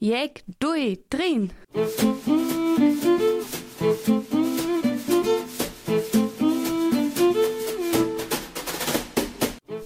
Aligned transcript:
Jeg, 0.00 0.30
dui, 0.62 0.96
drin. 1.10 1.50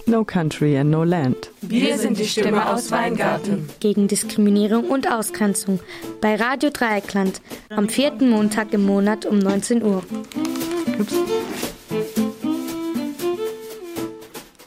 No 0.05 0.23
Country 0.23 0.77
and 0.77 0.91
No 0.91 1.03
Land. 1.03 1.49
Wir 1.61 1.97
sind 1.97 2.19
die 2.19 2.25
Stimme 2.25 2.71
aus 2.71 2.91
Weingarten. 2.91 3.67
Gegen 3.79 4.07
Diskriminierung 4.07 4.83
und 4.87 5.11
Ausgrenzung. 5.11 5.79
Bei 6.21 6.35
Radio 6.35 6.69
Dreieckland. 6.69 7.41
Am 7.69 7.89
vierten 7.89 8.29
Montag 8.29 8.71
im 8.71 8.85
Monat 8.85 9.25
um 9.25 9.39
19 9.39 9.81
Uhr. 9.81 10.03
Ups. 10.99 11.15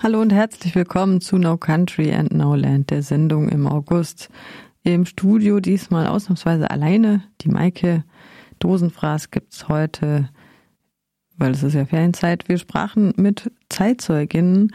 Hallo 0.02 0.20
und 0.20 0.32
herzlich 0.32 0.74
willkommen 0.74 1.20
zu 1.20 1.38
No 1.38 1.56
Country 1.56 2.12
and 2.12 2.32
No 2.32 2.56
Land, 2.56 2.90
der 2.90 3.04
Sendung 3.04 3.48
im 3.48 3.68
August. 3.68 4.28
Im 4.86 5.04
Studio 5.04 5.58
diesmal 5.58 6.06
ausnahmsweise 6.06 6.70
alleine. 6.70 7.24
Die 7.40 7.48
Maike 7.48 8.04
Dosenfraß 8.60 9.32
gibt's 9.32 9.66
heute, 9.66 10.28
weil 11.36 11.50
es 11.50 11.64
ist 11.64 11.74
ja 11.74 11.86
Ferienzeit. 11.86 12.48
Wir 12.48 12.56
sprachen 12.56 13.12
mit 13.16 13.50
Zeitzeuginnen 13.68 14.72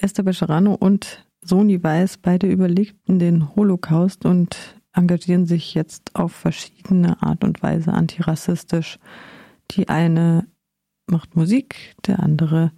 Esther 0.00 0.24
Becherano 0.24 0.74
und 0.74 1.24
Soni 1.40 1.80
Weiß. 1.80 2.16
Beide 2.16 2.48
überlegten 2.48 3.20
den 3.20 3.54
Holocaust 3.54 4.24
und 4.24 4.56
engagieren 4.92 5.46
sich 5.46 5.72
jetzt 5.72 6.16
auf 6.16 6.32
verschiedene 6.32 7.22
Art 7.22 7.44
und 7.44 7.62
Weise 7.62 7.92
antirassistisch. 7.92 8.98
Die 9.70 9.88
eine 9.88 10.48
macht 11.06 11.36
Musik, 11.36 11.94
der 12.08 12.18
andere 12.18 12.72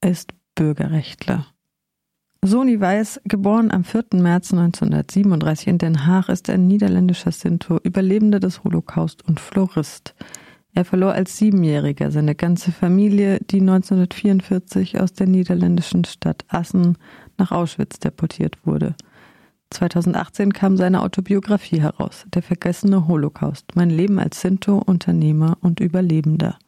ist 0.00 0.32
Bürgerrechtler. 0.54 1.53
Soni 2.46 2.78
Weiß, 2.78 3.22
geboren 3.24 3.70
am 3.70 3.84
4. 3.84 4.04
März 4.16 4.52
1937 4.52 5.66
in 5.66 5.78
Den 5.78 6.06
Haag, 6.06 6.28
ist 6.28 6.50
ein 6.50 6.66
niederländischer 6.66 7.32
Sinto, 7.32 7.78
Überlebender 7.82 8.38
des 8.38 8.62
Holocaust 8.64 9.26
und 9.26 9.40
Florist. 9.40 10.14
Er 10.74 10.84
verlor 10.84 11.12
als 11.12 11.38
Siebenjähriger 11.38 12.10
seine 12.10 12.34
ganze 12.34 12.70
Familie, 12.70 13.38
die 13.50 13.60
1944 13.60 15.00
aus 15.00 15.14
der 15.14 15.26
niederländischen 15.26 16.04
Stadt 16.04 16.44
Assen 16.48 16.98
nach 17.38 17.50
Auschwitz 17.50 17.98
deportiert 17.98 18.58
wurde. 18.66 18.94
2018 19.70 20.52
kam 20.52 20.76
seine 20.76 21.00
Autobiografie 21.00 21.80
heraus, 21.80 22.26
Der 22.34 22.42
vergessene 22.42 23.08
Holocaust, 23.08 23.74
mein 23.74 23.88
Leben 23.88 24.18
als 24.18 24.42
Sinto, 24.42 24.82
Unternehmer 24.84 25.56
und 25.62 25.80
Überlebender. 25.80 26.58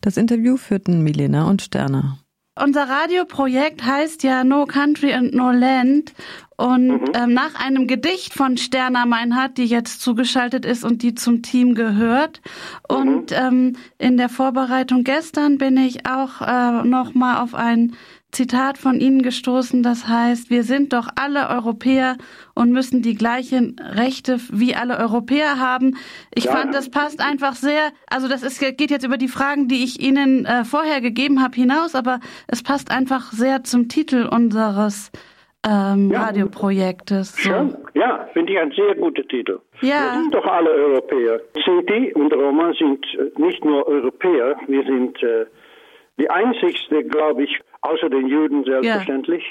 Das 0.00 0.16
Interview 0.16 0.56
führten 0.56 1.02
Milena 1.02 1.44
und 1.46 1.60
Sterner. 1.60 2.23
Unser 2.56 2.88
Radioprojekt 2.88 3.84
heißt 3.84 4.22
ja 4.22 4.44
No 4.44 4.64
Country 4.64 5.12
and 5.12 5.34
No 5.34 5.50
Land 5.50 6.14
und 6.56 6.86
mhm. 6.86 7.12
ähm, 7.12 7.34
nach 7.34 7.56
einem 7.56 7.88
Gedicht 7.88 8.32
von 8.32 8.56
Sterna 8.56 9.06
Meinhardt, 9.06 9.58
die 9.58 9.64
jetzt 9.64 10.00
zugeschaltet 10.00 10.64
ist 10.64 10.84
und 10.84 11.02
die 11.02 11.16
zum 11.16 11.42
Team 11.42 11.74
gehört. 11.74 12.40
Mhm. 12.88 12.96
Und 12.96 13.32
ähm, 13.32 13.76
in 13.98 14.16
der 14.16 14.28
Vorbereitung 14.28 15.02
gestern 15.02 15.58
bin 15.58 15.76
ich 15.76 16.06
auch 16.06 16.40
äh, 16.42 16.86
noch 16.86 17.12
mal 17.14 17.42
auf 17.42 17.54
ein 17.54 17.94
Zitat 18.34 18.78
von 18.78 19.00
Ihnen 19.00 19.22
gestoßen, 19.22 19.82
das 19.82 20.08
heißt, 20.08 20.50
wir 20.50 20.64
sind 20.64 20.92
doch 20.92 21.08
alle 21.16 21.48
Europäer 21.48 22.16
und 22.54 22.72
müssen 22.72 23.00
die 23.00 23.14
gleichen 23.14 23.76
Rechte 23.80 24.38
wie 24.52 24.74
alle 24.74 24.98
Europäer 24.98 25.60
haben. 25.60 25.96
Ich 26.34 26.44
ja. 26.44 26.52
fand, 26.52 26.74
das 26.74 26.90
passt 26.90 27.20
einfach 27.20 27.54
sehr, 27.54 27.92
also 28.10 28.28
das 28.28 28.42
ist, 28.42 28.60
geht 28.60 28.90
jetzt 28.90 29.06
über 29.06 29.16
die 29.16 29.28
Fragen, 29.28 29.68
die 29.68 29.84
ich 29.84 30.00
Ihnen 30.00 30.44
äh, 30.46 30.64
vorher 30.64 31.00
gegeben 31.00 31.42
habe, 31.42 31.54
hinaus, 31.54 31.94
aber 31.94 32.20
es 32.48 32.62
passt 32.62 32.90
einfach 32.90 33.32
sehr 33.32 33.62
zum 33.62 33.88
Titel 33.88 34.28
unseres 34.30 35.12
ähm, 35.66 36.10
ja. 36.10 36.24
Radioprojektes. 36.24 37.36
So. 37.36 37.50
Schön. 37.50 37.76
Ja, 37.94 38.28
finde 38.32 38.52
ich 38.52 38.58
ein 38.58 38.72
sehr 38.72 38.94
guter 38.96 39.22
Titel. 39.28 39.60
Ja. 39.80 40.12
Wir 40.12 40.22
sind 40.22 40.34
doch 40.34 40.44
alle 40.44 40.70
Europäer. 40.70 41.40
Sinti 41.64 42.12
und 42.14 42.32
Roma 42.34 42.72
sind 42.74 43.04
äh, 43.14 43.40
nicht 43.40 43.64
nur 43.64 43.86
Europäer, 43.86 44.56
wir 44.66 44.82
sind 44.84 45.22
äh, 45.22 45.46
die 46.18 46.30
einzigste, 46.30 47.04
glaube 47.04 47.44
ich, 47.44 47.60
außer 47.84 48.08
den 48.08 48.26
Juden 48.26 48.64
selbstverständlich, 48.64 49.44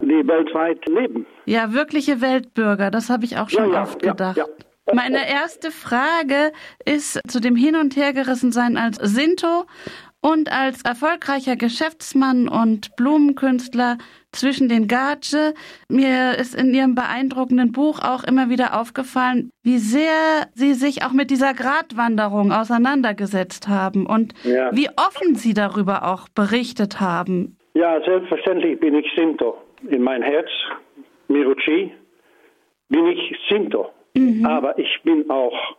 ja. 0.00 0.06
die 0.06 0.26
weltweit 0.26 0.86
leben. 0.88 1.26
Ja, 1.44 1.72
wirkliche 1.72 2.20
Weltbürger, 2.20 2.90
das 2.90 3.10
habe 3.10 3.24
ich 3.24 3.36
auch 3.36 3.50
schon 3.50 3.68
ja, 3.68 3.74
ja, 3.74 3.82
oft 3.82 4.00
gedacht. 4.00 4.40
Meine 4.92 5.28
erste 5.28 5.70
Frage 5.70 6.52
ist 6.84 7.18
zu 7.26 7.40
dem 7.40 7.56
Hin- 7.56 7.76
und 7.76 7.96
Hergerissensein 7.96 8.76
als 8.76 8.96
Sinto 8.96 9.64
und 10.20 10.52
als 10.52 10.82
erfolgreicher 10.82 11.56
Geschäftsmann 11.56 12.48
und 12.48 12.94
Blumenkünstler 12.96 13.98
zwischen 14.32 14.68
den 14.68 14.86
Gage. 14.86 15.54
Mir 15.88 16.36
ist 16.38 16.54
in 16.54 16.72
Ihrem 16.74 16.94
beeindruckenden 16.94 17.72
Buch 17.72 18.00
auch 18.00 18.24
immer 18.24 18.50
wieder 18.50 18.78
aufgefallen, 18.78 19.50
wie 19.62 19.78
sehr 19.78 20.48
Sie 20.54 20.74
sich 20.74 21.04
auch 21.04 21.12
mit 21.12 21.30
dieser 21.30 21.54
Gratwanderung 21.54 22.52
auseinandergesetzt 22.52 23.68
haben 23.68 24.06
und 24.06 24.34
ja. 24.44 24.70
wie 24.72 24.88
offen 24.96 25.34
Sie 25.34 25.54
darüber 25.54 26.06
auch 26.06 26.28
berichtet 26.28 27.00
haben. 27.00 27.56
Ja, 27.74 28.00
selbstverständlich 28.04 28.78
bin 28.78 28.94
ich 28.94 29.06
Sinto. 29.16 29.58
In 29.88 30.02
mein 30.02 30.22
Herz, 30.22 30.48
Miruchi, 31.28 31.92
bin 32.88 33.06
ich 33.08 33.36
Sinto. 33.48 33.90
Mhm. 34.14 34.46
Aber 34.46 34.78
ich 34.78 35.00
bin 35.02 35.28
auch 35.28 35.76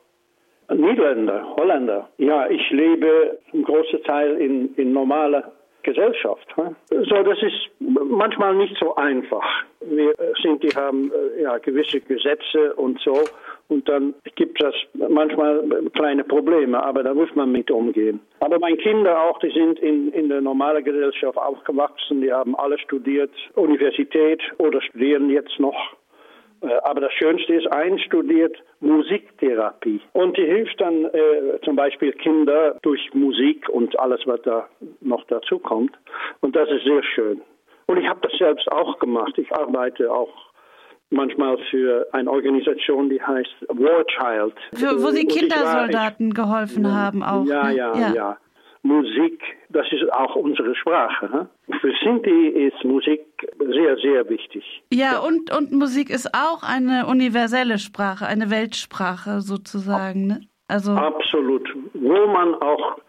Niederländer, 0.74 1.56
Holländer. 1.56 2.10
Ja, 2.18 2.50
ich 2.50 2.70
lebe 2.72 3.40
einen 3.54 3.64
großen 3.64 4.04
Teil 4.04 4.38
in, 4.38 4.76
in 4.76 4.92
normaler 4.94 5.52
Gesellschaft. 5.84 6.48
So, 6.90 7.24
das 7.24 7.38
ist 7.44 7.70
manchmal 7.80 8.56
nicht 8.56 8.76
so 8.78 8.96
einfach. 8.96 9.46
Wir 9.82 10.14
sind, 10.42 10.64
die 10.64 10.76
haben 10.76 11.12
äh, 11.12 11.44
ja 11.44 11.60
gewisse 11.60 12.02
Gesetze 12.02 12.74
und 12.76 13.00
so. 13.02 13.24
Und 13.68 13.90
dann 13.90 14.14
gibt 14.36 14.64
es 14.64 14.76
manchmal 14.94 15.64
kleine 15.94 16.24
Probleme, 16.24 16.84
aber 16.84 17.02
da 17.04 17.14
muss 17.14 17.34
man 17.34 17.52
mit 17.52 17.72
umgehen. 17.72 18.20
Aber 18.40 18.60
meine 18.60 18.78
Kinder 18.78 19.20
auch, 19.20 19.40
die 19.40 19.50
sind 19.50 19.80
in, 19.80 20.12
in 20.12 20.30
der 20.30 20.42
normalen 20.42 20.84
Gesellschaft 20.84 21.38
aufgewachsen, 21.38 22.22
die 22.22 22.32
haben 22.32 22.56
alle 22.56 22.78
studiert, 22.78 23.32
Universität 23.56 24.42
oder 24.60 24.82
studieren 24.82 25.30
jetzt 25.30 25.60
noch. 25.60 25.96
Äh, 26.62 26.68
aber 26.84 27.02
das 27.02 27.14
Schönste 27.14 27.54
ist, 27.54 27.68
ein 27.72 27.98
studiert 28.00 28.56
Musiktherapie. 28.82 30.02
Und 30.14 30.38
die 30.38 30.46
hilft 30.46 30.80
dann 30.80 31.06
äh, 31.06 31.60
zum 31.64 31.76
Beispiel 31.76 32.12
Kinder 32.14 32.78
durch 32.84 33.14
Musik 33.14 33.68
und 33.70 34.00
alles, 34.00 34.22
was 34.26 34.42
da 34.44 34.68
noch 35.02 35.24
dazu 35.26 35.60
kommt. 35.60 35.98
Und 36.42 36.56
das 36.56 36.70
ist 36.70 36.84
sehr 36.84 37.04
schön. 37.04 37.42
Und 37.88 37.98
ich 37.98 38.08
habe 38.08 38.20
das 38.22 38.38
selbst 38.38 38.72
auch 38.72 39.00
gemacht. 39.00 39.38
Ich 39.38 39.52
arbeite 39.54 40.12
auch 40.12 40.34
manchmal 41.10 41.58
für 41.70 42.08
eine 42.12 42.30
Organisation, 42.30 43.10
die 43.10 43.22
heißt 43.22 43.68
War 43.70 44.06
Child. 44.06 44.54
Für, 44.74 45.02
wo 45.02 45.08
Sie 45.10 45.26
Kindersoldaten 45.26 46.36
war, 46.36 46.46
geholfen 46.46 46.94
haben 46.94 47.24
auch. 47.24 47.46
Ja, 47.46 47.64
ne? 47.64 47.76
ja, 47.76 47.98
ja, 47.98 48.14
ja. 48.14 48.38
Musik, 48.86 49.42
das 49.70 49.88
ist 49.92 50.14
auch 50.14 50.36
unsere 50.36 50.76
Sprache. 50.76 51.50
Für 51.82 51.92
Sinti 52.04 52.50
ist 52.50 52.84
Musik 52.84 53.26
sehr, 53.58 53.98
sehr 53.98 54.30
wichtig. 54.30 54.64
Ja, 54.94 55.18
und, 55.20 55.52
und 55.52 55.72
Musik 55.72 56.12
ist 56.12 56.30
auch 56.36 56.62
eine 56.62 57.08
universelle 57.08 57.80
Sprache, 57.80 58.28
eine 58.28 58.52
Weltsprache 58.52 59.42
sozusagen. 59.42 60.28
Ne? 60.28 60.42
Also 60.68 60.92
Absolut. 60.92 61.68
Wo 61.96 62.28
man 62.28 62.54
auch 62.62 63.00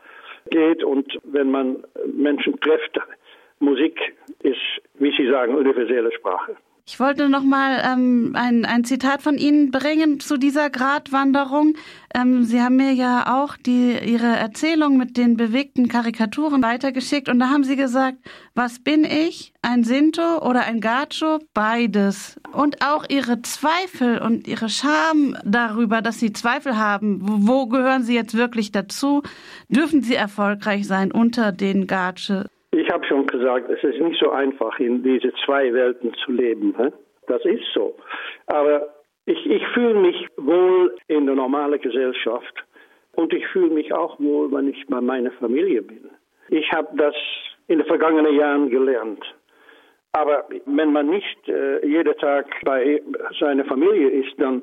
geht 0.51 0.83
und 0.83 1.12
wenn 1.25 1.51
man 1.51 1.85
Menschen 2.06 2.59
trifft, 2.61 2.99
Musik 3.59 3.99
ist, 4.41 4.56
wie 4.95 5.15
Sie 5.17 5.31
sagen, 5.31 5.55
universelle 5.55 6.11
Sprache. 6.12 6.56
Ich 6.89 7.01
wollte 7.01 7.29
noch 7.29 7.43
mal 7.43 7.83
ähm, 7.85 8.31
ein, 8.35 8.65
ein 8.65 8.85
Zitat 8.85 9.21
von 9.21 9.39
Ihnen 9.39 9.73
bringen 9.73 10.21
zu 10.21 10.37
dieser 10.37 10.71
Gratwanderung. 10.71 11.75
Ähm, 12.15 12.45
Sie 12.45 12.63
haben 12.63 12.77
mir 12.77 12.93
ja 12.93 13.43
auch 13.43 13.57
die, 13.57 13.99
Ihre 13.99 14.37
Erzählung 14.37 14.97
mit 14.97 15.17
den 15.17 15.37
bewegten 15.37 15.89
Karikaturen 15.89 16.63
weitergeschickt 16.63 17.29
und 17.29 17.41
da 17.41 17.49
haben 17.49 17.65
Sie 17.65 17.75
gesagt, 17.75 18.19
was 18.55 18.79
bin 18.79 19.03
ich? 19.05 19.53
Ein 19.63 19.83
Sinto 19.83 20.39
oder 20.49 20.63
ein 20.63 20.81
Gacho? 20.81 21.41
Beides. 21.55 22.41
Und 22.53 22.87
auch 22.87 23.05
Ihre 23.09 23.43
Zweifel 23.43 24.19
und 24.19 24.47
Ihre 24.47 24.69
Scham 24.69 25.37
darüber, 25.45 26.03
dass 26.03 26.21
Sie 26.21 26.32
Zweifel 26.32 26.77
haben. 26.79 27.19
Wo 27.21 27.67
gehören 27.67 28.05
Sie 28.05 28.15
jetzt 28.15 28.35
wirklich 28.35 28.71
dazu? 28.71 29.25
Dürfen 29.69 30.05
Sie 30.05 30.15
erfolgreich 30.15 30.87
sein 30.87 31.11
unter 31.11 31.50
den 31.50 31.89
Gache? 31.89 32.49
Ich 32.76 32.90
habe 32.90 33.06
schon 33.06 33.26
gesagt, 33.26 33.70
es 33.70 33.82
ist 33.82 33.99
nicht 34.00 34.20
so 34.20 34.31
einfach, 34.31 34.78
in 34.78 35.02
diese 35.02 35.32
zwei 35.46 35.73
Welten 35.73 36.12
zu 36.23 36.32
leben. 36.32 36.75
Das 37.26 37.43
ist 37.46 37.64
so. 37.73 37.96
Aber 38.49 38.88
ich, 39.25 39.46
ich 39.46 39.67
fühle 39.69 39.94
mich 39.94 40.28
wohl 40.37 40.94
in 41.08 41.25
der 41.25 41.37
normalen 41.37 41.81
Gesellschaft 41.81 42.64
und 43.14 43.32
ich 43.32 43.46
fühle 43.46 43.70
mich 43.70 43.94
auch 43.94 44.20
wohl, 44.20 44.52
wenn 44.52 44.69
ich 44.69 44.87
bei 44.88 45.00
meiner 45.00 45.31
Familie 45.32 45.81
bin. 45.81 46.11
Ich 46.50 46.70
habe 46.70 46.88
das 46.99 47.14
in 47.67 47.78
den 47.78 47.87
vergangenen 47.87 48.37
Jahren 48.37 48.69
gelernt. 48.69 49.25
Aber 50.12 50.46
wenn 50.67 50.93
man 50.93 51.08
nicht 51.08 51.49
äh, 51.49 51.84
jeden 51.87 52.17
Tag 52.19 52.46
bei 52.62 53.00
seiner 53.40 53.64
Familie 53.64 54.11
ist, 54.11 54.34
dann 54.37 54.62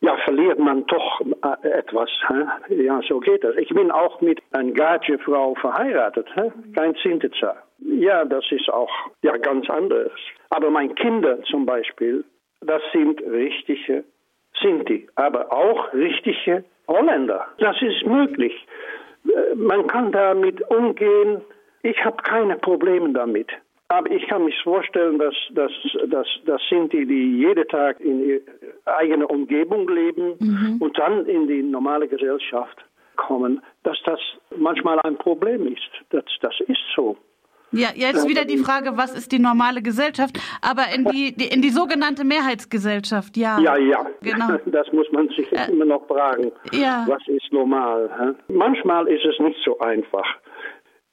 ja, 0.00 0.16
verliert 0.24 0.58
man 0.58 0.86
doch 0.86 1.20
äh, 1.20 1.68
etwas. 1.68 2.10
Hä? 2.28 2.74
Ja, 2.74 3.00
so 3.08 3.20
geht 3.20 3.42
das. 3.44 3.56
Ich 3.56 3.70
bin 3.70 3.90
auch 3.90 4.20
mit 4.20 4.40
einer 4.52 4.72
Gage-Frau 4.72 5.54
verheiratet, 5.54 6.26
hä? 6.34 6.52
kein 6.74 6.94
Sintetzer. 7.02 7.56
Ja, 7.78 8.24
das 8.24 8.44
ist 8.50 8.68
auch 8.70 8.90
ja, 9.22 9.36
ganz 9.36 9.68
anderes. 9.70 10.12
Aber 10.50 10.70
meine 10.70 10.94
Kinder 10.94 11.42
zum 11.44 11.66
Beispiel, 11.66 12.24
das 12.60 12.82
sind 12.92 13.20
richtige 13.22 14.04
Sinti, 14.60 15.08
aber 15.16 15.52
auch 15.52 15.92
richtige 15.92 16.64
Holländer. 16.88 17.46
Das 17.58 17.80
ist 17.82 18.06
möglich. 18.06 18.66
Äh, 19.24 19.54
man 19.54 19.86
kann 19.86 20.12
damit 20.12 20.62
umgehen. 20.70 21.42
Ich 21.82 22.04
habe 22.04 22.22
keine 22.22 22.56
Probleme 22.56 23.12
damit. 23.12 23.48
Aber 23.88 24.10
ich 24.10 24.26
kann 24.26 24.44
mich 24.44 24.60
vorstellen, 24.62 25.18
dass, 25.18 25.34
dass, 25.50 25.70
dass, 26.08 26.26
dass 26.44 26.60
Sinti, 26.68 27.06
die 27.06 27.38
jeden 27.38 27.68
Tag 27.68 28.00
in 28.00 28.28
ihrer 28.28 28.42
eigenen 28.84 29.26
Umgebung 29.26 29.88
leben 29.88 30.34
mhm. 30.40 30.76
und 30.80 30.98
dann 30.98 31.24
in 31.26 31.46
die 31.46 31.62
normale 31.62 32.08
Gesellschaft 32.08 32.84
kommen, 33.16 33.62
dass 33.84 33.96
das 34.04 34.18
manchmal 34.56 34.98
ein 35.00 35.16
Problem 35.16 35.72
ist. 35.72 35.88
Das, 36.10 36.24
das 36.40 36.54
ist 36.66 36.80
so. 36.94 37.16
Ja, 37.72 37.88
jetzt 37.94 38.28
wieder 38.28 38.44
die 38.44 38.58
Frage, 38.58 38.96
was 38.96 39.14
ist 39.16 39.32
die 39.32 39.38
normale 39.38 39.82
Gesellschaft? 39.82 40.38
Aber 40.62 40.82
in 40.94 41.04
die, 41.04 41.34
die 41.36 41.46
in 41.46 41.62
die 41.62 41.70
sogenannte 41.70 42.24
Mehrheitsgesellschaft, 42.24 43.36
ja. 43.36 43.58
Ja, 43.60 43.76
ja. 43.76 44.06
Genau. 44.22 44.58
Das 44.66 44.90
muss 44.92 45.10
man 45.12 45.28
sich 45.28 45.50
äh, 45.52 45.70
immer 45.70 45.84
noch 45.84 46.06
fragen. 46.06 46.52
Ja. 46.72 47.04
Was 47.08 47.26
ist 47.26 47.52
normal? 47.52 48.10
Hä? 48.18 48.52
Manchmal 48.52 49.08
ist 49.08 49.24
es 49.24 49.38
nicht 49.40 49.58
so 49.64 49.78
einfach. 49.78 50.26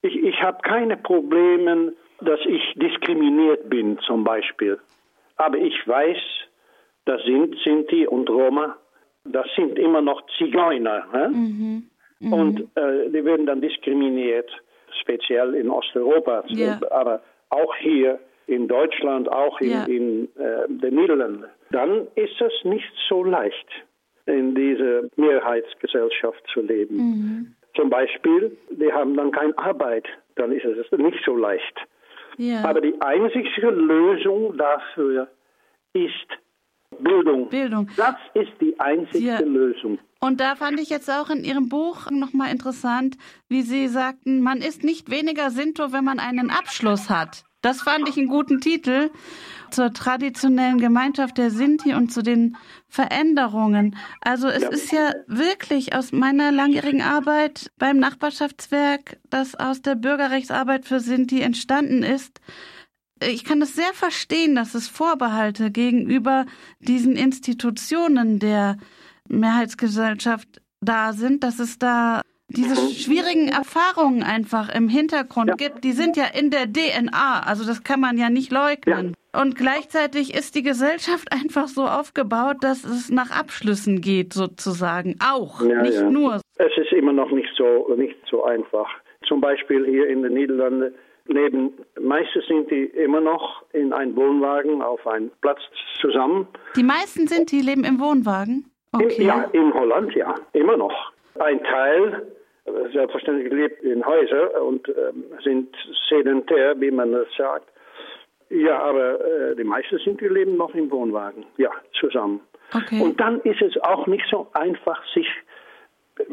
Ich, 0.02 0.16
ich 0.16 0.42
habe 0.42 0.58
keine 0.64 0.98
Probleme, 0.98 1.94
dass 2.22 2.40
ich 2.46 2.74
diskriminiert 2.76 3.70
bin, 3.70 4.00
zum 4.00 4.24
Beispiel. 4.24 4.80
Aber 5.38 5.58
ich 5.58 5.76
weiß, 5.88 6.18
das 7.06 7.22
sind 7.24 7.56
Sinti 7.64 8.08
und 8.08 8.30
Roma, 8.30 8.78
das 9.26 9.48
sind 9.56 9.78
immer 9.78 10.02
noch 10.02 10.22
Zigeuner. 10.38 11.06
Mhm. 11.32 11.90
Mhm. 12.20 12.34
Und 12.34 12.60
äh, 12.76 13.10
die 13.10 13.26
werden 13.26 13.46
dann 13.46 13.62
diskriminiert 13.62 14.50
speziell 15.02 15.56
in 15.56 15.70
Osteuropa, 15.70 16.44
ja. 16.48 16.80
aber 16.92 17.22
auch 17.50 17.76
hier 17.76 18.20
in 18.48 18.68
Deutschland, 18.68 19.30
auch 19.30 19.60
in, 19.60 19.70
ja. 19.70 19.86
in 19.86 20.30
äh, 20.36 20.68
den 20.68 20.96
Niederlanden, 20.96 21.46
dann 21.72 22.08
ist 22.16 22.40
es 22.40 22.54
nicht 22.64 22.92
so 23.10 23.24
leicht, 23.24 23.68
in 24.26 24.56
dieser 24.56 25.04
Mehrheitsgesellschaft 25.16 26.44
zu 26.54 26.62
leben. 26.62 26.96
Mhm. 26.96 27.56
Zum 27.76 27.90
Beispiel, 27.90 28.56
die 28.70 28.92
haben 28.92 29.16
dann 29.18 29.32
keine 29.32 29.58
Arbeit, 29.58 30.06
dann 30.36 30.52
ist 30.52 30.66
es 30.66 30.92
nicht 30.98 31.20
so 31.26 31.36
leicht. 31.36 31.80
Ja. 32.38 32.64
Aber 32.64 32.82
die 32.82 32.96
einzige 33.02 33.70
Lösung 33.70 34.58
dafür 34.58 35.28
ist 35.94 36.28
Bildung. 37.00 37.50
Bildung. 37.50 37.90
Das 37.98 38.16
ist 38.34 38.52
die 38.62 38.80
einzige 38.80 39.26
ja. 39.26 39.40
Lösung. 39.40 40.00
Und 40.20 40.40
da 40.40 40.56
fand 40.56 40.80
ich 40.80 40.90
jetzt 40.90 41.10
auch 41.10 41.30
in 41.30 41.44
Ihrem 41.44 41.70
Buch 41.70 42.10
nochmal 42.10 42.52
interessant, 42.52 43.18
wie 43.50 43.62
Sie 43.62 43.88
sagten, 43.88 44.42
man 44.42 44.60
ist 44.60 44.84
nicht 44.84 45.12
weniger 45.12 45.50
Sinto, 45.50 45.92
wenn 45.92 46.06
man 46.06 46.20
einen 46.20 46.50
Abschluss 46.50 47.10
hat. 47.10 47.44
Das 47.64 47.82
fand 47.82 48.08
ich 48.08 48.18
einen 48.18 48.28
guten 48.28 48.62
Titel 48.62 49.10
zur 49.72 49.92
traditionellen 49.92 50.78
Gemeinschaft 50.78 51.40
der 51.40 51.50
Sinti 51.50 51.96
und 51.96 52.14
zu 52.14 52.22
den 52.22 52.58
Veränderungen. 52.88 53.96
Also 54.22 54.48
es 54.48 54.62
ja. 54.62 54.70
ist 54.70 54.92
ja 54.92 55.12
wirklich 55.26 55.96
aus 55.96 56.12
meiner 56.12 56.52
langjährigen 56.52 57.02
Arbeit 57.02 57.72
beim 57.80 57.98
Nachbarschaftswerk, 57.98 59.18
das 59.32 59.56
aus 59.56 59.82
der 59.82 59.96
Bürgerrechtsarbeit 59.96 60.86
für 60.86 61.00
Sinti 61.00 61.42
entstanden 61.42 62.04
ist, 62.04 62.40
ich 63.22 63.46
kann 63.46 63.62
es 63.62 63.76
sehr 63.76 63.94
verstehen, 63.94 64.56
dass 64.56 64.76
es 64.76 64.90
Vorbehalte 64.90 65.72
gegenüber 65.72 66.46
diesen 66.80 67.16
Institutionen 67.16 68.40
der 68.40 68.78
Mehrheitsgesellschaft 69.30 70.62
da 70.82 71.14
sind, 71.14 71.44
dass 71.44 71.60
es 71.60 71.80
da 71.80 72.22
diese 72.56 72.76
schwierigen 72.94 73.50
Erfahrungen 73.50 74.24
einfach 74.24 74.74
im 74.74 74.88
Hintergrund 74.88 75.50
ja. 75.50 75.56
gibt, 75.56 75.84
die 75.84 75.92
sind 75.92 76.18
ja 76.18 76.26
in 76.34 76.50
der 76.50 76.66
DNA, 76.72 77.44
also 77.46 77.66
das 77.66 77.84
kann 77.84 78.00
man 78.00 78.18
ja 78.18 78.30
nicht 78.30 78.52
leugnen. 78.52 79.16
Ja. 79.34 79.42
Und 79.42 79.56
gleichzeitig 79.56 80.36
ist 80.36 80.56
die 80.56 80.64
Gesellschaft 80.64 81.28
einfach 81.32 81.68
so 81.68 81.84
aufgebaut, 81.84 82.58
dass 82.62 82.84
es 82.84 83.10
nach 83.10 83.32
Abschlüssen 83.32 84.02
geht, 84.02 84.34
sozusagen. 84.34 85.16
Auch, 85.20 85.62
ja, 85.62 85.82
nicht 85.82 86.04
nur. 86.04 86.42
Es 86.58 86.78
ist 86.78 86.92
immer 86.94 87.14
noch 87.14 87.32
nicht 87.32 87.50
so, 87.58 87.94
nicht 87.96 88.18
so 88.30 88.44
einfach. 88.44 88.88
Zum 89.28 89.42
Beispiel 89.42 89.86
hier 89.86 90.08
in 90.08 90.22
den 90.22 90.34
Niederlanden 90.34 90.94
leben, 91.28 91.74
meistens 92.00 92.46
sind 92.48 92.70
die 92.70 92.86
immer 92.86 93.22
noch 93.22 93.64
in 93.72 93.94
einem 93.94 94.16
Wohnwagen 94.16 94.82
auf 94.82 95.06
einem 95.08 95.32
Platz 95.42 95.60
zusammen. 96.02 96.48
Die 96.76 96.84
meisten 96.84 97.28
sind 97.28 97.52
die 97.52 97.62
leben 97.62 97.84
im 97.86 98.00
Wohnwagen? 98.00 98.70
Okay. 98.92 99.16
In, 99.18 99.26
ja, 99.26 99.44
in 99.54 99.74
Holland, 99.74 100.14
ja, 100.16 100.36
immer 100.52 100.78
noch. 100.78 101.12
Ein 101.40 101.64
Teil, 101.64 102.28
selbstverständlich 102.94 103.52
lebt 103.52 103.84
in 103.84 104.06
Häusern 104.06 104.50
und 104.62 104.88
ähm, 104.90 105.26
sind 105.44 105.76
sedentär, 106.10 106.80
wie 106.80 106.92
man 106.92 107.12
das 107.12 107.28
sagt. 107.38 107.70
Ja, 108.50 108.80
aber 108.80 109.20
äh, 109.20 109.56
die 109.56 109.64
meisten 109.64 109.98
sind 110.00 110.22
die 110.22 110.28
leben 110.28 110.58
noch 110.58 110.74
im 110.76 110.92
Wohnwagen, 110.92 111.46
ja, 111.58 111.72
zusammen. 112.00 112.42
Okay. 112.74 113.02
Und 113.02 113.20
dann 113.20 113.42
ist 113.42 113.62
es 113.62 113.78
auch 113.84 114.08
nicht 114.08 114.26
so 114.30 114.48
einfach, 114.54 115.02
sich 115.14 115.28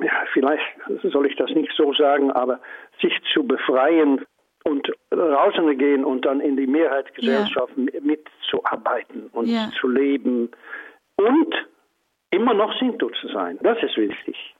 ja, 0.02 0.12
vielleicht 0.32 0.62
soll 1.04 1.26
ich 1.26 1.36
das 1.36 1.50
nicht 1.50 1.72
so 1.76 1.92
sagen, 1.94 2.30
aber 2.32 2.60
sich 3.00 3.12
zu 3.32 3.44
befreien 3.44 4.24
und 4.64 4.92
rauszugehen 5.12 6.04
und 6.04 6.24
dann 6.24 6.40
in 6.40 6.56
die 6.56 6.66
Mehrheitsgesellschaft 6.66 7.72
ja. 7.76 8.00
mitzuarbeiten 8.00 9.30
und 9.32 9.46
ja. 9.46 9.70
zu 9.80 9.88
leben 9.88 10.50
und 11.16 11.54
immer 12.30 12.54
noch 12.54 12.78
Sinto 12.78 13.10
zu 13.10 13.28
sein. 13.28 13.58
Das 13.62 13.82
ist 13.82 13.96
wichtig. 13.96 14.54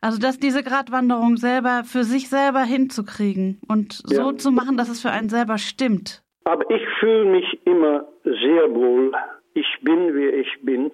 Also 0.00 0.18
dass 0.18 0.38
diese 0.38 0.62
Gratwanderung 0.62 1.36
selber 1.36 1.82
für 1.84 2.04
sich 2.04 2.28
selber 2.28 2.60
hinzukriegen 2.60 3.60
und 3.68 3.92
so 3.92 4.30
ja. 4.30 4.36
zu 4.36 4.50
machen, 4.50 4.76
dass 4.76 4.88
es 4.88 5.02
für 5.02 5.10
einen 5.10 5.28
selber 5.28 5.58
stimmt. 5.58 6.22
Aber 6.44 6.68
ich 6.70 6.82
fühle 6.98 7.26
mich 7.26 7.60
immer 7.66 8.06
sehr 8.24 8.74
wohl. 8.74 9.12
Ich 9.54 9.66
bin, 9.82 10.14
wie 10.14 10.28
ich 10.28 10.48
bin. 10.62 10.90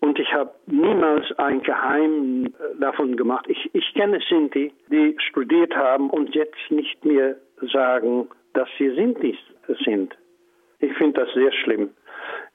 Und 0.00 0.18
ich 0.18 0.32
habe 0.32 0.52
niemals 0.66 1.26
ein 1.38 1.62
Geheim 1.62 2.52
davon 2.78 3.16
gemacht. 3.16 3.46
Ich, 3.48 3.70
ich 3.72 3.94
kenne 3.94 4.20
Sinti, 4.28 4.72
die 4.90 5.16
studiert 5.30 5.74
haben 5.74 6.10
und 6.10 6.34
jetzt 6.34 6.70
nicht 6.70 7.04
mehr 7.04 7.36
sagen, 7.72 8.28
dass 8.52 8.68
sie 8.78 8.94
Sinti 8.94 9.36
sind. 9.84 10.14
Ich 10.78 10.92
finde 10.94 11.22
das 11.22 11.32
sehr 11.34 11.52
schlimm. 11.52 11.90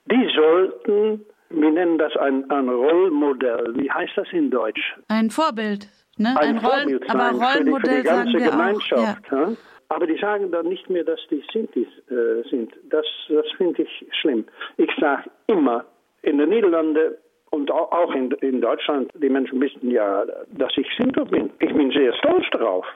Die 0.06 0.30
sollten, 0.34 1.26
wir 1.50 1.70
nennen 1.70 1.98
das 1.98 2.16
ein, 2.16 2.48
ein 2.50 2.68
Rollmodell. 2.68 3.74
Wie 3.74 3.90
heißt 3.90 4.12
das 4.16 4.28
in 4.32 4.50
Deutsch? 4.50 4.96
Ein 5.08 5.30
Vorbild. 5.30 5.88
Ne? 6.16 6.34
Ein, 6.38 6.56
ein 6.56 6.60
Vorbild 6.60 7.02
Roll, 7.02 7.20
aber 7.20 7.38
Rollmodell 7.38 7.80
für 7.80 7.88
die, 7.88 7.90
für 7.90 8.02
die 8.02 8.02
ganze 8.02 8.50
Gemeinschaft. 8.50 9.22
Ja. 9.30 9.38
Ja? 9.38 9.52
Aber 9.88 10.06
die 10.06 10.16
sagen 10.18 10.52
dann 10.52 10.68
nicht 10.68 10.88
mehr, 10.88 11.02
dass 11.02 11.18
die 11.30 11.42
Sinti 11.52 11.82
äh, 11.82 12.48
sind. 12.48 12.72
Das, 12.90 13.04
das 13.28 13.46
finde 13.56 13.82
ich 13.82 14.06
schlimm. 14.20 14.44
Ich 14.76 14.90
sage 15.00 15.28
immer, 15.48 15.84
in 16.22 16.38
den 16.38 16.50
Niederlanden 16.50 17.14
und 17.50 17.70
auch 17.72 18.14
in, 18.14 18.30
in 18.40 18.60
Deutschland, 18.60 19.10
die 19.14 19.28
Menschen 19.28 19.60
wissen 19.60 19.90
ja, 19.90 20.24
dass 20.52 20.72
ich 20.76 20.86
Sinto 20.96 21.24
bin. 21.24 21.50
Ich 21.58 21.74
bin 21.74 21.90
sehr 21.90 22.14
stolz 22.14 22.44
darauf. 22.52 22.86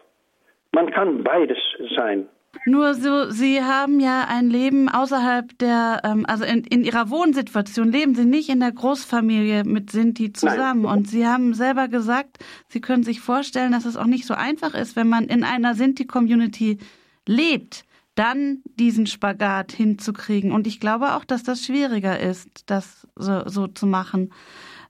Man 0.73 0.91
kann 0.93 1.25
beides 1.25 1.59
sein. 1.97 2.29
Nur 2.67 2.95
so, 2.95 3.31
Sie 3.31 3.63
haben 3.63 4.01
ja 4.01 4.27
ein 4.29 4.49
Leben 4.51 4.89
außerhalb 4.89 5.59
der, 5.59 6.01
ähm, 6.05 6.25
also 6.27 6.45
in, 6.45 6.65
in 6.65 6.85
Ihrer 6.85 7.11
Wohnsituation 7.11 7.91
leben 7.93 8.15
Sie 8.15 8.25
nicht 8.25 8.49
in 8.49 8.61
der 8.61 8.73
Großfamilie 8.73 9.65
mit 9.65 9.91
Sinti 9.91 10.33
zusammen. 10.33 10.83
Nein. 10.83 10.99
Und 10.99 11.09
Sie 11.09 11.27
haben 11.27 11.55
selber 11.55 11.89
gesagt, 11.89 12.39
Sie 12.69 12.81
können 12.81 13.03
sich 13.03 13.21
vorstellen, 13.21 13.73
dass 13.73 13.85
es 13.85 13.97
auch 13.97 14.07
nicht 14.07 14.27
so 14.27 14.35
einfach 14.35 14.75
ist, 14.75 14.97
wenn 14.97 15.09
man 15.09 15.25
in 15.25 15.45
einer 15.45 15.75
Sinti-Community 15.75 16.79
lebt 17.27 17.85
dann 18.15 18.63
diesen 18.79 19.07
Spagat 19.07 19.73
hinzukriegen. 19.73 20.53
Und 20.53 20.67
ich 20.67 20.81
glaube 20.81 21.15
auch, 21.15 21.25
dass 21.25 21.43
das 21.43 21.65
schwieriger 21.65 22.19
ist, 22.21 22.49
das 22.67 23.07
so, 23.17 23.49
so 23.49 23.67
zu 23.67 23.87
machen. 23.87 24.33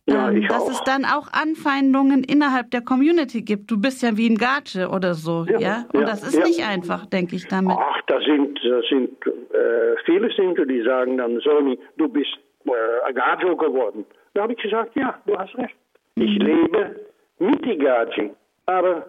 Ja, 0.07 0.31
ähm, 0.31 0.47
dass 0.49 0.63
auch. 0.63 0.71
es 0.71 0.83
dann 0.85 1.05
auch 1.05 1.33
Anfeindungen 1.33 2.25
innerhalb 2.25 2.71
der 2.71 2.83
Community 2.83 3.43
gibt. 3.43 3.71
Du 3.71 3.81
bist 3.81 4.03
ja 4.03 4.17
wie 4.17 4.29
ein 4.29 4.37
Gatsche 4.37 4.89
oder 4.89 5.15
so, 5.15 5.47
ja? 5.49 5.59
ja? 5.59 5.85
Und 5.93 6.01
ja, 6.01 6.07
das 6.07 6.23
ist 6.23 6.45
nicht 6.45 6.67
einfach, 6.67 7.07
denke 7.07 7.37
ich 7.37 7.49
damit. 7.49 7.77
Ach, 7.79 8.03
da 8.07 8.21
sind, 8.21 8.61
da 8.63 8.81
sind 8.89 9.27
äh, 9.27 9.97
viele 10.05 10.31
Sinti, 10.35 10.67
die 10.67 10.83
sagen 10.83 11.17
dann, 11.17 11.41
Sony, 11.41 11.79
du 11.97 12.09
bist 12.09 12.37
äh, 12.67 13.13
Gajo 13.15 13.57
geworden. 13.57 14.05
Da 14.35 14.43
habe 14.43 14.53
ich 14.53 14.59
gesagt, 14.61 14.95
ja, 14.95 15.19
du 15.27 15.39
hast 15.39 15.57
recht. 15.57 15.75
Ich 16.17 16.39
mhm. 16.39 16.47
lebe 16.47 17.01
mit 17.39 17.65
die 17.65 17.79
Gaji. 17.79 18.31
Aber 18.67 19.07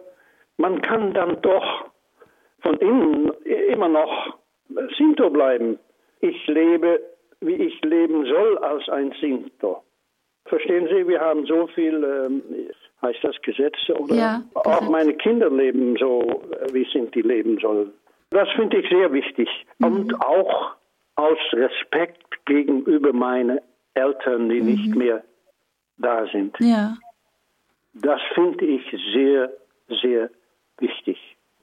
man 0.58 0.82
kann 0.82 1.14
dann 1.14 1.42
doch 1.42 1.86
von 2.62 2.78
innen 2.78 3.32
immer 3.70 3.90
noch 3.90 4.38
Sinto 4.98 5.30
bleiben. 5.30 5.78
Ich 6.22 6.48
lebe, 6.48 7.02
wie 7.42 7.56
ich 7.56 7.82
leben 7.84 8.25
soll 8.25 8.58
als 8.60 8.88
ein 8.90 9.14
Sinto. 9.20 9.84
Verstehen 10.46 10.88
Sie, 10.88 11.08
wir 11.08 11.20
haben 11.20 11.46
so 11.46 11.68
viel, 11.68 12.04
ähm, 12.04 12.44
heißt 13.02 13.24
das 13.24 13.36
Gesetze 13.42 13.94
oder 13.98 14.16
ja, 14.16 14.44
auch 14.54 14.80
Gesetz. 14.80 14.90
meine 14.90 15.14
Kinder 15.16 15.50
leben 15.50 15.98
so, 15.98 16.22
äh, 16.22 16.74
wie 16.74 16.88
Sinti 16.92 17.22
leben 17.22 17.58
sollen. 17.60 17.92
Das 18.30 18.48
finde 18.56 18.78
ich 18.78 18.90
sehr 18.90 19.12
wichtig. 19.12 19.50
Mhm. 19.80 19.86
Und 19.86 20.22
auch 20.22 20.75
aus 21.16 21.38
Respekt 21.54 22.46
gegenüber 22.46 23.14
meinen 23.14 23.60
Eltern, 23.96 24.50
die 24.50 24.62
mhm. 24.62 24.66
nicht 24.68 24.96
mehr 24.96 25.24
da 25.98 26.28
sind. 26.28 26.56
Ja. 26.60 26.96
Das 27.94 28.22
finde 28.34 28.66
ich 28.66 28.84
sehr, 29.14 29.52
sehr 30.02 30.30
wichtig. 30.80 31.18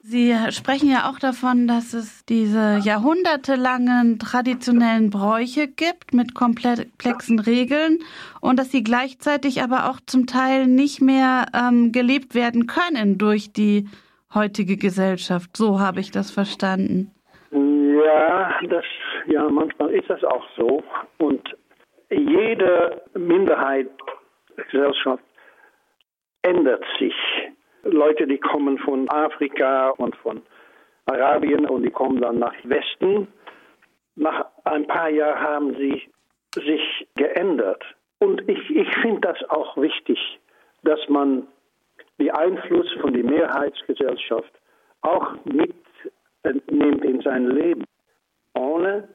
Sie 0.05 0.35
sprechen 0.51 0.91
ja 0.91 1.09
auch 1.09 1.21
davon, 1.21 1.69
dass 1.69 1.95
es 1.95 2.25
diese 2.25 2.81
jahrhundertelangen 2.83 4.19
traditionellen 4.19 5.11
Bräuche 5.11 5.69
gibt 5.69 6.13
mit 6.13 6.35
komplexen 6.35 7.39
Regeln 7.39 8.01
und 8.41 8.59
dass 8.59 8.73
sie 8.73 8.83
gleichzeitig 8.83 9.63
aber 9.63 9.89
auch 9.89 10.01
zum 10.05 10.27
Teil 10.27 10.67
nicht 10.67 11.01
mehr 11.01 11.47
ähm, 11.55 11.93
gelebt 11.93 12.35
werden 12.35 12.67
können 12.67 13.17
durch 13.17 13.53
die 13.53 13.87
heutige 14.35 14.77
Gesellschaft. 14.77 15.57
So 15.57 15.79
habe 15.79 16.01
ich 16.01 16.11
das 16.11 16.33
verstanden. 16.33 17.13
Ja, 17.53 18.61
das, 18.69 18.85
ja, 19.27 19.49
manchmal 19.49 19.91
ist 19.91 20.11
das 20.11 20.25
auch 20.25 20.45
so. 20.57 20.83
Und 21.19 21.49
jede 22.11 23.03
Minderheit 23.15 23.89
Gesellschaft 24.57 25.23
ändert 26.43 26.83
sich. 26.99 27.15
Leute, 27.85 28.27
die 28.27 28.39
kommen 28.39 28.79
von 28.79 29.09
Afrika 29.11 29.91
und 29.91 30.15
von 30.17 30.43
Arabien 31.07 31.67
und 31.67 31.83
die 31.83 31.91
kommen 31.91 32.21
dann 32.21 32.39
nach 32.39 32.55
Westen. 32.65 33.29
Nach 34.15 34.47
ein 34.65 34.87
paar 34.87 35.09
Jahren 35.09 35.41
haben 35.41 35.77
sie 35.77 36.03
sich 36.55 37.09
geändert. 37.17 37.83
Und 38.19 38.49
ich, 38.49 38.71
ich 38.71 38.89
finde 38.99 39.21
das 39.21 39.51
auch 39.51 39.77
wichtig, 39.77 40.19
dass 40.85 41.01
man 41.09 41.49
die 42.19 42.31
Einfluss 42.31 42.87
von 43.01 43.13
der 43.13 43.25
Mehrheitsgesellschaft 43.25 44.53
auch 45.01 45.35
mitnimmt 45.45 47.05
in 47.05 47.21
sein 47.23 47.49
Leben, 47.49 47.85
ohne 48.55 49.09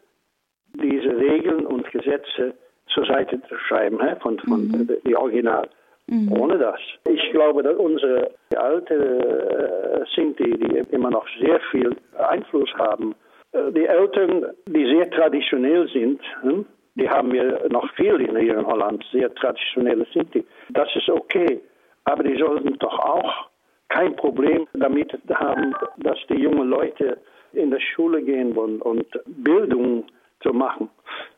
diese 0.74 1.16
Regeln 1.18 1.66
und 1.66 1.90
Gesetze 1.92 2.54
zur 2.94 3.06
Seite 3.06 3.42
zu 3.48 3.58
schreiben, 3.58 4.00
von, 4.20 4.40
von 4.40 4.68
mhm. 4.68 4.90
die 5.06 5.16
Original. 5.16 5.70
Mhm. 6.08 6.32
Ohne 6.32 6.58
das. 6.58 6.80
Ich 7.10 7.32
glaube, 7.32 7.64
dass 7.64 7.76
unsere 7.78 8.32
alte 8.56 8.96
äh, 8.96 10.06
Sinti, 10.16 10.52
die 10.52 10.96
immer 10.96 11.10
noch 11.10 11.28
sehr 11.40 11.60
viel 11.72 11.96
Einfluss 12.18 12.74
haben, 12.76 13.14
äh, 13.52 13.72
die 13.72 13.86
Eltern, 13.86 14.46
die 14.68 14.86
sehr 14.86 15.10
traditionell 15.12 15.88
sind, 15.90 16.22
hm, 16.42 16.66
die 16.96 17.10
haben 17.10 17.32
wir 17.32 17.68
noch 17.70 17.94
viel 17.96 18.22
in 18.22 18.36
hier 18.38 18.58
in 18.58 18.66
Holland, 18.66 19.06
sehr 19.12 19.34
traditionelle 19.36 20.06
Sinti. 20.14 20.46
Das 20.70 20.88
ist 20.96 21.10
okay. 21.10 21.62
Aber 22.06 22.24
die 22.24 22.38
sollten 22.38 22.78
doch 22.80 22.98
auch 23.00 23.50
kein 23.90 24.16
Problem 24.16 24.68
damit 24.74 25.12
haben, 25.30 25.76
dass 25.98 26.18
die 26.30 26.42
jungen 26.42 26.70
Leute 26.70 27.18
in 27.54 27.72
die 27.72 27.82
Schule 27.82 28.22
gehen 28.22 28.56
wollen 28.56 28.82
und 28.82 29.06
Bildung 29.26 30.06
zu 30.42 30.54
machen. 30.54 30.90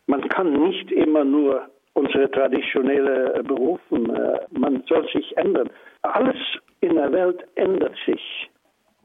Man 0.08 0.28
kann 0.30 0.54
nicht 0.54 0.92
immer 0.92 1.24
nur 1.24 1.68
unsere 2.00 2.30
traditionellen 2.32 3.44
Berufen, 3.46 4.10
äh, 4.16 4.40
man 4.52 4.84
soll 4.88 5.06
sich 5.14 5.36
ändern. 5.38 5.70
Alles 6.02 6.38
in 6.82 6.96
der 6.96 7.12
Welt 7.12 7.46
ändert 7.56 7.96
sich 8.06 8.50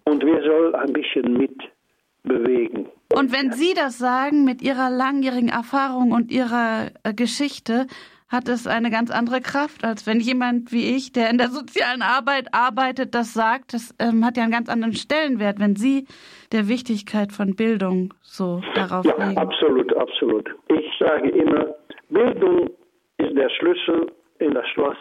und 0.04 0.24
wir 0.24 0.42
sollen 0.42 0.74
ein 0.74 0.92
bisschen 0.92 1.36
mitbewegen. 1.36 2.86
Und 3.12 3.32
wenn 3.32 3.52
Sie 3.52 3.74
das 3.74 3.98
sagen 3.98 4.44
mit 4.44 4.62
Ihrer 4.62 4.90
langjährigen 4.90 5.48
Erfahrung 5.48 6.12
und 6.12 6.30
Ihrer 6.30 6.90
äh, 7.02 7.14
Geschichte, 7.14 7.86
hat 8.28 8.48
es 8.48 8.66
eine 8.66 8.90
ganz 8.90 9.10
andere 9.10 9.40
Kraft, 9.40 9.84
als 9.84 10.06
wenn 10.06 10.18
jemand 10.18 10.72
wie 10.72 10.96
ich, 10.96 11.12
der 11.12 11.30
in 11.30 11.38
der 11.38 11.48
sozialen 11.48 12.02
Arbeit 12.02 12.48
arbeitet, 12.52 13.14
das 13.14 13.32
sagt. 13.32 13.74
Das 13.74 13.94
ähm, 14.00 14.24
hat 14.24 14.36
ja 14.36 14.42
einen 14.42 14.52
ganz 14.52 14.68
anderen 14.68 14.94
Stellenwert, 14.94 15.60
wenn 15.60 15.76
Sie 15.76 16.06
der 16.50 16.68
Wichtigkeit 16.68 17.32
von 17.32 17.54
Bildung 17.54 18.14
so 18.22 18.60
darauf 18.74 19.04
ja, 19.04 19.16
legen. 19.24 19.38
Absolut, 19.38 19.96
absolut. 19.96 20.50
Ich 20.68 20.86
sage 20.98 21.28
immer, 21.28 21.74
Bildung 22.08 22.70
ist 23.18 23.36
der 23.36 23.50
Schlüssel 23.50 24.12
in 24.38 24.54
das 24.54 24.66
Schloss 24.68 24.96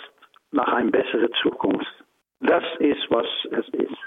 nach 0.51 0.67
einer 0.73 0.91
besseren 0.91 1.31
Zukunft. 1.41 1.87
Das 2.41 2.63
ist, 2.79 3.09
was 3.09 3.25
es 3.51 3.67
ist. 3.69 3.97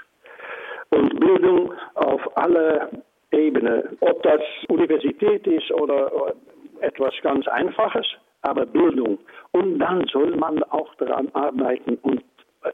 Und 0.89 1.19
Bildung 1.19 1.73
auf 1.95 2.37
alle 2.37 2.89
Ebenen, 3.31 3.97
ob 3.99 4.23
das 4.23 4.41
Universität 4.69 5.45
ist 5.47 5.71
oder 5.71 6.33
etwas 6.79 7.13
ganz 7.21 7.47
Einfaches, 7.47 8.05
aber 8.43 8.65
Bildung. 8.65 9.19
Und 9.51 9.79
dann 9.79 10.05
soll 10.07 10.35
man 10.35 10.63
auch 10.63 10.93
daran 10.95 11.29
arbeiten 11.33 11.97
und 12.03 12.23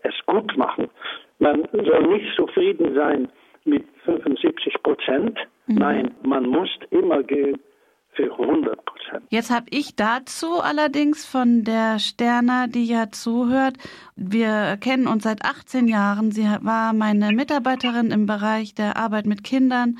es 0.03 0.13
gut 0.25 0.55
machen. 0.57 0.89
Man 1.39 1.67
soll 1.71 2.03
nicht 2.07 2.35
zufrieden 2.35 2.93
sein 2.95 3.29
mit 3.65 3.83
75 4.05 4.83
Prozent. 4.83 5.39
Mhm. 5.67 5.75
Nein, 5.75 6.15
man 6.23 6.45
muss 6.47 6.69
immer 6.91 7.23
gehen 7.23 7.59
für 8.15 8.31
100 8.31 8.85
Prozent. 8.85 9.23
Jetzt 9.29 9.49
habe 9.49 9.65
ich 9.69 9.95
dazu 9.95 10.61
allerdings 10.61 11.25
von 11.25 11.63
der 11.63 11.99
Sterner, 11.99 12.67
die 12.67 12.85
ja 12.85 13.11
zuhört, 13.11 13.77
wir 14.15 14.77
kennen 14.77 15.07
uns 15.07 15.23
seit 15.23 15.45
18 15.45 15.87
Jahren. 15.87 16.31
Sie 16.31 16.47
war 16.61 16.93
meine 16.93 17.31
Mitarbeiterin 17.31 18.11
im 18.11 18.25
Bereich 18.25 18.75
der 18.75 18.97
Arbeit 18.97 19.25
mit 19.25 19.43
Kindern 19.43 19.97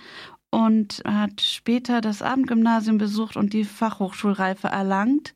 und 0.52 1.02
hat 1.06 1.42
später 1.42 2.00
das 2.00 2.22
Abendgymnasium 2.22 2.98
besucht 2.98 3.38
und 3.38 3.54
die 3.54 3.64
Fachhochschulreife 3.64 4.68
erlangt. 4.68 5.34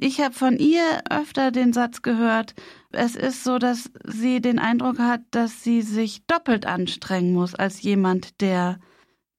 Ich 0.00 0.20
habe 0.20 0.34
von 0.34 0.56
ihr 0.56 0.82
öfter 1.08 1.52
den 1.52 1.72
Satz 1.72 2.02
gehört, 2.02 2.56
es 2.90 3.14
ist 3.14 3.44
so, 3.44 3.58
dass 3.58 3.90
sie 4.04 4.40
den 4.40 4.58
Eindruck 4.58 4.98
hat, 4.98 5.20
dass 5.30 5.62
sie 5.62 5.80
sich 5.82 6.26
doppelt 6.26 6.66
anstrengen 6.66 7.32
muss 7.32 7.54
als 7.54 7.82
jemand, 7.82 8.40
der 8.40 8.80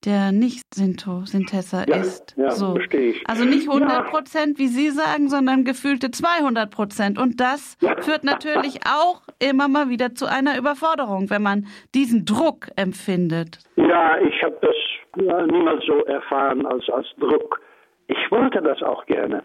der 0.06 0.32
nicht 0.32 0.64
Sinto, 0.74 1.26
Sintessa 1.26 1.86
ja, 1.88 1.98
ist. 1.98 2.36
Ja, 2.38 2.52
so. 2.52 2.74
verstehe 2.74 3.12
ich. 3.12 3.24
Also 3.28 3.46
nicht 3.46 3.68
100 3.68 4.10
Prozent, 4.10 4.58
ja. 4.58 4.64
wie 4.66 4.68
Sie 4.68 4.90
sagen, 4.90 5.30
sondern 5.30 5.64
gefühlte 5.64 6.12
200 6.12 6.70
Prozent. 6.70 7.20
Und 7.20 7.40
das 7.40 7.78
ja. 7.82 7.96
führt 8.02 8.24
natürlich 8.24 8.80
auch 8.86 9.22
immer 9.40 9.68
mal 9.68 9.90
wieder 9.90 10.16
zu 10.16 10.26
einer 10.26 10.58
Überforderung, 10.58 11.30
wenn 11.30 11.42
man 11.42 11.68
diesen 11.94 12.26
Druck 12.26 12.68
empfindet. 12.76 13.60
Ja, 13.76 14.18
ich 14.20 14.44
habe 14.44 14.58
das 14.62 14.76
niemals 15.16 15.86
so 15.86 16.04
erfahren 16.06 16.66
als, 16.66 16.90
als 16.90 17.08
Druck. 17.20 17.62
Ich 18.08 18.32
wollte 18.32 18.62
das 18.62 18.82
auch 18.82 19.06
gerne. 19.06 19.44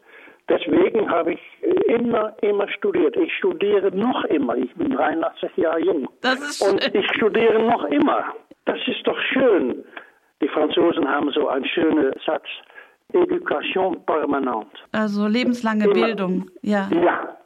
Deswegen 0.49 1.11
habe 1.11 1.35
ich 1.35 1.41
immer, 1.89 2.35
immer 2.41 2.69
studiert. 2.71 3.17
Ich 3.17 3.33
studiere 3.37 3.95
noch 3.95 4.25
immer. 4.25 4.57
Ich 4.57 4.75
bin 4.75 4.91
83 4.91 5.57
Jahre 5.57 5.81
jung. 5.81 6.09
Das 6.23 6.41
ist 6.41 6.63
Und 6.63 6.95
ich 6.95 7.07
studiere 7.15 7.63
noch 7.63 7.85
immer. 7.85 8.35
Das 8.65 8.79
ist 8.87 9.07
doch 9.07 9.19
schön. 9.33 9.85
Die 10.41 10.49
Franzosen 10.49 11.09
haben 11.09 11.31
so 11.33 11.49
einen 11.49 11.65
schönen 11.65 12.13
Satz. 12.25 12.47
Education 13.13 14.05
permanente. 14.05 14.69
Also 14.93 15.27
lebenslange 15.27 15.85
Immer, 15.85 15.95
Bildung, 15.95 16.51
ja. 16.61 16.89
Ja, 16.91 17.37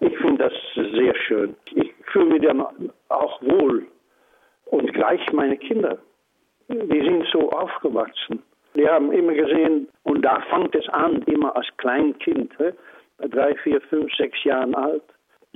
ich 0.00 0.16
finde 0.18 0.44
das 0.44 0.52
sehr 0.74 1.14
schön. 1.14 1.54
Ich 1.74 1.92
fühle 2.10 2.26
mich 2.26 2.42
dann 2.42 2.60
auch 3.08 3.40
wohl. 3.42 3.86
Und 4.66 4.92
gleich 4.92 5.20
meine 5.32 5.56
Kinder. 5.56 5.98
Die 6.68 7.00
sind 7.00 7.24
so 7.32 7.50
aufgewachsen. 7.50 8.42
Die 8.74 8.88
haben 8.88 9.12
immer 9.12 9.34
gesehen, 9.34 9.88
und 10.04 10.22
da 10.22 10.40
fängt 10.50 10.74
es 10.74 10.88
an, 10.88 11.22
immer 11.26 11.54
als 11.54 11.66
Kleinkind, 11.76 12.52
drei, 13.18 13.54
vier, 13.62 13.80
fünf, 13.82 14.10
sechs 14.16 14.42
Jahre 14.44 14.74
alt, 14.76 15.02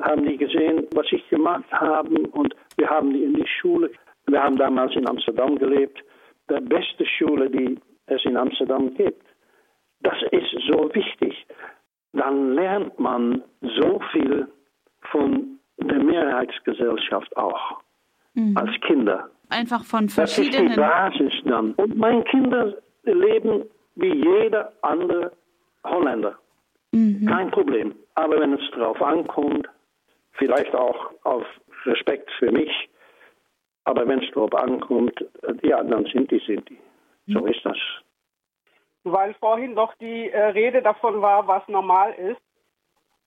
haben 0.02 0.26
die 0.26 0.36
gesehen, 0.36 0.86
was 0.94 1.06
ich 1.10 1.26
gemacht 1.30 1.64
habe. 1.72 2.10
Und 2.10 2.54
wir 2.76 2.88
haben 2.88 3.12
die 3.12 3.24
in 3.24 3.34
die 3.34 3.48
Schule. 3.48 3.90
Wir 4.26 4.42
haben 4.42 4.58
damals 4.58 4.94
in 4.94 5.08
Amsterdam 5.08 5.58
gelebt 5.58 6.02
der 6.48 6.60
beste 6.60 7.04
Schule, 7.06 7.50
die 7.50 7.78
es 8.06 8.24
in 8.24 8.36
Amsterdam 8.36 8.94
gibt. 8.94 9.26
Das 10.00 10.16
ist 10.30 10.50
so 10.68 10.90
wichtig. 10.94 11.46
Dann 12.12 12.54
lernt 12.54 12.98
man 12.98 13.42
so 13.60 14.00
viel 14.12 14.48
von 15.10 15.58
der 15.78 16.02
Mehrheitsgesellschaft 16.02 17.36
auch 17.36 17.80
mhm. 18.34 18.56
als 18.56 18.70
Kinder. 18.82 19.30
Einfach 19.48 19.84
von 19.84 20.08
verschiedenen. 20.08 20.76
Das 20.76 20.76
ist 20.76 20.76
die 20.76 20.80
Basis 20.80 21.42
dann. 21.44 21.72
Und 21.72 21.96
meine 21.96 22.24
Kinder 22.24 22.74
leben 23.04 23.64
wie 23.94 24.14
jeder 24.14 24.72
andere 24.82 25.32
Holländer. 25.84 26.38
Mhm. 26.92 27.26
Kein 27.26 27.50
Problem. 27.50 27.94
Aber 28.14 28.40
wenn 28.40 28.54
es 28.54 28.70
darauf 28.72 29.00
ankommt, 29.02 29.68
vielleicht 30.32 30.74
auch 30.74 31.12
auf 31.24 31.44
Respekt 31.84 32.30
für 32.38 32.50
mich, 32.50 32.70
aber 33.86 34.06
wenn 34.06 34.22
es 34.22 34.30
darauf 34.32 34.54
ankommt, 34.54 35.18
äh, 35.42 35.68
ja, 35.68 35.82
dann 35.82 36.04
sind 36.06 36.30
die, 36.30 36.40
sind 36.40 36.68
die. 36.68 36.78
So 37.28 37.40
mhm. 37.40 37.48
ist 37.48 37.64
das. 37.64 37.78
Weil 39.04 39.34
vorhin 39.34 39.74
noch 39.74 39.94
die 39.94 40.28
äh, 40.30 40.46
Rede 40.46 40.82
davon 40.82 41.22
war, 41.22 41.46
was 41.46 41.66
normal 41.68 42.12
ist, 42.14 42.40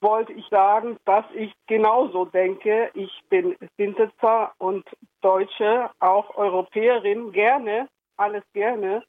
wollte 0.01 0.33
ich 0.33 0.45
sagen, 0.47 0.97
dass 1.05 1.25
ich 1.33 1.51
genauso 1.67 2.25
denke. 2.25 2.89
Ich 2.93 3.11
bin 3.29 3.55
Sintetzer 3.77 4.51
und 4.57 4.85
Deutsche, 5.21 5.89
auch 5.99 6.35
Europäerin, 6.35 7.31
gerne, 7.31 7.87
alles 8.17 8.43
gerne. 8.53 9.03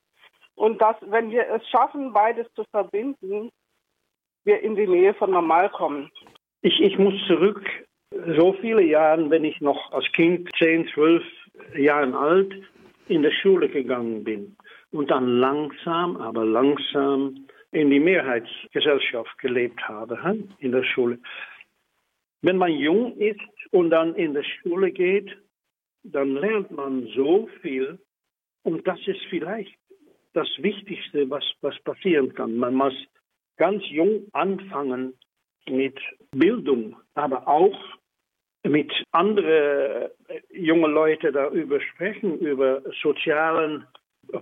Und 0.54 0.80
dass, 0.80 0.96
wenn 1.02 1.30
wir 1.30 1.48
es 1.48 1.68
schaffen, 1.68 2.12
beides 2.12 2.46
zu 2.54 2.64
verbinden, 2.70 3.50
wir 4.44 4.60
in 4.62 4.76
die 4.76 4.86
Nähe 4.86 5.14
von 5.14 5.30
normal 5.30 5.68
kommen. 5.70 6.10
Ich, 6.62 6.80
ich 6.80 6.98
muss 6.98 7.14
zurück, 7.26 7.64
so 8.36 8.52
viele 8.60 8.82
Jahre, 8.82 9.30
wenn 9.30 9.44
ich 9.44 9.60
noch 9.60 9.92
als 9.92 10.10
Kind 10.12 10.48
10, 10.58 10.88
12 10.94 11.22
Jahren 11.76 12.14
alt 12.14 12.52
in 13.08 13.22
der 13.22 13.32
Schule 13.32 13.68
gegangen 13.68 14.24
bin 14.24 14.56
und 14.92 15.10
dann 15.10 15.38
langsam, 15.38 16.16
aber 16.16 16.44
langsam 16.44 17.46
in 17.72 17.90
die 17.90 18.00
Mehrheitsgesellschaft 18.00 19.38
gelebt 19.38 19.80
habe, 19.88 20.18
in 20.58 20.72
der 20.72 20.84
Schule. 20.84 21.18
Wenn 22.42 22.56
man 22.56 22.72
jung 22.72 23.16
ist 23.18 23.40
und 23.70 23.90
dann 23.90 24.14
in 24.14 24.34
die 24.34 24.44
Schule 24.44 24.90
geht, 24.90 25.36
dann 26.02 26.34
lernt 26.34 26.70
man 26.70 27.06
so 27.14 27.48
viel 27.60 27.98
und 28.62 28.86
das 28.86 28.98
ist 29.06 29.20
vielleicht 29.28 29.76
das 30.32 30.48
Wichtigste, 30.58 31.28
was, 31.28 31.44
was 31.60 31.78
passieren 31.80 32.32
kann. 32.34 32.56
Man 32.56 32.74
muss 32.74 32.94
ganz 33.56 33.82
jung 33.88 34.26
anfangen 34.32 35.14
mit 35.68 35.98
Bildung, 36.32 36.96
aber 37.14 37.46
auch 37.46 37.78
mit 38.64 38.92
anderen 39.12 40.10
äh, 40.28 40.40
jungen 40.50 40.92
Leuten 40.92 41.32
darüber 41.32 41.80
sprechen, 41.80 42.38
über 42.38 42.82
sozialen 43.02 43.86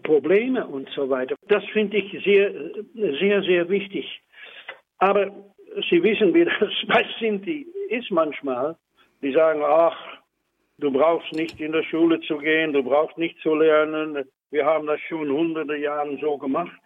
Probleme 0.02 0.66
und 0.66 0.88
so 0.90 1.08
weiter. 1.08 1.36
Das 1.48 1.64
finde 1.72 1.96
ich 1.98 2.24
sehr, 2.24 2.52
sehr, 2.94 3.42
sehr 3.42 3.68
wichtig. 3.68 4.20
Aber 4.98 5.30
Sie 5.90 6.02
wissen, 6.02 6.34
wie 6.34 6.44
das 6.60 6.72
bei 6.86 7.06
Sinti 7.18 7.66
ist 7.88 8.10
manchmal. 8.10 8.76
Die 9.22 9.32
sagen, 9.32 9.62
ach, 9.64 9.96
du 10.78 10.92
brauchst 10.92 11.32
nicht 11.32 11.58
in 11.60 11.72
der 11.72 11.84
Schule 11.84 12.20
zu 12.20 12.38
gehen, 12.38 12.72
du 12.72 12.82
brauchst 12.82 13.18
nicht 13.18 13.38
zu 13.40 13.54
lernen. 13.54 14.24
Wir 14.50 14.64
haben 14.64 14.86
das 14.86 14.98
schon 15.08 15.30
hunderte 15.30 15.76
Jahre 15.76 16.16
so 16.20 16.38
gemacht. 16.38 16.80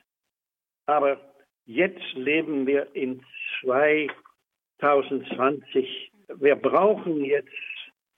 Aber 0.87 1.21
jetzt 1.67 2.03
leben 2.15 2.67
wir 2.67 2.89
in 2.95 3.23
2020. 3.61 6.12
Wir 6.39 6.57
brauchen 6.57 7.25
jetzt 7.25 7.49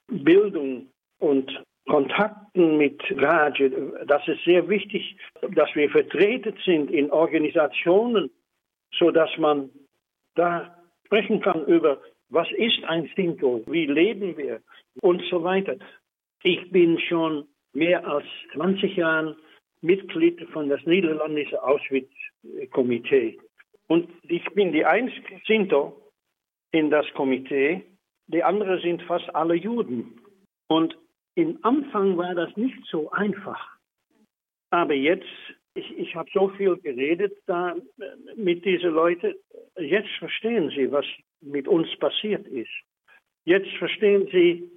Bildung 0.07 0.87
und 1.19 1.63
Kontakten 1.87 2.77
mit 2.77 3.01
Radio. 3.17 3.69
Das 4.07 4.27
ist 4.27 4.43
sehr 4.43 4.67
wichtig, 4.67 5.17
dass 5.55 5.73
wir 5.75 5.89
vertreten 5.89 6.55
sind 6.65 6.91
in 6.91 7.11
Organisationen, 7.11 8.31
so 8.97 9.11
dass 9.11 9.29
man 9.37 9.69
da 10.35 10.75
sprechen 11.05 11.41
kann 11.41 11.65
über, 11.65 12.01
was 12.29 12.47
ist 12.51 12.83
ein 12.85 13.09
Sinto, 13.15 13.63
wie 13.67 13.85
leben 13.85 14.35
wir 14.37 14.61
und 15.01 15.21
so 15.29 15.43
weiter. 15.43 15.75
Ich 16.43 16.71
bin 16.71 16.99
schon 16.99 17.47
mehr 17.73 18.05
als 18.07 18.25
20 18.53 18.95
Jahre 18.95 19.37
Mitglied 19.81 20.41
von 20.49 20.69
das 20.69 20.83
niederländische 20.85 21.61
Auschwitz-Komitee. 21.61 23.37
Und 23.87 24.09
ich 24.23 24.43
bin 24.53 24.71
die 24.71 24.85
einzige 24.85 25.39
Sinto 25.45 26.01
in 26.71 26.89
das 26.89 27.05
Komitee. 27.13 27.83
Die 28.27 28.43
anderen 28.43 28.81
sind 28.81 29.01
fast 29.03 29.33
alle 29.35 29.55
Juden. 29.55 30.19
Und 30.67 30.97
im 31.35 31.59
Anfang 31.63 32.17
war 32.17 32.33
das 32.33 32.55
nicht 32.57 32.83
so 32.89 33.11
einfach. 33.11 33.77
Aber 34.71 34.93
jetzt, 34.93 35.27
ich, 35.75 35.97
ich 35.97 36.15
habe 36.15 36.29
so 36.33 36.49
viel 36.49 36.77
geredet 36.77 37.37
da 37.45 37.75
mit 38.35 38.65
diesen 38.65 38.91
Leuten, 38.91 39.35
jetzt 39.77 40.09
verstehen 40.17 40.69
sie, 40.75 40.91
was 40.91 41.05
mit 41.41 41.67
uns 41.67 41.87
passiert 41.97 42.47
ist. 42.47 42.71
Jetzt 43.45 43.69
verstehen 43.77 44.27
sie 44.31 44.69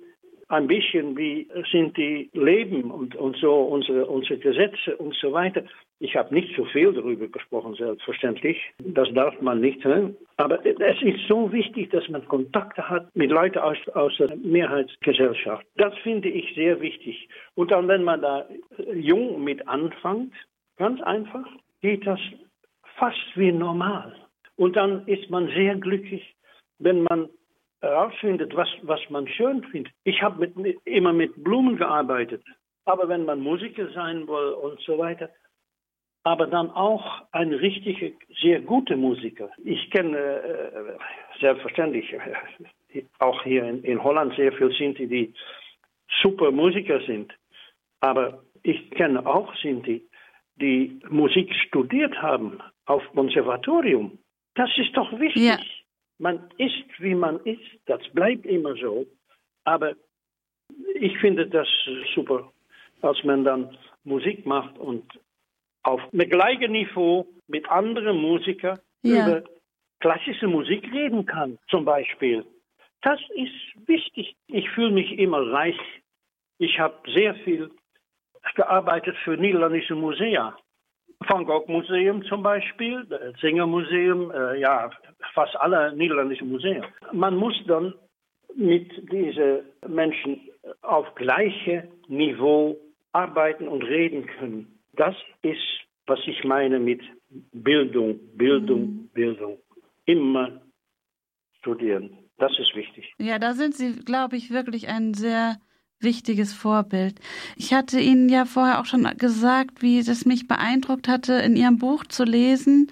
ein 0.48 0.66
bisschen, 0.66 1.16
wie 1.16 1.48
sind 1.70 1.96
die 1.96 2.30
Leben 2.32 2.90
und, 2.90 3.14
und 3.16 3.36
so 3.36 3.54
unsere, 3.54 4.06
unsere 4.06 4.38
Gesetze 4.38 4.96
und 4.96 5.14
so 5.14 5.32
weiter. 5.32 5.64
Ich 6.00 6.14
habe 6.16 6.32
nicht 6.32 6.54
so 6.56 6.64
viel 6.66 6.92
darüber 6.92 7.26
gesprochen, 7.26 7.74
selbstverständlich. 7.74 8.56
Das 8.78 9.12
darf 9.14 9.40
man 9.40 9.60
nicht. 9.60 9.84
Ne? 9.84 10.14
Aber 10.36 10.64
es 10.64 11.02
ist 11.02 11.26
so 11.26 11.50
wichtig, 11.52 11.90
dass 11.90 12.08
man 12.08 12.26
Kontakte 12.28 12.88
hat 12.88 13.14
mit 13.16 13.30
Leuten 13.30 13.58
aus, 13.58 13.76
aus 13.94 14.16
der 14.18 14.36
Mehrheitsgesellschaft. 14.36 15.66
Das 15.76 15.92
finde 15.98 16.28
ich 16.28 16.54
sehr 16.54 16.80
wichtig. 16.80 17.28
Und 17.56 17.72
dann, 17.72 17.88
wenn 17.88 18.04
man 18.04 18.22
da 18.22 18.46
jung 18.94 19.42
mit 19.42 19.66
anfängt, 19.66 20.32
ganz 20.76 21.00
einfach, 21.02 21.46
geht 21.80 22.06
das 22.06 22.20
fast 22.96 23.18
wie 23.34 23.50
normal. 23.50 24.14
Und 24.56 24.76
dann 24.76 25.04
ist 25.06 25.28
man 25.30 25.48
sehr 25.48 25.74
glücklich, 25.76 26.34
wenn 26.78 27.02
man 27.02 27.28
herausfindet, 27.80 28.54
was, 28.56 28.68
was 28.82 29.00
man 29.10 29.26
schön 29.26 29.64
findet. 29.64 29.92
Ich 30.04 30.22
habe 30.22 30.46
immer 30.84 31.12
mit 31.12 31.42
Blumen 31.42 31.76
gearbeitet. 31.76 32.42
Aber 32.84 33.08
wenn 33.08 33.24
man 33.24 33.40
Musiker 33.40 33.90
sein 33.92 34.26
will 34.26 34.52
und 34.52 34.80
so 34.80 34.96
weiter, 34.98 35.28
aber 36.28 36.46
dann 36.46 36.70
auch 36.72 37.22
ein 37.32 37.54
richtiger, 37.54 38.10
sehr 38.42 38.60
guter 38.60 38.98
Musiker. 38.98 39.48
Ich 39.64 39.90
kenne 39.90 40.18
äh, 40.18 41.40
selbstverständlich 41.40 42.12
äh, 42.12 43.02
auch 43.18 43.42
hier 43.44 43.64
in, 43.64 43.82
in, 43.82 44.04
Holland 44.04 44.34
sehr 44.36 44.52
viel 44.52 44.70
Sinti, 44.76 45.06
die 45.06 45.32
super 46.20 46.50
Musiker 46.50 47.00
sind. 47.06 47.32
Aber 48.00 48.42
ich 48.62 48.90
kenne 48.90 49.24
auch 49.24 49.54
Sinti, 49.62 50.06
die 50.56 51.00
Musik 51.08 51.50
studiert 51.66 52.14
haben 52.20 52.60
auf 52.84 53.02
Konservatorium. 53.14 54.18
Das 54.54 54.68
ist 54.76 54.94
doch 54.94 55.10
wichtig. 55.18 55.44
Ja. 55.44 55.58
Man 56.18 56.50
ist, 56.58 56.84
wie 56.98 57.14
man 57.14 57.40
ist. 57.44 57.70
Das 57.86 58.02
bleibt 58.12 58.44
immer 58.44 58.74
so. 58.74 59.06
Aber 59.64 59.94
ich 60.94 61.16
finde 61.20 61.46
das 61.46 61.68
super, 62.14 62.52
als 63.00 63.24
man 63.24 63.44
dann 63.44 63.78
Musik 64.04 64.44
macht 64.44 64.76
und 64.76 65.04
auf 65.88 66.02
einem 66.12 66.28
gleichen 66.28 66.72
Niveau 66.72 67.26
mit 67.46 67.68
anderen 67.70 68.18
Musikern 68.18 68.78
ja. 69.02 69.26
über 69.26 69.42
klassische 70.00 70.46
Musik 70.46 70.84
reden 70.92 71.24
kann, 71.24 71.58
zum 71.68 71.84
Beispiel. 71.84 72.44
Das 73.02 73.20
ist 73.34 73.88
wichtig. 73.88 74.36
Ich 74.48 74.68
fühle 74.70 74.90
mich 74.90 75.18
immer 75.18 75.50
reich. 75.50 75.78
Ich 76.58 76.78
habe 76.78 76.94
sehr 77.14 77.34
viel 77.36 77.70
gearbeitet 78.54 79.16
für 79.24 79.36
niederländische 79.36 79.94
Museen. 79.94 80.52
Van 81.26 81.44
Gogh 81.44 81.70
Museum 81.70 82.22
zum 82.24 82.42
Beispiel, 82.42 83.04
das 83.08 83.38
Singer 83.40 83.66
Museum, 83.66 84.30
äh, 84.30 84.60
ja, 84.60 84.90
fast 85.34 85.56
alle 85.56 85.94
niederländischen 85.96 86.48
Museen. 86.50 86.84
Man 87.12 87.36
muss 87.36 87.54
dann 87.66 87.94
mit 88.54 88.90
diesen 89.12 89.60
Menschen 89.86 90.40
auf 90.82 91.12
gleichem 91.14 91.88
Niveau 92.08 92.76
arbeiten 93.12 93.68
und 93.68 93.82
reden 93.82 94.26
können. 94.26 94.77
Das 94.98 95.14
ist, 95.42 95.62
was 96.06 96.18
ich 96.26 96.42
meine 96.42 96.80
mit 96.80 97.00
Bildung, 97.52 98.18
Bildung, 98.36 98.80
mhm. 98.80 99.08
Bildung. 99.14 99.58
Immer 100.06 100.60
studieren. 101.60 102.18
Das 102.38 102.52
ist 102.58 102.74
wichtig. 102.74 103.14
Ja, 103.18 103.38
da 103.38 103.54
sind 103.54 103.74
Sie, 103.74 103.96
glaube 103.96 104.36
ich, 104.36 104.50
wirklich 104.50 104.88
ein 104.88 105.14
sehr 105.14 105.58
wichtiges 106.00 106.52
Vorbild. 106.52 107.20
Ich 107.56 107.72
hatte 107.74 108.00
Ihnen 108.00 108.28
ja 108.28 108.44
vorher 108.44 108.80
auch 108.80 108.86
schon 108.86 109.04
gesagt, 109.18 109.82
wie 109.82 109.98
es 109.98 110.26
mich 110.26 110.48
beeindruckt 110.48 111.06
hatte, 111.06 111.34
in 111.34 111.56
Ihrem 111.56 111.78
Buch 111.78 112.04
zu 112.04 112.24
lesen, 112.24 112.90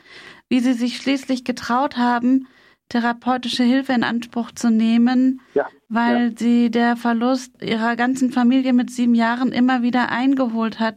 wie 0.49 0.61
Sie 0.61 0.75
sich 0.75 0.99
schließlich 0.99 1.45
getraut 1.45 1.97
haben, 1.97 2.47
therapeutische 2.89 3.65
Hilfe 3.65 3.93
in 3.93 4.05
Anspruch 4.05 4.53
zu 4.53 4.71
nehmen, 4.71 5.41
ja, 5.55 5.67
weil 5.89 6.31
ja. 6.31 6.37
sie 6.37 6.71
der 6.71 6.97
Verlust 6.97 7.63
ihrer 7.63 7.97
ganzen 7.97 8.31
Familie 8.31 8.73
mit 8.73 8.91
sieben 8.91 9.15
Jahren 9.15 9.53
immer 9.53 9.83
wieder 9.83 10.11
eingeholt 10.11 10.79
hat. 10.79 10.97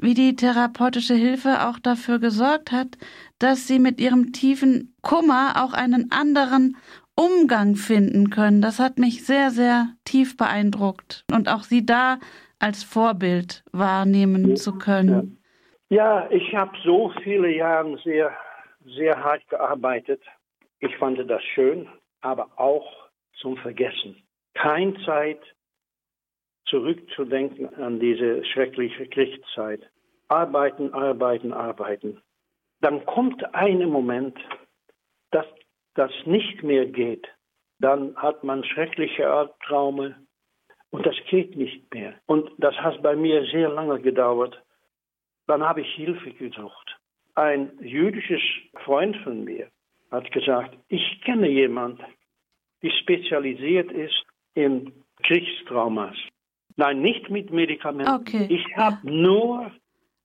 Wie 0.00 0.14
die 0.14 0.34
therapeutische 0.36 1.14
Hilfe 1.14 1.68
auch 1.68 1.78
dafür 1.78 2.18
gesorgt 2.18 2.72
hat, 2.72 2.98
dass 3.38 3.66
sie 3.66 3.78
mit 3.78 4.00
ihrem 4.00 4.32
tiefen 4.32 4.94
Kummer 5.02 5.54
auch 5.56 5.72
einen 5.72 6.10
anderen 6.10 6.76
Umgang 7.14 7.76
finden 7.76 8.30
können. 8.30 8.62
Das 8.62 8.78
hat 8.78 8.98
mich 8.98 9.26
sehr, 9.26 9.50
sehr 9.50 9.88
tief 10.04 10.36
beeindruckt 10.36 11.24
und 11.32 11.48
auch 11.48 11.62
sie 11.62 11.84
da 11.84 12.18
als 12.58 12.82
Vorbild 12.82 13.62
wahrnehmen 13.72 14.56
zu 14.56 14.78
können. 14.78 15.38
Ja, 15.90 16.30
ich 16.30 16.54
habe 16.54 16.72
so 16.84 17.12
viele 17.22 17.54
Jahre 17.54 17.98
sehr, 18.04 18.30
sehr 18.84 19.22
hart 19.22 19.46
gearbeitet 19.48 20.22
ich 20.80 20.96
fand 20.96 21.18
das 21.30 21.42
schön, 21.54 21.88
aber 22.22 22.48
auch 22.56 23.10
zum 23.34 23.56
Vergessen. 23.58 24.16
Kein 24.54 24.96
Zeit 25.04 25.40
zurückzudenken 26.66 27.74
an 27.74 28.00
diese 28.00 28.44
schreckliche 28.44 29.06
Kriegszeit. 29.06 29.88
Arbeiten, 30.28 30.94
arbeiten, 30.94 31.52
arbeiten. 31.52 32.22
Dann 32.80 33.04
kommt 33.06 33.54
ein 33.54 33.88
Moment, 33.88 34.38
dass 35.32 35.46
das 35.94 36.12
nicht 36.24 36.62
mehr 36.62 36.86
geht. 36.86 37.26
Dann 37.78 38.16
hat 38.16 38.44
man 38.44 38.64
schreckliche 38.64 39.28
Albtraume 39.28 40.16
und 40.90 41.06
das 41.06 41.16
geht 41.28 41.56
nicht 41.56 41.92
mehr. 41.92 42.14
Und 42.26 42.50
das 42.58 42.74
hat 42.76 43.02
bei 43.02 43.16
mir 43.16 43.44
sehr 43.46 43.68
lange 43.68 44.00
gedauert. 44.00 44.62
Dann 45.46 45.62
habe 45.62 45.80
ich 45.80 45.94
Hilfe 45.94 46.30
gesucht. 46.32 46.96
Ein 47.34 47.78
jüdisches 47.80 48.42
Freund 48.84 49.16
von 49.18 49.44
mir, 49.44 49.68
hat 50.10 50.30
gesagt, 50.32 50.76
ich 50.88 51.20
kenne 51.22 51.48
jemand, 51.48 52.00
die 52.82 52.90
spezialisiert 52.90 53.90
ist 53.92 54.24
in 54.54 54.92
Kriegstraumas. 55.22 56.16
Nein, 56.80 57.02
nicht 57.02 57.28
mit 57.28 57.50
Medikamenten. 57.50 58.10
Okay. 58.10 58.46
Ich 58.48 58.64
habe 58.74 58.96
ja. 59.02 59.10
nur 59.12 59.70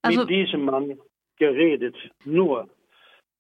also, 0.02 0.22
mit 0.22 0.30
diesem 0.30 0.64
Mann 0.64 0.98
geredet. 1.38 1.98
Nur. 2.24 2.70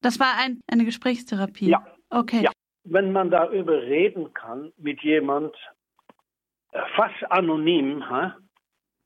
Das 0.02 0.20
war 0.20 0.34
ein, 0.38 0.60
eine 0.68 0.84
Gesprächstherapie? 0.84 1.70
Ja. 1.70 1.86
Okay. 2.10 2.42
Ja. 2.44 2.52
Wenn 2.84 3.14
man 3.14 3.32
darüber 3.32 3.82
reden 3.82 4.34
kann 4.34 4.74
mit 4.78 5.02
jemand, 5.02 5.56
äh, 6.74 6.82
fast 6.98 7.32
anonym, 7.32 8.04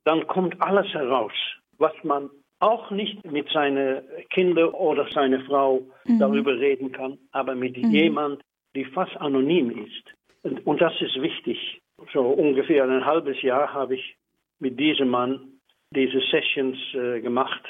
dann 0.06 0.26
kommt 0.26 0.60
alles 0.60 0.92
heraus, 0.92 1.34
was 1.78 1.94
man 2.02 2.32
auch 2.60 2.90
nicht 2.90 3.24
mit 3.32 3.48
seinen 3.52 4.02
Kindern 4.32 4.70
oder 4.70 5.08
seiner 5.14 5.42
Frau 5.46 5.82
mhm. 6.06 6.18
darüber 6.18 6.60
reden 6.60 6.92
kann, 6.92 7.20
aber 7.32 7.54
mit 7.54 7.78
mhm. 7.78 7.92
jemand, 7.92 8.42
die 8.76 8.86
fast 8.86 9.16
anonym 9.18 9.70
ist. 9.86 10.04
Und, 10.42 10.66
und, 10.66 10.82
das 10.82 10.94
ist 11.00 11.22
wichtig. 11.22 11.80
So 12.14 12.22
ungefähr 12.22 12.84
ein 12.84 13.06
halbes 13.06 13.42
Jahr 13.42 13.74
habe 13.74 13.96
ich 13.96 14.18
mit 14.60 14.80
diesem 14.80 15.10
Mann 15.10 15.60
diese 15.92 16.22
Sessions 16.32 16.78
äh, 16.94 17.22
gemacht. 17.22 17.64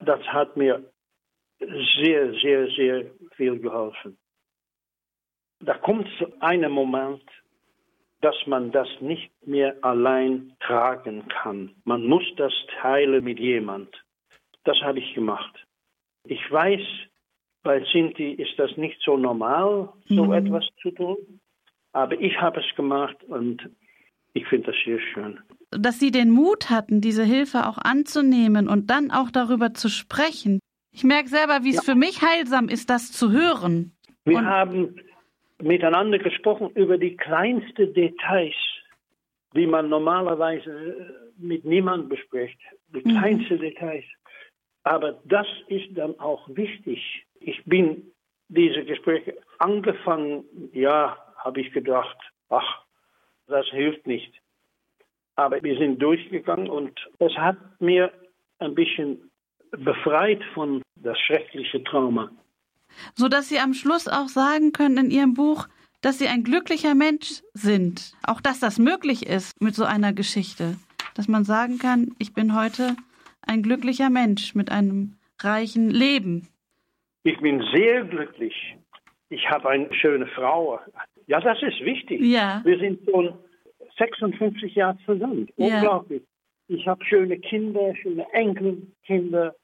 Das 0.00 0.20
hat 0.26 0.56
mir 0.56 0.84
sehr, 1.58 2.32
sehr, 2.40 2.68
sehr 2.70 3.10
viel 3.36 3.58
geholfen. 3.58 4.18
Da 5.60 5.74
kommt 5.74 6.08
ein 6.40 6.70
Moment, 6.70 7.22
dass 8.20 8.36
man 8.46 8.70
das 8.72 8.88
nicht 9.00 9.30
mehr 9.46 9.76
allein 9.82 10.56
tragen 10.60 11.26
kann. 11.28 11.74
Man 11.84 12.06
muss 12.06 12.24
das 12.36 12.52
teilen 12.80 13.24
mit 13.24 13.38
jemand. 13.38 13.90
Das 14.64 14.76
habe 14.82 14.98
ich 14.98 15.14
gemacht. 15.14 15.66
Ich 16.24 16.50
weiß, 16.50 16.80
bei 17.62 17.84
Sinti 17.92 18.32
ist 18.32 18.58
das 18.58 18.76
nicht 18.76 19.00
so 19.02 19.16
normal, 19.16 19.92
so 20.06 20.26
mhm. 20.26 20.32
etwas 20.32 20.68
zu 20.82 20.90
tun. 20.90 21.40
Aber 21.98 22.20
ich 22.20 22.40
habe 22.40 22.60
es 22.60 22.76
gemacht 22.76 23.16
und 23.24 23.68
ich 24.32 24.46
finde 24.46 24.70
das 24.70 24.76
sehr 24.84 25.00
schön. 25.00 25.40
Dass 25.72 25.98
Sie 25.98 26.12
den 26.12 26.30
Mut 26.30 26.70
hatten, 26.70 27.00
diese 27.00 27.24
Hilfe 27.24 27.66
auch 27.66 27.76
anzunehmen 27.76 28.68
und 28.68 28.88
dann 28.88 29.10
auch 29.10 29.32
darüber 29.32 29.74
zu 29.74 29.88
sprechen. 29.88 30.60
Ich 30.92 31.02
merke 31.02 31.28
selber, 31.28 31.64
wie 31.64 31.70
es 31.70 31.84
ja. 31.84 31.92
für 31.92 31.96
mich 31.96 32.22
heilsam 32.22 32.68
ist, 32.68 32.88
das 32.88 33.10
zu 33.10 33.32
hören. 33.32 33.96
Wir 34.24 34.38
und 34.38 34.46
haben 34.46 34.94
miteinander 35.60 36.20
gesprochen 36.20 36.70
über 36.76 36.98
die 36.98 37.16
kleinsten 37.16 37.92
Details, 37.92 38.54
die 39.56 39.66
man 39.66 39.88
normalerweise 39.88 41.32
mit 41.36 41.64
niemandem 41.64 42.10
bespricht. 42.10 42.60
Die 42.94 42.98
mhm. 42.98 43.18
kleinsten 43.18 43.56
mhm. 43.56 43.62
Details. 43.62 44.04
Aber 44.84 45.18
das 45.24 45.48
ist 45.66 45.88
dann 45.96 46.16
auch 46.20 46.48
wichtig. 46.48 47.26
Ich 47.40 47.60
bin 47.64 48.12
diese 48.46 48.84
Gespräche 48.84 49.36
angefangen, 49.58 50.44
ja, 50.72 51.18
habe 51.38 51.60
ich 51.60 51.72
gedacht, 51.72 52.16
ach, 52.48 52.84
das 53.46 53.66
hilft 53.68 54.06
nicht. 54.06 54.32
Aber 55.36 55.62
wir 55.62 55.78
sind 55.78 56.02
durchgegangen 56.02 56.68
und 56.68 56.98
es 57.18 57.32
hat 57.36 57.56
mir 57.80 58.12
ein 58.58 58.74
bisschen 58.74 59.30
befreit 59.70 60.42
von 60.54 60.82
das 60.96 61.18
schreckliche 61.20 61.82
Trauma. 61.84 62.30
So 63.14 63.28
dass 63.28 63.48
Sie 63.48 63.58
am 63.58 63.74
Schluss 63.74 64.08
auch 64.08 64.28
sagen 64.28 64.72
können 64.72 65.06
in 65.06 65.10
Ihrem 65.10 65.34
Buch, 65.34 65.68
dass 66.00 66.18
Sie 66.18 66.28
ein 66.28 66.44
glücklicher 66.44 66.94
Mensch 66.94 67.42
sind. 67.54 68.12
Auch 68.24 68.40
dass 68.40 68.60
das 68.60 68.78
möglich 68.78 69.26
ist 69.26 69.60
mit 69.60 69.74
so 69.74 69.84
einer 69.84 70.12
Geschichte. 70.12 70.76
Dass 71.14 71.28
man 71.28 71.44
sagen 71.44 71.78
kann, 71.78 72.14
ich 72.18 72.34
bin 72.34 72.58
heute 72.58 72.96
ein 73.42 73.62
glücklicher 73.62 74.10
Mensch 74.10 74.54
mit 74.54 74.70
einem 74.70 75.16
reichen 75.40 75.90
Leben. 75.90 76.48
Ich 77.24 77.38
bin 77.40 77.62
sehr 77.72 78.04
glücklich. 78.04 78.54
Ich 79.28 79.48
habe 79.50 79.68
eine 79.68 79.92
schöne 79.94 80.26
Frau. 80.28 80.80
Ja, 81.28 81.40
das 81.40 81.62
ist 81.62 81.80
wichtig. 81.84 82.22
Ja. 82.22 82.62
Wir 82.64 82.78
sind 82.78 83.00
schon 83.08 83.34
56 83.98 84.74
Jahre 84.74 84.98
zusammen. 85.04 85.46
Ja. 85.56 85.76
Unglaublich. 85.76 86.22
Ich 86.68 86.86
habe 86.86 87.04
schöne 87.04 87.38
Kinder, 87.38 87.94
schöne 87.96 88.26
Enkelkinder, 88.32 89.54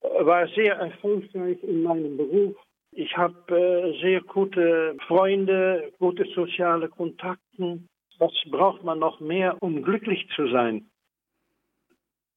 war 0.00 0.46
sehr 0.48 0.74
erfolgreich 0.74 1.62
in 1.62 1.82
meinem 1.84 2.16
Beruf. 2.16 2.56
Ich 2.92 3.16
habe 3.16 3.56
äh, 3.56 4.00
sehr 4.00 4.22
gute 4.22 4.96
Freunde, 5.06 5.92
gute 5.98 6.24
soziale 6.34 6.88
Kontakte. 6.88 7.80
Was 8.18 8.32
braucht 8.50 8.82
man 8.82 8.98
noch 8.98 9.20
mehr, 9.20 9.56
um 9.60 9.82
glücklich 9.82 10.28
zu 10.34 10.48
sein? 10.48 10.88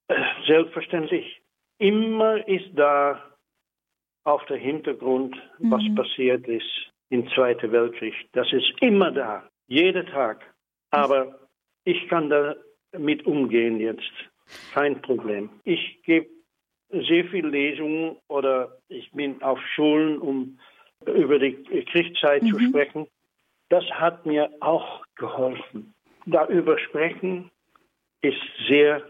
Äh, 0.07 0.21
selbstverständlich, 0.45 1.41
immer 1.79 2.47
ist 2.47 2.69
da 2.75 3.23
auf 4.23 4.45
der 4.45 4.57
Hintergrund, 4.57 5.35
was 5.57 5.81
mhm. 5.81 5.95
passiert 5.95 6.47
ist 6.47 6.90
im 7.11 7.29
Zweiten 7.29 7.71
Weltkrieg. 7.71 8.15
Das 8.31 8.51
ist 8.51 8.71
immer 8.79 9.11
da, 9.11 9.43
jeden 9.67 10.05
Tag. 10.07 10.41
Aber 10.91 11.39
ich 11.83 12.07
kann 12.07 12.29
damit 12.29 13.25
umgehen 13.25 13.79
jetzt. 13.79 14.11
Kein 14.73 15.01
Problem. 15.01 15.49
Ich 15.63 16.01
gebe 16.03 16.27
sehr 16.89 17.25
viele 17.25 17.49
Lesungen 17.49 18.17
oder 18.27 18.77
ich 18.87 19.11
bin 19.11 19.41
auf 19.41 19.59
Schulen, 19.75 20.19
um 20.19 20.57
über 21.05 21.37
die 21.39 21.53
Kriegszeit 21.91 22.43
mhm. 22.43 22.47
zu 22.47 22.59
sprechen. 22.59 23.07
Das 23.69 23.83
hat 23.91 24.25
mir 24.25 24.49
auch 24.59 25.05
geholfen. 25.15 25.93
Darüber 26.25 26.77
sprechen 26.77 27.49
ist 28.21 28.41
sehr, 28.67 29.01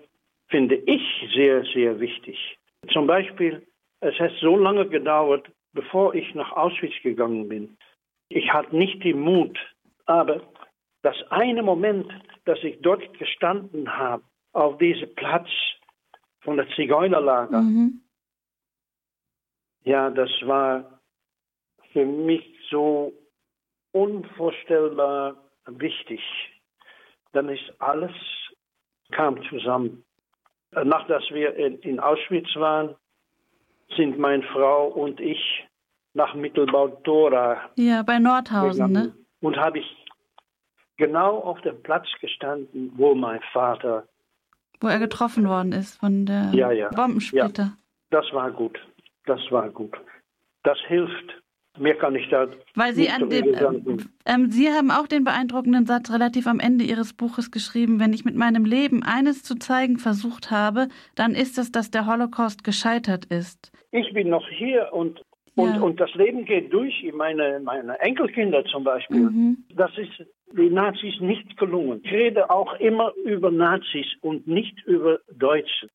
finde 0.47 0.75
ich, 0.75 1.03
sehr, 1.35 1.63
sehr 1.73 1.99
wichtig. 1.99 2.57
Zum 2.91 3.05
Beispiel, 3.05 3.65
es 3.99 4.17
hat 4.19 4.31
so 4.39 4.55
lange 4.57 4.87
gedauert, 4.87 5.47
bevor 5.73 6.15
ich 6.15 6.33
nach 6.33 6.51
Auschwitz 6.53 6.93
gegangen 7.03 7.47
bin. 7.49 7.77
Ich 8.31 8.51
hatte 8.53 8.75
nicht 8.75 9.03
den 9.03 9.19
Mut, 9.19 9.57
aber 10.05 10.41
das 11.01 11.15
eine 11.29 11.63
Moment, 11.63 12.07
dass 12.45 12.59
ich 12.63 12.81
dort 12.81 13.17
gestanden 13.17 13.97
habe, 13.97 14.23
auf 14.53 14.77
diesem 14.77 15.13
Platz 15.15 15.47
von 16.41 16.57
der 16.57 16.67
Zigeunerlager, 16.75 17.61
mhm. 17.61 18.01
ja, 19.83 20.09
das 20.09 20.29
war 20.43 20.99
für 21.93 22.05
mich 22.05 22.43
so 22.69 23.13
unvorstellbar 23.91 25.35
wichtig. 25.65 26.21
Dann 27.33 27.49
ist 27.49 27.73
alles 27.79 28.11
kam 29.11 29.41
zusammen. 29.49 30.03
Nachdem 30.71 31.35
wir 31.35 31.55
in 31.55 31.99
Auschwitz 31.99 32.55
waren, 32.55 32.95
sind 33.95 34.17
meine 34.17 34.43
Frau 34.43 34.87
und 34.87 35.19
ich 35.19 35.67
nach 36.13 36.33
Mittelbau-Dora. 36.33 37.69
Ja, 37.75 38.03
bei 38.03 38.19
Nordhausen, 38.19 38.87
gegangen. 38.87 39.13
ne? 39.13 39.15
Und 39.41 39.57
habe 39.57 39.79
ich 39.79 39.85
genau 40.97 41.39
auf 41.39 41.59
dem 41.61 41.81
Platz 41.81 42.07
gestanden, 42.19 42.91
wo 42.95 43.15
mein 43.15 43.41
Vater. 43.53 44.07
Wo 44.79 44.87
er 44.87 44.99
getroffen 44.99 45.47
worden 45.47 45.71
ist 45.71 45.99
von 45.99 46.25
der 46.25 46.51
ja, 46.53 46.71
ja. 46.71 46.89
Bombensplitter. 46.89 47.63
Ja, 47.63 47.77
das 48.09 48.25
war 48.33 48.51
gut. 48.51 48.79
Das 49.25 49.39
war 49.51 49.69
gut. 49.69 49.95
Das 50.63 50.77
hilft. 50.87 51.41
Mehr 51.79 51.95
kann 51.95 52.15
ich 52.15 52.27
da. 52.29 52.47
Weil 52.75 52.93
Sie 52.93 53.09
an 53.09 53.29
dem, 53.29 53.55
ähm, 54.25 54.51
Sie 54.51 54.69
haben 54.69 54.91
auch 54.91 55.07
den 55.07 55.23
beeindruckenden 55.23 55.85
Satz 55.85 56.11
relativ 56.11 56.45
am 56.45 56.59
Ende 56.59 56.83
Ihres 56.83 57.13
Buches 57.13 57.49
geschrieben: 57.49 57.99
Wenn 57.99 58.11
ich 58.11 58.25
mit 58.25 58.35
meinem 58.35 58.65
Leben 58.65 59.03
eines 59.03 59.43
zu 59.43 59.55
zeigen 59.55 59.97
versucht 59.97 60.51
habe, 60.51 60.89
dann 61.15 61.33
ist 61.33 61.57
es, 61.57 61.71
dass 61.71 61.89
der 61.89 62.07
Holocaust 62.07 62.65
gescheitert 62.65 63.25
ist. 63.25 63.71
Ich 63.91 64.13
bin 64.13 64.29
noch 64.29 64.47
hier 64.49 64.89
und 64.91 65.23
und, 65.55 65.75
ja. 65.75 65.81
und 65.81 65.99
das 65.99 66.13
Leben 66.13 66.45
geht 66.45 66.71
durch. 66.71 67.03
Meine, 67.13 67.59
meine 67.59 67.99
Enkelkinder 67.99 68.63
zum 68.65 68.83
Beispiel. 68.83 69.29
Mhm. 69.29 69.65
Das 69.75 69.91
ist 69.97 70.25
den 70.53 70.73
Nazis 70.73 71.19
nicht 71.19 71.57
gelungen. 71.57 72.01
Ich 72.03 72.11
rede 72.11 72.49
auch 72.49 72.73
immer 72.79 73.13
über 73.25 73.51
Nazis 73.51 74.07
und 74.21 74.47
nicht 74.47 74.81
über 74.85 75.19
Deutsche. 75.31 75.89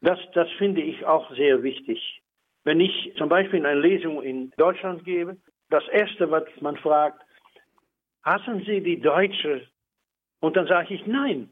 Das, 0.00 0.18
das 0.34 0.48
finde 0.58 0.80
ich 0.80 1.04
auch 1.04 1.30
sehr 1.36 1.62
wichtig. 1.62 2.22
Wenn 2.64 2.80
ich 2.80 3.12
zum 3.16 3.28
Beispiel 3.28 3.64
eine 3.64 3.80
Lesung 3.80 4.22
in 4.22 4.50
Deutschland 4.56 5.04
gebe, 5.04 5.36
das 5.68 5.86
Erste, 5.88 6.30
was 6.30 6.44
man 6.60 6.76
fragt, 6.76 7.22
hassen 8.22 8.62
Sie 8.66 8.80
die 8.80 9.00
Deutsche? 9.00 9.66
Und 10.40 10.56
dann 10.56 10.66
sage 10.66 10.94
ich 10.94 11.06
nein. 11.06 11.50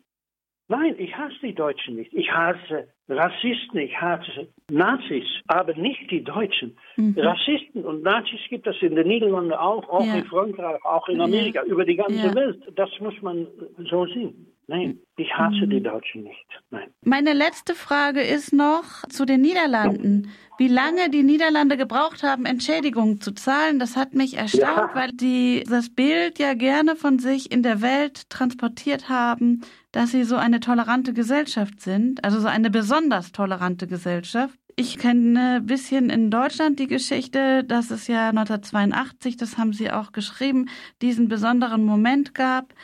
Nein, 0.68 0.96
ich 0.98 1.16
hasse 1.16 1.38
die 1.42 1.54
Deutschen 1.54 1.96
nicht. 1.96 2.12
Ich 2.12 2.30
hasse 2.32 2.88
Rassisten, 3.08 3.78
ich 3.80 3.98
hasse 3.98 4.48
Nazis, 4.70 5.24
aber 5.46 5.74
nicht 5.74 6.10
die 6.10 6.22
Deutschen. 6.22 6.76
Mhm. 6.96 7.14
Rassisten 7.16 7.84
und 7.84 8.02
Nazis 8.02 8.40
gibt 8.50 8.66
es 8.66 8.76
in 8.82 8.96
den 8.96 9.08
Niederlanden 9.08 9.52
auch, 9.52 9.88
auch 9.88 10.04
ja. 10.04 10.16
in 10.16 10.24
Frankreich, 10.26 10.84
auch 10.84 11.08
in 11.08 11.20
Amerika, 11.20 11.62
ja. 11.64 11.72
über 11.72 11.84
die 11.84 11.96
ganze 11.96 12.26
ja. 12.26 12.34
Welt. 12.34 12.62
Das 12.76 12.90
muss 13.00 13.14
man 13.22 13.46
so 13.90 14.06
sehen. 14.06 14.52
Nein, 14.70 14.98
ich 15.16 15.32
hasse 15.32 15.64
mhm. 15.64 15.70
die 15.70 15.82
Deutschen 15.82 16.24
nicht. 16.24 16.46
Nein. 16.70 16.90
Meine 17.02 17.32
letzte 17.32 17.74
Frage 17.74 18.20
ist 18.20 18.52
noch 18.52 19.02
zu 19.08 19.24
den 19.24 19.40
Niederlanden. 19.40 20.30
Wie 20.58 20.68
lange 20.68 21.08
die 21.08 21.22
Niederlande 21.22 21.78
gebraucht 21.78 22.22
haben, 22.22 22.44
Entschädigungen 22.44 23.22
zu 23.22 23.32
zahlen, 23.32 23.78
das 23.78 23.96
hat 23.96 24.12
mich 24.12 24.36
erstaunt, 24.36 24.94
weil 24.94 25.12
die 25.12 25.64
das 25.66 25.88
Bild 25.88 26.38
ja 26.38 26.52
gerne 26.52 26.96
von 26.96 27.18
sich 27.18 27.50
in 27.50 27.62
der 27.62 27.80
Welt 27.80 28.28
transportiert 28.28 29.08
haben, 29.08 29.62
dass 29.92 30.10
sie 30.10 30.24
so 30.24 30.36
eine 30.36 30.60
tolerante 30.60 31.12
Gesellschaft 31.12 31.80
sind, 31.80 32.24
also 32.24 32.40
so 32.40 32.48
eine 32.48 32.70
besonders 32.70 33.32
tolerante 33.32 33.86
Gesellschaft. 33.86 34.58
Ich 34.76 34.98
kenne 34.98 35.56
ein 35.56 35.66
bisschen 35.66 36.08
in 36.08 36.30
Deutschland 36.30 36.78
die 36.78 36.86
Geschichte, 36.86 37.64
dass 37.64 37.90
es 37.90 38.06
ja 38.06 38.28
1982, 38.28 39.36
das 39.36 39.58
haben 39.58 39.72
Sie 39.72 39.90
auch 39.90 40.12
geschrieben, 40.12 40.68
diesen 41.02 41.28
besonderen 41.28 41.84
Moment 41.84 42.34
gab 42.34 42.74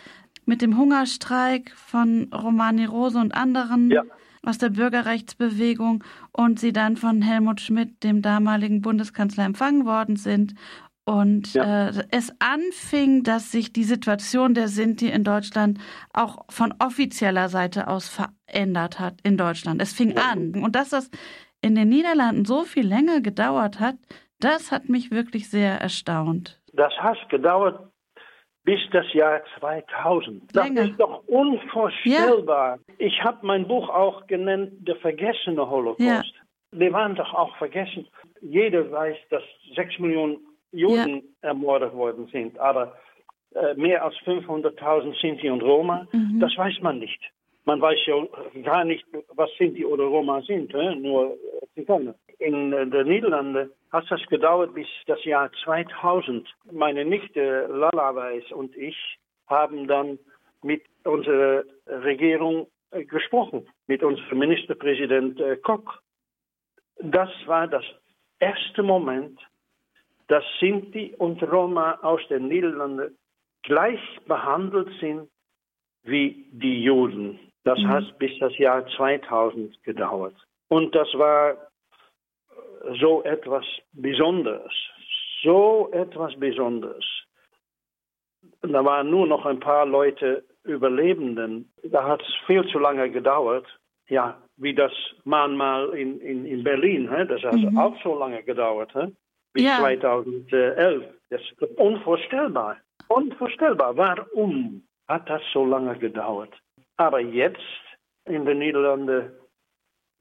mit 0.45 0.61
dem 0.61 0.77
Hungerstreik 0.77 1.73
von 1.77 2.33
Romani 2.33 2.85
Rose 2.85 3.19
und 3.19 3.35
anderen. 3.35 3.90
Ja 3.90 4.03
aus 4.47 4.59
der 4.59 4.71
Bürgerrechtsbewegung 4.71 6.05
und 6.33 6.61
sie 6.61 6.73
dann 6.73 6.97
von 6.97 7.23
Helmut 7.23 7.61
Schmidt, 7.61 8.03
dem 8.03 8.23
damaligen 8.23 8.83
Bundeskanzler, 8.83 9.45
empfangen 9.45 9.87
worden 9.87 10.17
sind 10.17 10.55
und 11.07 11.55
ja. 11.55 11.88
äh, 11.88 12.05
es 12.11 12.35
anfing, 12.40 13.23
dass 13.25 13.53
sich 13.53 13.73
die 13.73 13.85
Situation 13.85 14.55
der 14.55 14.69
Sinti 14.69 15.09
in 15.09 15.25
Deutschland 15.25 15.79
auch 16.12 16.45
von 16.49 16.75
offizieller 16.79 17.49
Seite 17.49 17.88
aus 17.88 18.09
verändert 18.09 18.99
hat 19.01 19.21
in 19.23 19.37
Deutschland. 19.37 19.83
Es 19.83 19.93
fing 19.93 20.12
ja. 20.12 20.23
an. 20.33 20.62
Und 20.62 20.77
dass 20.77 20.90
das 20.90 21.11
in 21.61 21.75
den 21.75 21.88
Niederlanden 21.88 22.45
so 22.45 22.62
viel 22.62 22.87
länger 22.87 23.21
gedauert 23.21 23.81
hat, 23.81 23.97
das 24.40 24.73
hat 24.73 24.88
mich 24.88 25.11
wirklich 25.11 25.51
sehr 25.51 25.81
erstaunt. 25.81 26.61
Das 26.73 26.93
hat 26.99 27.29
gedauert 27.29 27.90
bis 28.64 28.81
das 28.93 29.05
Jahr 29.12 29.43
2000. 29.59 30.43
Das 30.55 30.64
Länger. 30.64 30.83
ist 30.83 30.99
doch 30.99 31.23
unvorstellbar. 31.27 32.79
Ich 32.99 33.23
habe 33.23 33.47
mein 33.47 33.69
Buch 33.69 33.88
auch 33.90 34.27
genannt, 34.27 34.73
Der 34.79 34.97
vergessene 34.97 35.69
Holocaust. 35.69 36.01
Ja. 36.01 36.23
Wir 36.73 36.93
waren 36.93 37.14
doch 37.14 37.33
auch 37.35 37.55
vergessen. 37.57 38.09
Jeder 38.40 38.90
weiß, 38.90 39.17
dass 39.31 39.43
sechs 39.77 39.99
Millionen 39.99 40.38
Juden 40.75 41.23
ermordet 41.43 41.95
worden 41.95 42.29
sind, 42.33 42.59
aber 42.59 42.97
äh, 43.55 43.75
mehr 43.75 44.05
als 44.05 44.15
500.000 44.27 45.21
Sinti 45.21 45.49
und 45.49 45.63
Roma, 45.63 46.07
das 46.41 46.57
weiß 46.57 46.81
man 46.83 46.99
nicht. 46.99 47.21
Man 47.67 47.81
weiß 47.81 47.99
ja 48.07 48.17
gar 48.63 48.85
nicht, 48.85 49.05
was 49.35 49.51
Sinti 49.59 49.85
oder 49.85 50.05
Roma 50.05 50.43
sind, 50.43 50.73
hä? 50.75 50.95
nur 50.97 51.33
äh, 51.33 51.67
Zigeuner. 51.75 52.15
In 52.39 52.73
äh, 52.73 52.87
den 52.87 53.09
Niederlanden 53.09 53.71
hat 53.91 54.05
das 54.11 54.21
gedauert 54.27 54.75
bis 54.75 54.89
das 55.07 55.25
Jahr 55.25 55.51
2000. 55.65 56.47
Meine 56.73 57.05
Nichte 57.05 57.67
Lala 57.69 58.15
Weiß 58.15 58.53
und 58.53 58.77
ich 58.77 58.97
haben 59.47 59.87
dann 59.87 60.19
mit 60.63 60.83
unserer 61.05 61.65
Regierung 61.87 62.67
äh, 62.91 63.05
gesprochen, 63.05 63.67
mit 63.87 64.03
unserem 64.03 64.39
Ministerpräsident 64.39 65.41
äh, 65.41 65.57
Kok. 65.57 66.03
Das 67.01 67.31
war 67.47 67.67
das 67.67 67.85
erste 68.41 68.83
Moment, 68.83 69.39
dass 70.29 70.45
Sinti 70.61 71.15
und 71.19 71.43
Roma 71.43 71.99
aus 72.03 72.21
den 72.29 72.49
Niederlanden 72.49 73.17
gleich 73.63 74.01
behandelt 74.27 74.89
sind 75.01 75.29
wie 76.05 76.47
die 76.53 76.83
Juden. 76.83 77.39
Das 77.65 77.79
hat 77.81 78.19
bis 78.19 78.39
das 78.39 78.57
Jahr 78.59 78.87
2000 78.87 79.83
gedauert. 79.85 80.35
Und 80.69 80.95
das 80.95 81.09
war 81.15 81.57
so 83.01 83.23
etwas 83.25 83.65
Besonderes. 83.93 84.73
So 85.43 85.91
etwas 85.93 86.39
Besonderes. 86.39 87.05
Da 88.61 88.85
waren 88.85 89.11
nur 89.11 89.27
noch 89.27 89.47
ein 89.47 89.61
paar 89.61 89.87
Leute 89.87 90.45
Überlebenden. 90.65 91.73
Da 91.83 92.05
hat 92.05 92.23
es 92.23 92.35
viel 92.47 92.67
zu 92.69 92.79
lange 92.79 93.11
gedauert. 93.11 93.67
Ja, 94.09 94.39
wie 94.57 94.75
das 94.75 94.93
Mahnmal 95.25 95.91
in, 95.91 96.21
in, 96.21 96.45
in 96.45 96.63
Berlin. 96.63 97.11
Hä? 97.11 97.25
Das 97.27 97.43
hat 97.43 97.55
auch 97.79 98.03
so 98.03 98.19
lange 98.19 98.43
gedauert. 98.43 98.95
Hä? 98.95 99.13
Bis 99.55 99.64
Ja. 99.64 99.79
2011. 99.79 101.05
Das 101.31 101.40
ist 101.40 101.62
unvorstellbar. 101.79 102.77
Unvorstellbar. 103.09 103.97
Warum 103.97 104.83
hat 105.09 105.29
das 105.31 105.43
so 105.53 105.64
lange 105.64 105.97
gedauert? 105.99 106.53
Aber 106.97 107.21
jetzt 107.21 107.59
in 108.27 108.45
den 108.45 108.59
Niederlanden, 108.59 109.31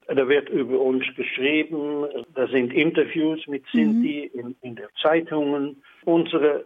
da 0.06 0.28
wird 0.28 0.48
über 0.48 0.80
uns 0.80 1.04
geschrieben, 1.16 2.06
da 2.34 2.46
sind 2.48 2.72
Interviews 2.72 3.46
mit 3.46 3.64
Sinti 3.72 4.24
in, 4.26 4.54
in 4.62 4.76
den 4.76 4.88
Zeitungen. 5.00 5.82
Unsere 6.04 6.64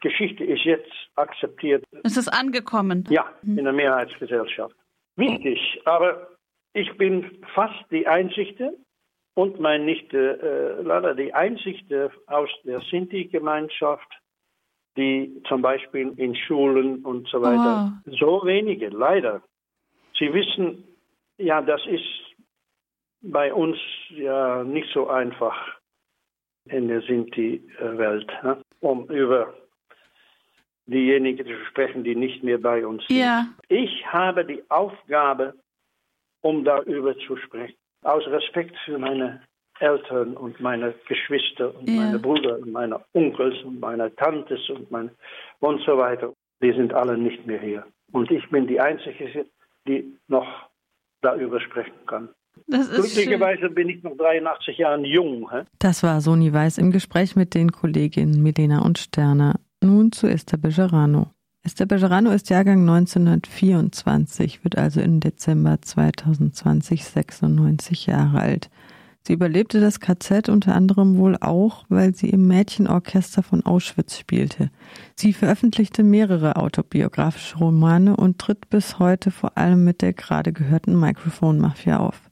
Geschichte 0.00 0.44
ist 0.44 0.64
jetzt 0.64 0.90
akzeptiert, 1.16 1.84
Es 2.02 2.16
ist 2.16 2.28
angekommen. 2.28 3.04
ja, 3.10 3.32
in 3.42 3.64
der 3.64 3.72
Mehrheitsgesellschaft. 3.72 4.74
Wichtig, 5.16 5.80
aber 5.86 6.28
ich 6.74 6.94
bin 6.98 7.38
fast 7.54 7.84
die 7.90 8.06
Einzige 8.06 8.74
und 9.34 9.60
meine 9.60 9.84
Nichte 9.84 10.78
äh, 10.78 10.82
Lala 10.82 11.14
die 11.14 11.34
Einzige 11.34 12.10
aus 12.26 12.48
der 12.64 12.80
Sinti-Gemeinschaft, 12.80 14.08
die 14.96 15.42
zum 15.48 15.60
Beispiel 15.60 16.12
in 16.16 16.36
Schulen 16.36 17.04
und 17.04 17.28
so 17.28 17.42
weiter, 17.42 18.00
so 18.06 18.42
wenige, 18.44 18.88
leider. 18.88 19.42
Sie 20.16 20.32
wissen, 20.32 20.84
ja, 21.36 21.60
das 21.62 21.84
ist 21.86 22.04
bei 23.22 23.52
uns 23.52 23.76
ja 24.10 24.62
nicht 24.62 24.88
so 24.92 25.08
einfach 25.08 25.56
in 26.66 26.88
der 26.88 27.02
Sinti-Welt, 27.02 28.32
ne? 28.42 28.62
um 28.80 29.08
über 29.10 29.52
diejenigen 30.86 31.46
zu 31.46 31.64
sprechen, 31.70 32.04
die 32.04 32.14
nicht 32.14 32.42
mehr 32.44 32.58
bei 32.58 32.86
uns 32.86 33.04
sind. 33.06 33.16
Ja. 33.16 33.46
Ich 33.68 34.06
habe 34.06 34.44
die 34.44 34.62
Aufgabe, 34.70 35.54
um 36.42 36.64
darüber 36.64 37.16
zu 37.18 37.36
sprechen. 37.36 37.76
Aus 38.04 38.26
Respekt 38.26 38.76
für 38.84 38.98
meine 38.98 39.40
Eltern 39.80 40.36
und 40.36 40.60
meine 40.60 40.94
Geschwister 41.08 41.74
und 41.76 41.88
Ja. 41.88 41.96
meine 42.02 42.18
Brüder 42.18 42.58
und 42.58 42.70
meine 42.70 43.00
Onkels 43.12 43.56
und 43.64 43.80
meine 43.80 44.14
Tantes 44.16 44.60
und 44.70 44.90
meine 44.90 45.10
und 45.60 45.80
so 45.84 45.98
weiter. 45.98 46.32
Die 46.62 46.72
sind 46.72 46.94
alle 46.94 47.18
nicht 47.18 47.46
mehr 47.46 47.60
hier. 47.60 47.84
Und 48.12 48.30
ich 48.30 48.48
bin 48.50 48.66
die 48.66 48.80
Einzige, 48.80 49.46
die 49.88 50.16
noch 50.28 50.46
darüber 51.20 51.60
sprechen 51.60 51.92
kann. 52.06 52.28
Ist 52.68 52.86
schön. 52.86 53.02
Glücklicherweise 53.02 53.68
bin 53.70 53.88
ich 53.88 54.02
noch 54.04 54.16
83 54.16 54.78
Jahre 54.78 55.04
jung. 55.04 55.50
Hä? 55.50 55.62
Das 55.80 56.02
war 56.04 56.20
Soni 56.20 56.52
Weiß 56.52 56.78
im 56.78 56.92
Gespräch 56.92 57.34
mit 57.34 57.54
den 57.54 57.72
Kolleginnen 57.72 58.42
Milena 58.42 58.82
und 58.82 58.98
Sterner. 58.98 59.58
Nun 59.82 60.12
zu 60.12 60.28
Esther 60.28 60.56
Bejarano. 60.58 61.26
Esther 61.66 61.86
Bejarano 61.86 62.30
ist 62.30 62.50
Jahrgang 62.50 62.80
1924, 62.80 64.64
wird 64.64 64.76
also 64.76 65.00
im 65.00 65.20
Dezember 65.20 65.80
2020 65.80 67.02
96 67.02 68.04
Jahre 68.04 68.38
alt. 68.38 68.68
Sie 69.26 69.32
überlebte 69.32 69.80
das 69.80 69.98
KZ 69.98 70.50
unter 70.50 70.74
anderem 70.74 71.16
wohl 71.16 71.38
auch, 71.40 71.86
weil 71.88 72.14
sie 72.14 72.28
im 72.28 72.46
Mädchenorchester 72.46 73.42
von 73.42 73.64
Auschwitz 73.64 74.18
spielte. 74.18 74.70
Sie 75.16 75.32
veröffentlichte 75.32 76.02
mehrere 76.02 76.56
autobiografische 76.56 77.56
Romane 77.56 78.14
und 78.14 78.38
tritt 78.38 78.68
bis 78.68 78.98
heute 78.98 79.30
vor 79.30 79.56
allem 79.56 79.84
mit 79.84 80.02
der 80.02 80.12
gerade 80.12 80.52
gehörten 80.52 81.00
Microphone 81.00 81.58
Mafia 81.58 81.98
auf. 81.98 82.30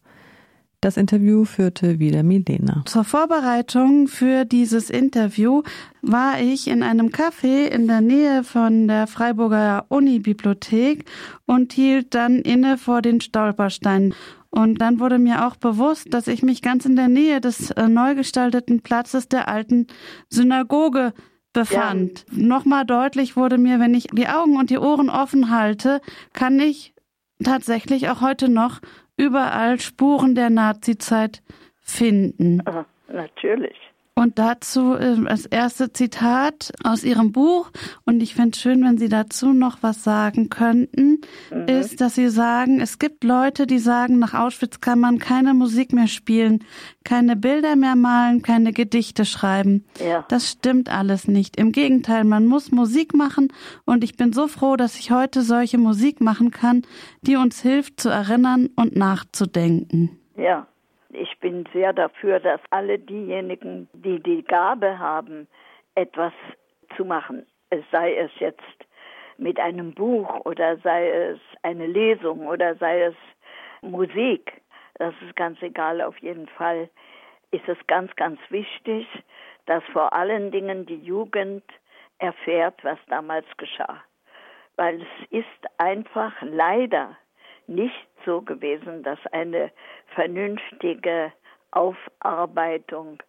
Das 0.82 0.96
Interview 0.96 1.44
führte 1.44 2.00
wieder 2.00 2.24
Milena. 2.24 2.82
Zur 2.86 3.04
Vorbereitung 3.04 4.08
für 4.08 4.44
dieses 4.44 4.90
Interview 4.90 5.62
war 6.02 6.40
ich 6.40 6.66
in 6.66 6.82
einem 6.82 7.10
Café 7.10 7.66
in 7.66 7.86
der 7.86 8.00
Nähe 8.00 8.42
von 8.42 8.88
der 8.88 9.06
Freiburger 9.06 9.86
Uni-Bibliothek 9.90 11.04
und 11.46 11.72
hielt 11.72 12.16
dann 12.16 12.40
inne 12.40 12.78
vor 12.78 13.00
den 13.00 13.20
Stolpersteinen. 13.20 14.12
Und 14.50 14.80
dann 14.80 14.98
wurde 14.98 15.20
mir 15.20 15.46
auch 15.46 15.54
bewusst, 15.54 16.12
dass 16.12 16.26
ich 16.26 16.42
mich 16.42 16.62
ganz 16.62 16.84
in 16.84 16.96
der 16.96 17.08
Nähe 17.08 17.40
des 17.40 17.70
äh, 17.70 17.86
neu 17.86 18.16
gestalteten 18.16 18.80
Platzes 18.82 19.28
der 19.28 19.46
alten 19.46 19.86
Synagoge 20.30 21.14
befand. 21.52 22.26
Nochmal 22.32 22.84
deutlich 22.84 23.36
wurde 23.36 23.56
mir, 23.56 23.78
wenn 23.78 23.94
ich 23.94 24.08
die 24.12 24.26
Augen 24.26 24.56
und 24.56 24.68
die 24.68 24.78
Ohren 24.78 25.10
offen 25.10 25.48
halte, 25.48 26.00
kann 26.32 26.58
ich 26.58 26.92
tatsächlich 27.44 28.08
auch 28.08 28.20
heute 28.20 28.48
noch 28.48 28.80
überall 29.16 29.78
Spuren 29.80 30.34
der 30.34 30.50
Nazizeit 30.50 31.42
finden. 31.80 32.62
Ah, 32.66 32.84
natürlich. 33.08 33.76
Und 34.14 34.38
dazu 34.38 34.94
äh, 34.94 35.16
das 35.24 35.46
erste 35.46 35.92
Zitat 35.92 36.72
aus 36.84 37.02
Ihrem 37.02 37.32
Buch, 37.32 37.70
und 38.04 38.22
ich 38.22 38.34
fände 38.34 38.50
es 38.52 38.60
schön, 38.60 38.84
wenn 38.84 38.98
Sie 38.98 39.08
dazu 39.08 39.52
noch 39.54 39.78
was 39.80 40.04
sagen 40.04 40.50
könnten, 40.50 41.22
ist, 41.66 42.00
dass 42.00 42.14
Sie 42.16 42.28
sagen, 42.28 42.80
es 42.80 42.98
gibt 42.98 43.24
Leute, 43.24 43.66
die 43.66 43.78
sagen, 43.78 44.18
nach 44.18 44.34
Auschwitz 44.34 44.80
kann 44.80 45.00
man 45.00 45.18
keine 45.18 45.54
Musik 45.54 45.94
mehr 45.94 46.08
spielen, 46.08 46.62
keine 47.04 47.36
Bilder 47.36 47.74
mehr 47.74 47.96
malen, 47.96 48.42
keine 48.42 48.72
Gedichte 48.72 49.24
schreiben. 49.24 49.84
Ja. 49.98 50.26
Das 50.28 50.50
stimmt 50.50 50.90
alles 50.90 51.26
nicht. 51.26 51.56
Im 51.56 51.72
Gegenteil, 51.72 52.24
man 52.24 52.46
muss 52.46 52.70
Musik 52.70 53.14
machen 53.14 53.48
und 53.86 54.04
ich 54.04 54.16
bin 54.16 54.34
so 54.34 54.46
froh, 54.46 54.76
dass 54.76 54.98
ich 54.98 55.10
heute 55.10 55.42
solche 55.42 55.78
Musik 55.78 56.20
machen 56.20 56.50
kann, 56.50 56.82
die 57.22 57.36
uns 57.36 57.62
hilft 57.62 57.98
zu 57.98 58.10
erinnern 58.10 58.68
und 58.76 58.94
nachzudenken. 58.94 60.18
Ja, 60.36 60.66
ich 61.12 61.38
bin 61.40 61.68
sehr 61.72 61.92
dafür, 61.92 62.40
dass 62.40 62.60
alle 62.70 62.98
diejenigen, 62.98 63.88
die 63.92 64.20
die 64.20 64.42
Gabe 64.42 64.98
haben, 64.98 65.46
etwas 65.94 66.32
zu 66.96 67.04
machen, 67.04 67.46
sei 67.90 68.16
es 68.16 68.30
jetzt 68.38 68.62
mit 69.38 69.58
einem 69.58 69.92
Buch 69.92 70.44
oder 70.44 70.76
sei 70.78 71.10
es 71.10 71.40
eine 71.62 71.86
Lesung 71.86 72.46
oder 72.46 72.74
sei 72.76 73.02
es 73.02 73.14
Musik, 73.82 74.62
das 74.94 75.14
ist 75.26 75.36
ganz 75.36 75.60
egal, 75.62 76.00
auf 76.00 76.16
jeden 76.18 76.48
Fall 76.48 76.88
ist 77.50 77.68
es 77.68 77.78
ganz, 77.86 78.14
ganz 78.16 78.38
wichtig, 78.50 79.06
dass 79.66 79.82
vor 79.92 80.12
allen 80.12 80.50
Dingen 80.50 80.86
die 80.86 81.00
Jugend 81.00 81.64
erfährt, 82.18 82.82
was 82.84 82.98
damals 83.08 83.46
geschah. 83.56 84.02
Weil 84.76 85.02
es 85.02 85.30
ist 85.30 85.78
einfach 85.78 86.32
leider 86.40 87.16
nicht 87.66 88.08
so 88.24 88.42
gewesen, 88.42 89.02
dass 89.02 89.18
eine 89.32 89.70
vernünftige 90.14 91.32
Aufarbeitung 91.70 93.22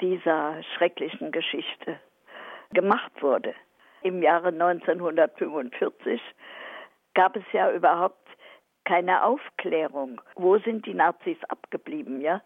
dieser 0.00 0.62
schrecklichen 0.74 1.32
Geschichte 1.32 1.98
gemacht 2.72 3.12
wurde. 3.20 3.54
Im 4.02 4.22
Jahre 4.22 4.48
1945 4.48 6.20
gab 7.14 7.36
es 7.36 7.44
ja 7.52 7.72
überhaupt 7.72 8.26
keine 8.84 9.24
Aufklärung. 9.24 10.20
Wo 10.36 10.58
sind 10.58 10.86
die 10.86 10.94
Nazis 10.94 11.38
abgeblieben, 11.48 12.20
ja? 12.20 12.40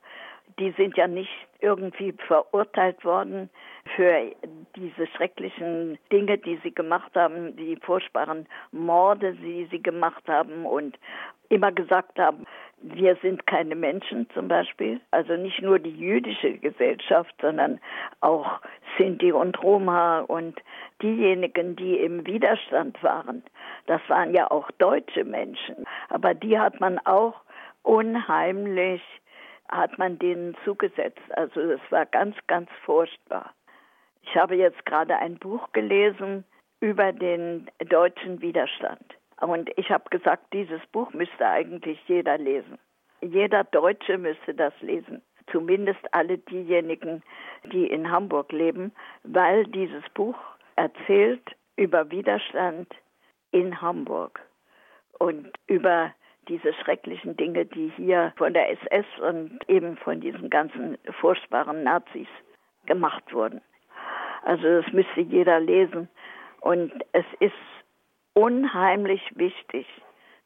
Die 0.58 0.72
sind 0.76 0.96
ja 0.96 1.06
nicht 1.06 1.30
irgendwie 1.60 2.12
verurteilt 2.26 3.04
worden 3.04 3.50
für 3.96 4.32
diese 4.76 5.06
schrecklichen 5.08 5.98
Dinge, 6.12 6.38
die 6.38 6.58
sie 6.62 6.74
gemacht 6.74 7.12
haben, 7.14 7.56
die 7.56 7.76
furchtbaren 7.76 8.46
Morde, 8.72 9.34
die 9.34 9.68
sie 9.70 9.82
gemacht 9.82 10.22
haben 10.26 10.64
und 10.66 10.98
immer 11.48 11.72
gesagt 11.72 12.18
haben, 12.18 12.46
wir 12.82 13.16
sind 13.16 13.46
keine 13.46 13.74
Menschen 13.74 14.26
zum 14.32 14.48
Beispiel, 14.48 15.00
also 15.10 15.34
nicht 15.36 15.60
nur 15.60 15.78
die 15.78 15.94
jüdische 15.94 16.56
Gesellschaft, 16.58 17.34
sondern 17.40 17.78
auch 18.20 18.60
Sinti 18.96 19.32
und 19.32 19.62
Roma 19.62 20.20
und 20.20 20.60
diejenigen, 21.02 21.76
die 21.76 21.98
im 21.98 22.26
Widerstand 22.26 23.02
waren. 23.02 23.42
Das 23.86 24.00
waren 24.08 24.32
ja 24.32 24.50
auch 24.50 24.70
deutsche 24.78 25.24
Menschen, 25.24 25.84
aber 26.08 26.32
die 26.34 26.58
hat 26.58 26.80
man 26.80 26.98
auch 27.00 27.34
unheimlich, 27.82 29.02
hat 29.70 29.98
man 29.98 30.18
denen 30.18 30.56
zugesetzt. 30.64 31.20
Also 31.30 31.61
es 31.61 31.80
war 31.90 32.06
ganz, 32.06 32.37
ganz 32.46 32.68
furchtbar. 32.85 33.54
Ich 34.22 34.37
habe 34.37 34.56
jetzt 34.56 34.85
gerade 34.85 35.16
ein 35.16 35.38
Buch 35.38 35.72
gelesen 35.72 36.44
über 36.80 37.12
den 37.12 37.70
deutschen 37.88 38.40
Widerstand. 38.40 39.14
Und 39.40 39.70
ich 39.76 39.90
habe 39.90 40.09
gesagt, 40.11 40.52
dieses 40.52 40.85
Buch 40.92 41.12
müsste 41.12 41.46
eigentlich 41.46 41.98
jeder 42.06 42.37
lesen. 42.38 42.78
Jeder 43.22 43.64
Deutsche 43.64 44.18
müsste 44.18 44.54
das 44.54 44.74
lesen. 44.80 45.22
Zumindest 45.50 46.00
alle 46.12 46.38
diejenigen, 46.38 47.22
die 47.72 47.87
in 47.87 48.11
Hamburg 48.11 48.52
leben, 48.52 48.92
weil 49.24 49.64
dieses 49.64 50.04
Buch 50.14 50.37
erzählt 50.76 51.42
über 51.76 52.11
Widerstand 52.11 52.88
in 53.50 53.80
Hamburg 53.80 54.40
und 55.18 55.50
über 55.66 56.14
diese 56.48 56.72
schrecklichen 56.74 57.37
Dinge, 57.37 57.66
die 57.66 57.92
hier 57.96 58.33
von 58.37 58.53
der 58.53 58.70
SS 58.70 59.07
und 59.20 59.59
eben 59.68 59.96
von 59.98 60.20
diesen 60.20 60.50
ganzen 60.50 60.98
furchtbaren 61.20 61.83
Nazis 61.83 62.29
gemacht 62.87 63.33
wurden. 63.33 63.61
Also 64.42 64.83
das 64.83 64.92
müsste 64.92 65.20
jeder 65.20 65.61
lesen. 65.61 66.09
Und 66.61 66.92
es 67.12 67.26
ist 67.40 67.53
unheimlich 68.35 69.22
wichtig, 69.37 69.87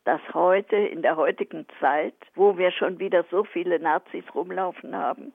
dass 0.05 0.21
heute, 0.35 0.77
in 0.77 1.03
der 1.03 1.17
heutigen 1.17 1.67
Zeit, 1.81 2.15
wo 2.35 2.59
wir 2.59 2.71
schon 2.73 2.99
wieder 2.99 3.25
so 3.31 3.45
viele 3.45 3.79
Nazis 3.79 4.25
rumlaufen 4.35 4.95
haben, 4.95 5.33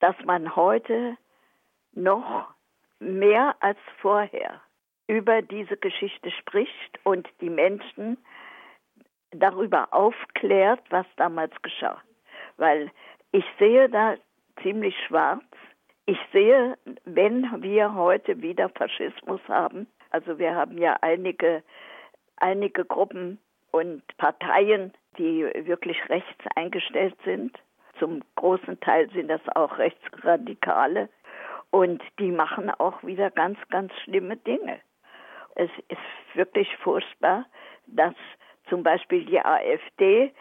dass 0.00 0.16
man 0.24 0.56
heute 0.56 1.16
noch 1.92 2.48
mehr 2.98 3.54
als 3.60 3.78
vorher 4.00 4.60
über 5.06 5.42
diese 5.42 5.76
Geschichte 5.76 6.30
spricht 6.30 6.98
und 7.04 7.28
die 7.40 7.50
Menschen 7.50 8.16
darüber 9.32 9.92
aufklärt, 9.92 10.80
was 10.90 11.06
damals 11.16 11.52
geschah. 11.62 12.00
Weil 12.56 12.90
ich 13.32 13.44
sehe 13.58 13.88
da 13.88 14.16
ziemlich 14.62 14.94
schwarz. 15.06 15.44
Ich 16.06 16.18
sehe, 16.32 16.76
wenn 17.04 17.62
wir 17.62 17.94
heute 17.94 18.42
wieder 18.42 18.68
Faschismus 18.70 19.40
haben, 19.48 19.86
also 20.10 20.38
wir 20.38 20.54
haben 20.54 20.76
ja 20.76 20.98
einige, 21.00 21.62
einige 22.36 22.84
Gruppen 22.84 23.38
und 23.70 24.02
Parteien, 24.18 24.92
die 25.16 25.44
wirklich 25.66 25.96
rechts 26.08 26.44
eingestellt 26.54 27.16
sind. 27.24 27.58
Zum 27.98 28.22
großen 28.36 28.78
Teil 28.80 29.10
sind 29.10 29.28
das 29.28 29.40
auch 29.54 29.78
Rechtsradikale. 29.78 31.08
Und 31.70 32.02
die 32.18 32.30
machen 32.30 32.70
auch 32.70 33.02
wieder 33.02 33.30
ganz, 33.30 33.58
ganz 33.70 33.92
schlimme 34.04 34.36
Dinge. 34.36 34.80
Es 35.54 35.70
ist 35.88 36.34
wirklich 36.34 36.68
furchtbar, 36.78 37.46
dass 37.86 38.14
zum 38.72 38.82
Beispiel 38.82 39.26
die 39.26 39.38
AfD 39.38 40.32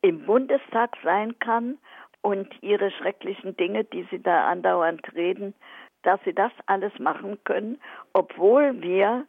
im 0.00 0.24
Bundestag 0.24 0.96
sein 1.02 1.36
kann 1.40 1.76
und 2.22 2.48
ihre 2.62 2.92
schrecklichen 2.92 3.56
Dinge, 3.56 3.82
die 3.82 4.06
sie 4.12 4.22
da 4.22 4.46
andauernd 4.46 5.12
reden, 5.16 5.54
dass 6.04 6.20
sie 6.24 6.32
das 6.32 6.52
alles 6.66 6.96
machen 7.00 7.42
können, 7.42 7.80
obwohl 8.12 8.80
wir 8.80 9.26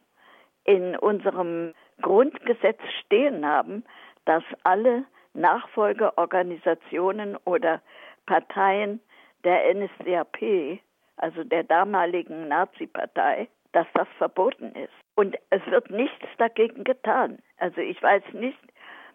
in 0.62 0.96
unserem 0.96 1.74
Grundgesetz 2.02 2.78
stehen 3.04 3.44
haben, 3.44 3.82
dass 4.26 4.44
alle 4.62 5.06
Nachfolgeorganisationen 5.34 7.36
oder 7.44 7.82
Parteien 8.26 9.00
der 9.42 9.74
NSDAP, 9.74 10.78
also 11.16 11.42
der 11.42 11.64
damaligen 11.64 12.46
Nazi-Partei, 12.46 13.48
dass 13.72 13.86
das 13.94 14.08
verboten 14.18 14.72
ist. 14.74 14.92
Und 15.14 15.36
es 15.50 15.64
wird 15.66 15.90
nichts 15.90 16.26
dagegen 16.38 16.84
getan. 16.84 17.38
Also 17.58 17.80
ich 17.80 18.02
weiß 18.02 18.22
nicht, 18.32 18.58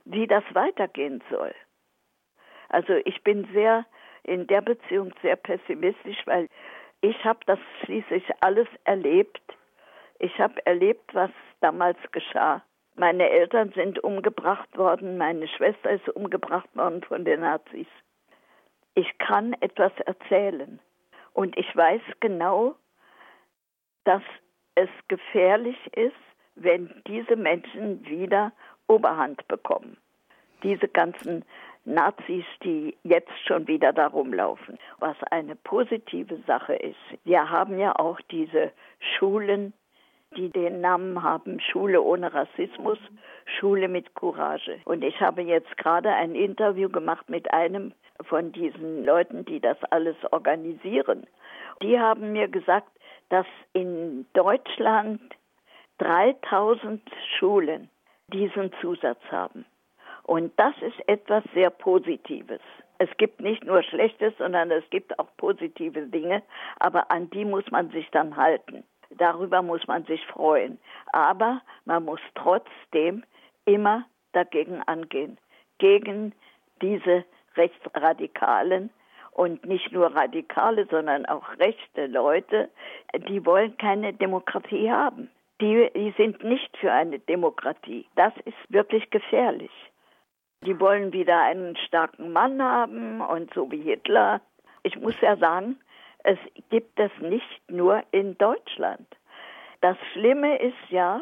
wie 0.05 0.27
das 0.27 0.43
weitergehen 0.53 1.23
soll. 1.29 1.53
Also 2.69 2.93
ich 3.05 3.23
bin 3.23 3.47
sehr 3.53 3.85
in 4.23 4.47
der 4.47 4.61
Beziehung 4.61 5.13
sehr 5.21 5.35
pessimistisch, 5.35 6.21
weil 6.25 6.49
ich 7.01 7.23
habe 7.23 7.39
das 7.45 7.59
schließlich 7.83 8.23
alles 8.41 8.67
erlebt. 8.83 9.41
Ich 10.19 10.37
habe 10.39 10.65
erlebt, 10.65 11.13
was 11.13 11.31
damals 11.61 11.97
geschah. 12.11 12.63
Meine 12.95 13.29
Eltern 13.29 13.71
sind 13.73 14.03
umgebracht 14.03 14.75
worden, 14.75 15.17
meine 15.17 15.47
Schwester 15.47 15.91
ist 15.91 16.09
umgebracht 16.09 16.75
worden 16.75 17.03
von 17.03 17.23
den 17.23 17.41
Nazis. 17.41 17.87
Ich 18.95 19.17
kann 19.19 19.53
etwas 19.61 19.91
erzählen 20.05 20.79
und 21.33 21.55
ich 21.55 21.75
weiß 21.75 22.01
genau, 22.19 22.75
dass 24.03 24.23
es 24.77 24.89
gefährlich 25.07 25.77
ist, 25.95 26.15
wenn 26.55 26.89
diese 27.07 27.35
Menschen 27.35 28.05
wieder 28.05 28.51
Oberhand 28.87 29.47
bekommen. 29.47 29.97
Diese 30.63 30.87
ganzen 30.87 31.43
Nazis, 31.85 32.45
die 32.63 32.95
jetzt 33.03 33.31
schon 33.45 33.67
wieder 33.67 33.93
da 33.93 34.07
rumlaufen. 34.07 34.77
Was 34.99 35.15
eine 35.31 35.55
positive 35.55 36.37
Sache 36.45 36.75
ist. 36.75 37.19
Wir 37.23 37.49
haben 37.49 37.79
ja 37.79 37.95
auch 37.95 38.19
diese 38.29 38.71
Schulen 39.17 39.73
die 40.35 40.49
den 40.49 40.81
Namen 40.81 41.23
haben 41.23 41.59
Schule 41.59 42.01
ohne 42.01 42.33
Rassismus, 42.33 42.97
Schule 43.59 43.87
mit 43.87 44.13
Courage. 44.13 44.79
Und 44.85 45.03
ich 45.03 45.19
habe 45.21 45.41
jetzt 45.41 45.77
gerade 45.77 46.09
ein 46.09 46.35
Interview 46.35 46.89
gemacht 46.89 47.29
mit 47.29 47.51
einem 47.53 47.93
von 48.23 48.51
diesen 48.51 49.05
Leuten, 49.05 49.45
die 49.45 49.59
das 49.59 49.77
alles 49.89 50.15
organisieren. 50.31 51.25
Die 51.81 51.99
haben 51.99 52.33
mir 52.33 52.47
gesagt, 52.47 52.89
dass 53.29 53.45
in 53.73 54.25
Deutschland 54.33 55.21
3000 55.99 57.01
Schulen 57.37 57.89
diesen 58.31 58.71
Zusatz 58.81 59.21
haben. 59.31 59.65
Und 60.23 60.51
das 60.59 60.75
ist 60.81 61.07
etwas 61.07 61.43
sehr 61.53 61.69
Positives. 61.69 62.61
Es 62.99 63.09
gibt 63.17 63.39
nicht 63.39 63.63
nur 63.63 63.83
Schlechtes, 63.83 64.33
sondern 64.37 64.71
es 64.71 64.83
gibt 64.89 65.17
auch 65.19 65.27
positive 65.37 66.01
Dinge, 66.07 66.43
aber 66.79 67.09
an 67.11 67.29
die 67.29 67.45
muss 67.45 67.69
man 67.71 67.89
sich 67.91 68.09
dann 68.11 68.35
halten. 68.35 68.83
Darüber 69.11 69.61
muss 69.61 69.85
man 69.87 70.03
sich 70.05 70.25
freuen. 70.27 70.77
Aber 71.13 71.61
man 71.85 72.03
muss 72.05 72.19
trotzdem 72.35 73.23
immer 73.65 74.05
dagegen 74.33 74.81
angehen. 74.83 75.37
Gegen 75.77 76.33
diese 76.81 77.23
Rechtsradikalen 77.55 78.89
und 79.37 79.65
nicht 79.67 79.91
nur 79.91 80.07
Radikale, 80.15 80.87
sondern 80.89 81.27
auch 81.27 81.47
rechte 81.59 82.07
Leute, 82.07 82.69
die 83.29 83.45
wollen 83.45 83.77
keine 83.77 84.11
Demokratie 84.11 84.91
haben. 84.91 85.29
Die, 85.61 85.89
die 85.95 86.13
sind 86.17 86.43
nicht 86.43 86.75
für 86.77 86.91
eine 86.91 87.19
Demokratie. 87.19 88.07
Das 88.15 88.33
ist 88.45 88.57
wirklich 88.69 89.09
gefährlich. 89.11 89.71
Die 90.65 90.79
wollen 90.79 91.13
wieder 91.13 91.39
einen 91.39 91.77
starken 91.77 92.33
Mann 92.33 92.61
haben 92.61 93.21
und 93.21 93.53
so 93.53 93.71
wie 93.71 93.81
Hitler. 93.81 94.41
Ich 94.81 94.99
muss 94.99 95.19
ja 95.21 95.37
sagen, 95.37 95.79
es 96.23 96.39
gibt 96.69 96.99
es 96.99 97.11
nicht 97.19 97.61
nur 97.69 98.01
in 98.09 98.37
Deutschland. 98.39 99.07
Das 99.81 99.97
Schlimme 100.13 100.57
ist 100.57 100.89
ja, 100.89 101.21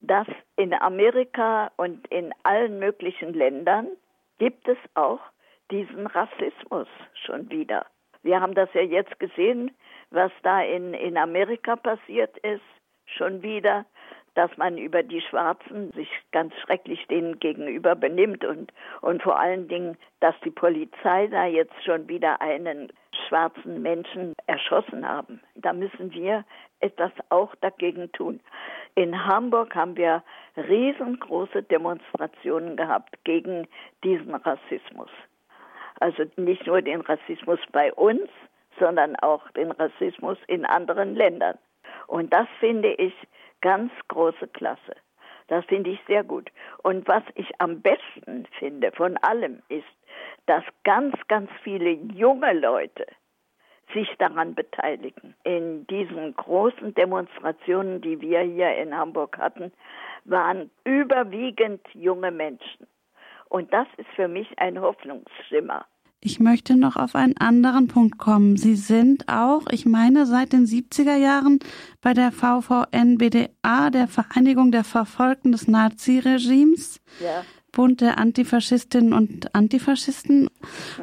dass 0.00 0.26
in 0.56 0.72
Amerika 0.72 1.70
und 1.76 2.06
in 2.08 2.32
allen 2.44 2.78
möglichen 2.78 3.34
Ländern 3.34 3.88
gibt 4.38 4.66
es 4.68 4.78
auch 4.94 5.20
diesen 5.70 6.06
Rassismus 6.06 6.88
schon 7.24 7.50
wieder. 7.50 7.86
Wir 8.22 8.40
haben 8.40 8.54
das 8.54 8.68
ja 8.74 8.82
jetzt 8.82 9.18
gesehen, 9.18 9.70
was 10.10 10.32
da 10.42 10.62
in, 10.62 10.94
in 10.94 11.16
Amerika 11.16 11.76
passiert 11.76 12.36
ist, 12.38 12.62
schon 13.06 13.42
wieder 13.42 13.86
dass 14.34 14.56
man 14.56 14.78
über 14.78 15.02
die 15.02 15.20
Schwarzen 15.20 15.92
sich 15.92 16.08
ganz 16.32 16.54
schrecklich 16.64 17.06
denen 17.08 17.38
gegenüber 17.40 17.94
benimmt 17.94 18.44
und, 18.44 18.72
und 19.00 19.22
vor 19.22 19.38
allen 19.38 19.68
Dingen, 19.68 19.96
dass 20.20 20.34
die 20.44 20.50
Polizei 20.50 21.26
da 21.26 21.46
jetzt 21.46 21.84
schon 21.84 22.08
wieder 22.08 22.40
einen 22.40 22.92
schwarzen 23.26 23.82
Menschen 23.82 24.34
erschossen 24.46 25.06
haben. 25.06 25.40
Da 25.56 25.72
müssen 25.72 26.12
wir 26.12 26.44
etwas 26.80 27.12
auch 27.28 27.54
dagegen 27.56 28.10
tun. 28.12 28.40
In 28.94 29.26
Hamburg 29.26 29.74
haben 29.74 29.96
wir 29.96 30.22
riesengroße 30.56 31.62
Demonstrationen 31.64 32.76
gehabt 32.76 33.22
gegen 33.24 33.66
diesen 34.04 34.34
Rassismus. 34.34 35.10
Also 36.00 36.24
nicht 36.36 36.66
nur 36.66 36.82
den 36.82 37.00
Rassismus 37.02 37.60
bei 37.72 37.92
uns, 37.94 38.28
sondern 38.78 39.16
auch 39.16 39.48
den 39.52 39.70
Rassismus 39.70 40.38
in 40.46 40.64
anderen 40.64 41.14
Ländern. 41.14 41.58
Und 42.06 42.32
das 42.32 42.48
finde 42.58 42.92
ich 42.94 43.14
Ganz 43.60 43.92
große 44.08 44.48
Klasse. 44.48 44.96
Das 45.48 45.64
finde 45.66 45.90
ich 45.90 46.00
sehr 46.06 46.24
gut. 46.24 46.50
Und 46.82 47.06
was 47.08 47.22
ich 47.34 47.48
am 47.58 47.82
besten 47.82 48.46
finde 48.58 48.92
von 48.92 49.16
allem 49.18 49.62
ist, 49.68 49.84
dass 50.46 50.64
ganz, 50.84 51.14
ganz 51.28 51.50
viele 51.62 51.90
junge 51.90 52.52
Leute 52.54 53.06
sich 53.92 54.08
daran 54.18 54.54
beteiligen. 54.54 55.34
In 55.42 55.86
diesen 55.88 56.34
großen 56.36 56.94
Demonstrationen, 56.94 58.00
die 58.00 58.20
wir 58.20 58.40
hier 58.40 58.76
in 58.76 58.96
Hamburg 58.96 59.36
hatten, 59.36 59.72
waren 60.24 60.70
überwiegend 60.84 61.86
junge 61.92 62.30
Menschen. 62.30 62.86
Und 63.50 63.72
das 63.72 63.88
ist 63.98 64.08
für 64.14 64.28
mich 64.28 64.48
ein 64.58 64.80
Hoffnungsschimmer. 64.80 65.84
Ich 66.22 66.38
möchte 66.38 66.76
noch 66.76 66.96
auf 66.96 67.14
einen 67.14 67.36
anderen 67.38 67.88
Punkt 67.88 68.18
kommen. 68.18 68.56
Sie 68.56 68.76
sind 68.76 69.28
auch, 69.28 69.62
ich 69.70 69.86
meine, 69.86 70.26
seit 70.26 70.52
den 70.52 70.66
70er 70.66 71.16
Jahren 71.16 71.58
bei 72.00 72.12
der 72.12 72.30
VVN-BDA, 72.30 73.90
der 73.90 74.06
Vereinigung 74.06 74.70
der 74.70 74.84
Verfolgten 74.84 75.50
des 75.52 75.66
Naziregimes. 75.66 77.00
Ja. 77.20 77.42
Bund 77.72 78.00
der 78.00 78.18
Antifaschistinnen 78.18 79.12
und 79.12 79.54
Antifaschisten. 79.54 80.48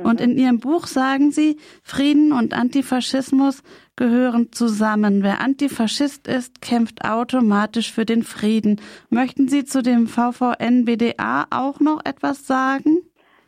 Und 0.03 0.21
in 0.21 0.37
Ihrem 0.37 0.59
Buch 0.59 0.87
sagen 0.87 1.31
Sie, 1.31 1.57
Frieden 1.83 2.31
und 2.31 2.53
Antifaschismus 2.53 3.63
gehören 3.95 4.51
zusammen. 4.51 5.23
Wer 5.23 5.41
Antifaschist 5.41 6.27
ist, 6.27 6.61
kämpft 6.61 7.03
automatisch 7.03 7.91
für 7.91 8.05
den 8.05 8.23
Frieden. 8.23 8.81
Möchten 9.09 9.47
Sie 9.47 9.65
zu 9.65 9.81
dem 9.81 10.07
VVN-BDA 10.07 11.47
auch 11.49 11.79
noch 11.79 12.05
etwas 12.05 12.45
sagen? 12.47 12.99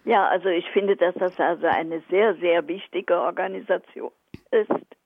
Ja, 0.06 0.28
also 0.28 0.50
ich 0.50 0.66
finde, 0.72 0.96
dass 0.96 1.14
das 1.16 1.40
also 1.40 1.68
eine 1.68 2.02
sehr, 2.10 2.36
sehr 2.36 2.68
wichtige 2.68 3.20
Organisation 3.20 4.12
ist. 4.52 4.99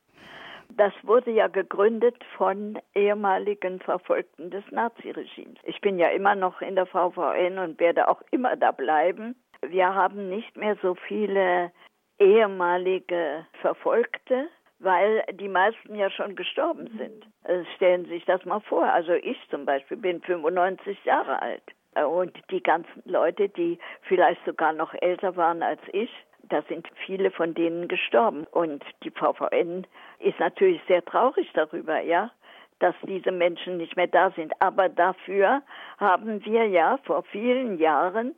Das 0.75 0.93
wurde 1.03 1.29
ja 1.31 1.47
gegründet 1.47 2.15
von 2.35 2.79
ehemaligen 2.95 3.79
Verfolgten 3.79 4.49
des 4.49 4.63
Naziregimes. 4.71 5.59
Ich 5.65 5.79
bin 5.81 5.99
ja 5.99 6.07
immer 6.09 6.33
noch 6.33 6.61
in 6.61 6.75
der 6.75 6.87
VVN 6.87 7.59
und 7.59 7.79
werde 7.79 8.07
auch 8.07 8.21
immer 8.31 8.55
da 8.55 8.71
bleiben. 8.71 9.35
Wir 9.61 9.93
haben 9.93 10.29
nicht 10.29 10.57
mehr 10.57 10.75
so 10.81 10.95
viele 10.95 11.71
ehemalige 12.17 13.45
Verfolgte, 13.61 14.47
weil 14.79 15.23
die 15.33 15.47
meisten 15.47 15.95
ja 15.95 16.09
schon 16.09 16.35
gestorben 16.35 16.87
sind. 16.97 17.25
Also 17.43 17.65
stellen 17.75 18.05
Sie 18.05 18.11
sich 18.11 18.25
das 18.25 18.43
mal 18.45 18.61
vor. 18.61 18.85
Also 18.85 19.13
ich 19.13 19.37
zum 19.51 19.65
Beispiel 19.65 19.97
bin 19.97 20.21
95 20.21 21.05
Jahre 21.05 21.39
alt. 21.41 21.63
Und 22.07 22.35
die 22.49 22.63
ganzen 22.63 23.03
Leute, 23.05 23.49
die 23.49 23.77
vielleicht 24.03 24.43
sogar 24.45 24.73
noch 24.73 24.95
älter 24.95 25.35
waren 25.35 25.61
als 25.61 25.81
ich, 25.91 26.09
da 26.49 26.61
sind 26.63 26.87
viele 27.05 27.31
von 27.31 27.53
denen 27.53 27.87
gestorben. 27.87 28.45
Und 28.51 28.83
die 29.03 29.11
VVN 29.11 29.87
ist 30.19 30.39
natürlich 30.39 30.81
sehr 30.87 31.03
traurig 31.03 31.49
darüber, 31.53 31.99
ja, 31.99 32.31
dass 32.79 32.95
diese 33.03 33.31
Menschen 33.31 33.77
nicht 33.77 33.95
mehr 33.95 34.07
da 34.07 34.31
sind. 34.31 34.53
Aber 34.59 34.89
dafür 34.89 35.61
haben 35.97 36.43
wir 36.45 36.67
ja 36.67 36.97
vor 37.03 37.23
vielen 37.23 37.79
Jahren 37.79 38.35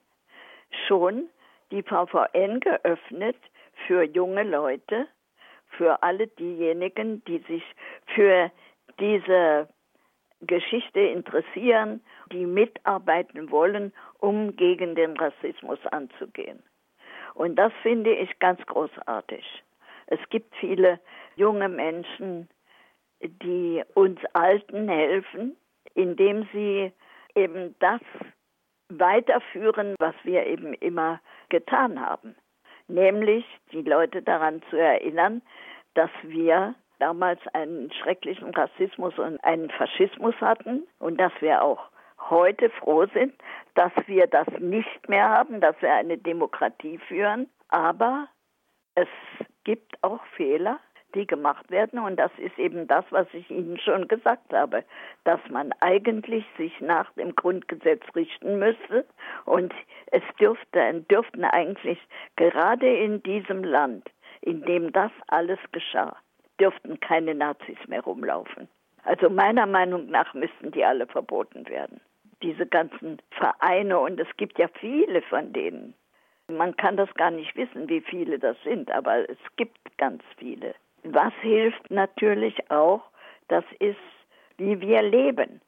schon 0.87 1.29
die 1.71 1.83
VVN 1.83 2.59
geöffnet 2.59 3.37
für 3.87 4.03
junge 4.03 4.43
Leute, 4.43 5.07
für 5.69 6.03
alle 6.03 6.27
diejenigen, 6.27 7.23
die 7.25 7.39
sich 7.39 7.63
für 8.13 8.51
diese 8.99 9.67
Geschichte 10.41 10.99
interessieren, 10.99 12.01
die 12.31 12.45
mitarbeiten 12.45 13.49
wollen, 13.51 13.93
um 14.19 14.55
gegen 14.55 14.95
den 14.95 15.17
Rassismus 15.17 15.79
anzugehen. 15.87 16.61
Und 17.35 17.57
das 17.57 17.71
finde 17.83 18.11
ich 18.13 18.39
ganz 18.39 18.65
großartig. 18.65 19.45
Es 20.07 20.19
gibt 20.29 20.55
viele 20.55 20.99
junge 21.35 21.69
Menschen, 21.69 22.49
die 23.21 23.83
uns 23.93 24.19
Alten 24.33 24.87
helfen, 24.87 25.55
indem 25.93 26.47
sie 26.53 26.91
eben 27.35 27.75
das 27.79 28.01
weiterführen, 28.89 29.95
was 29.99 30.15
wir 30.23 30.45
eben 30.45 30.73
immer 30.75 31.19
getan 31.49 31.99
haben. 31.99 32.35
Nämlich 32.87 33.45
die 33.71 33.81
Leute 33.81 34.21
daran 34.21 34.61
zu 34.69 34.77
erinnern, 34.77 35.41
dass 35.95 36.11
wir 36.23 36.75
damals 36.99 37.39
einen 37.53 37.91
schrecklichen 37.91 38.53
Rassismus 38.53 39.17
und 39.17 39.43
einen 39.43 39.69
Faschismus 39.71 40.35
hatten 40.39 40.87
und 40.99 41.19
dass 41.19 41.33
wir 41.41 41.61
auch 41.63 41.89
heute 42.29 42.69
froh 42.69 43.05
sind, 43.13 43.33
dass 43.75 43.91
wir 44.07 44.27
das 44.27 44.47
nicht 44.59 45.09
mehr 45.09 45.29
haben, 45.29 45.61
dass 45.61 45.79
wir 45.81 45.93
eine 45.93 46.17
Demokratie 46.17 46.97
führen. 46.97 47.49
Aber 47.69 48.27
es 48.95 49.07
gibt 49.63 50.01
auch 50.03 50.23
Fehler, 50.35 50.79
die 51.15 51.25
gemacht 51.25 51.71
werden. 51.71 51.99
Und 51.99 52.17
das 52.17 52.31
ist 52.37 52.57
eben 52.59 52.87
das, 52.87 53.05
was 53.09 53.27
ich 53.33 53.49
Ihnen 53.49 53.79
schon 53.79 54.07
gesagt 54.07 54.53
habe, 54.53 54.83
dass 55.23 55.39
man 55.49 55.71
eigentlich 55.79 56.45
sich 56.57 56.79
nach 56.81 57.11
dem 57.13 57.33
Grundgesetz 57.35 58.03
richten 58.15 58.59
müsste. 58.59 59.05
Und 59.45 59.73
es 60.11 60.23
dürfte, 60.39 61.05
dürften 61.09 61.43
eigentlich 61.43 61.99
gerade 62.35 62.87
in 62.87 63.23
diesem 63.23 63.63
Land, 63.63 64.09
in 64.41 64.61
dem 64.63 64.91
das 64.91 65.11
alles 65.27 65.59
geschah, 65.71 66.15
dürften 66.59 66.99
keine 66.99 67.33
Nazis 67.33 67.77
mehr 67.87 68.01
rumlaufen. 68.01 68.67
Also 69.03 69.29
meiner 69.29 69.65
Meinung 69.65 70.07
nach 70.07 70.33
müssten 70.33 70.71
die 70.71 70.83
alle 70.83 71.07
verboten 71.07 71.67
werden. 71.67 72.01
Diese 72.41 72.65
ganzen 72.65 73.21
Vereine, 73.31 73.99
und 73.99 74.19
es 74.19 74.27
gibt 74.37 74.59
ja 74.59 74.67
viele 74.79 75.21
von 75.23 75.53
denen. 75.53 75.93
Man 76.47 76.75
kann 76.77 76.97
das 76.97 77.11
gar 77.15 77.31
nicht 77.31 77.55
wissen, 77.55 77.89
wie 77.89 78.01
viele 78.01 78.37
das 78.37 78.57
sind, 78.63 78.91
aber 78.91 79.27
es 79.29 79.37
gibt 79.55 79.97
ganz 79.97 80.21
viele. 80.37 80.75
Was 81.03 81.33
hilft 81.41 81.89
natürlich 81.89 82.69
auch, 82.69 83.01
das 83.47 83.63
ist, 83.79 83.97
wie 84.57 84.79
wir 84.79 85.01
leben. 85.01 85.61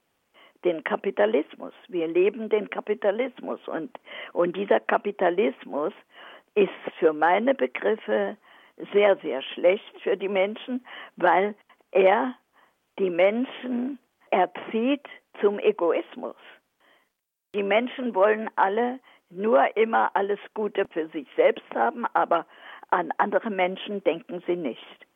Den 0.64 0.84
Kapitalismus. 0.84 1.74
Wir 1.88 2.08
leben 2.08 2.50
den 2.50 2.70
Kapitalismus. 2.70 3.60
Und, 3.68 3.92
und 4.34 4.56
dieser 4.56 4.80
Kapitalismus 4.80 5.94
ist 6.56 6.72
für 7.00 7.14
meine 7.14 7.54
Begriffe 7.54 8.38
sehr, 8.92 9.16
sehr 9.18 9.42
schlecht 9.42 10.02
für 10.02 10.18
die 10.18 10.28
Menschen, 10.28 10.86
weil 11.16 11.56
er 11.92 12.34
die 13.00 13.10
Menschen 13.10 14.00
erzieht 14.32 15.08
zum 15.40 15.60
Egoismus. 15.60 16.36
Die 17.58 17.64
Menschen 17.64 18.14
wollen 18.14 18.52
alle 18.56 19.00
nur 19.32 19.76
immer 19.76 20.12
alles 20.14 20.38
Gute 20.54 20.86
für 20.92 21.08
sich 21.08 21.28
selbst 21.36 21.66
haben, 21.74 22.06
aber 22.14 22.46
an 22.92 23.12
andere 23.18 23.50
Menschen 23.50 24.04
denken 24.04 24.44
sie 24.46 24.56
nicht. 24.56 25.08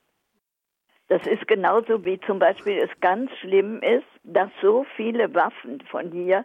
Das 1.07 1.21
ist 1.27 1.47
genauso 1.47 2.03
wie 2.03 2.19
zum 2.21 2.39
Beispiel 2.39 2.79
es 2.79 2.89
ganz 2.99 3.29
schlimm 3.41 3.83
ist, 3.83 4.07
dass 4.23 4.49
so 4.59 4.87
viele 4.95 5.35
Waffen 5.35 5.81
von 5.91 6.11
hier 6.11 6.43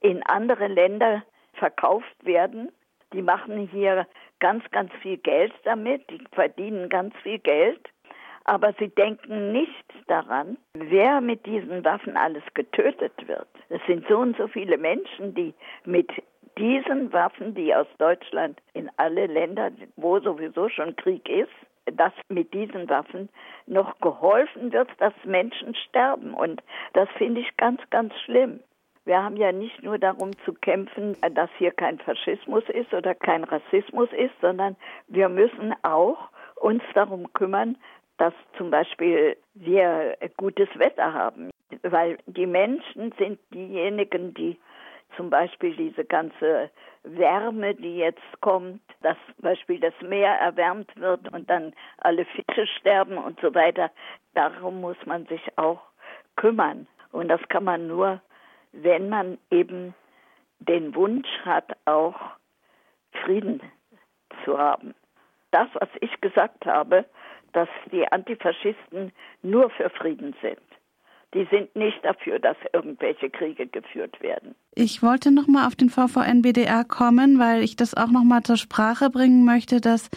in 0.00 0.22
andere 0.24 0.66
Länder 0.66 1.22
verkauft 1.54 2.22
werden. 2.22 2.70
Die 3.14 3.22
machen 3.22 3.66
hier 3.72 4.06
ganz, 4.40 4.62
ganz 4.72 4.92
viel 5.00 5.16
Geld 5.16 5.54
damit, 5.64 6.02
die 6.10 6.22
verdienen 6.32 6.90
ganz 6.90 7.16
viel 7.22 7.38
Geld, 7.38 7.80
aber 8.50 8.74
sie 8.80 8.88
denken 8.88 9.52
nicht 9.52 9.84
daran, 10.08 10.58
wer 10.74 11.20
mit 11.20 11.46
diesen 11.46 11.84
Waffen 11.84 12.16
alles 12.16 12.42
getötet 12.54 13.12
wird. 13.28 13.46
Es 13.68 13.80
sind 13.86 14.04
so 14.08 14.18
und 14.18 14.36
so 14.36 14.48
viele 14.48 14.76
Menschen, 14.76 15.36
die 15.36 15.54
mit 15.84 16.10
diesen 16.58 17.12
Waffen, 17.12 17.54
die 17.54 17.72
aus 17.72 17.86
Deutschland 17.98 18.58
in 18.72 18.90
alle 18.96 19.26
Länder, 19.26 19.70
wo 19.94 20.18
sowieso 20.18 20.68
schon 20.68 20.96
Krieg 20.96 21.28
ist, 21.28 21.52
dass 21.92 22.12
mit 22.28 22.52
diesen 22.52 22.88
Waffen 22.88 23.28
noch 23.66 24.00
geholfen 24.00 24.72
wird, 24.72 24.88
dass 24.98 25.14
Menschen 25.24 25.76
sterben. 25.76 26.34
Und 26.34 26.60
das 26.94 27.08
finde 27.18 27.42
ich 27.42 27.56
ganz, 27.56 27.80
ganz 27.90 28.12
schlimm. 28.24 28.58
Wir 29.04 29.22
haben 29.22 29.36
ja 29.36 29.52
nicht 29.52 29.80
nur 29.84 29.98
darum 29.98 30.32
zu 30.44 30.54
kämpfen, 30.54 31.16
dass 31.34 31.50
hier 31.56 31.70
kein 31.70 32.00
Faschismus 32.00 32.64
ist 32.68 32.92
oder 32.92 33.14
kein 33.14 33.44
Rassismus 33.44 34.08
ist, 34.12 34.34
sondern 34.40 34.74
wir 35.06 35.28
müssen 35.28 35.72
auch 35.82 36.30
uns 36.56 36.82
darum 36.94 37.32
kümmern, 37.32 37.76
dass 38.20 38.34
zum 38.56 38.70
Beispiel 38.70 39.36
wir 39.54 40.16
gutes 40.36 40.68
Wetter 40.76 41.12
haben. 41.12 41.50
Weil 41.82 42.18
die 42.26 42.46
Menschen 42.46 43.12
sind 43.18 43.38
diejenigen, 43.52 44.34
die 44.34 44.58
zum 45.16 45.30
Beispiel 45.30 45.74
diese 45.74 46.04
ganze 46.04 46.70
Wärme, 47.02 47.74
die 47.74 47.96
jetzt 47.96 48.40
kommt, 48.40 48.82
dass 49.02 49.16
zum 49.34 49.42
Beispiel 49.42 49.80
das 49.80 49.94
Meer 50.02 50.34
erwärmt 50.34 50.94
wird 50.96 51.32
und 51.32 51.48
dann 51.48 51.72
alle 51.98 52.24
Fische 52.26 52.66
sterben 52.78 53.18
und 53.18 53.40
so 53.40 53.54
weiter. 53.54 53.90
Darum 54.34 54.80
muss 54.80 54.98
man 55.06 55.26
sich 55.26 55.42
auch 55.56 55.80
kümmern. 56.36 56.86
Und 57.12 57.28
das 57.28 57.40
kann 57.48 57.64
man 57.64 57.86
nur 57.86 58.20
wenn 58.72 59.08
man 59.08 59.38
eben 59.50 59.94
den 60.58 60.94
Wunsch 60.94 61.28
hat, 61.44 61.76
auch 61.86 62.14
Frieden 63.24 63.60
zu 64.44 64.58
haben. 64.58 64.94
Das, 65.50 65.68
was 65.74 65.88
ich 66.00 66.20
gesagt 66.20 66.66
habe, 66.66 67.04
dass 67.52 67.68
die 67.92 68.06
Antifaschisten 68.10 69.12
nur 69.42 69.70
für 69.70 69.90
Frieden 69.90 70.34
sind. 70.42 70.58
Die 71.32 71.46
sind 71.50 71.74
nicht 71.76 72.04
dafür, 72.04 72.40
dass 72.40 72.56
irgendwelche 72.72 73.30
Kriege 73.30 73.66
geführt 73.66 74.20
werden. 74.20 74.56
Ich 74.74 75.00
wollte 75.02 75.30
nochmal 75.30 75.68
auf 75.68 75.76
den 75.76 75.88
VVN-BDR 75.88 76.84
kommen, 76.84 77.38
weil 77.38 77.62
ich 77.62 77.76
das 77.76 77.94
auch 77.94 78.10
nochmal 78.10 78.42
zur 78.42 78.56
Sprache 78.56 79.10
bringen 79.10 79.44
möchte, 79.44 79.80
dass 79.80 80.10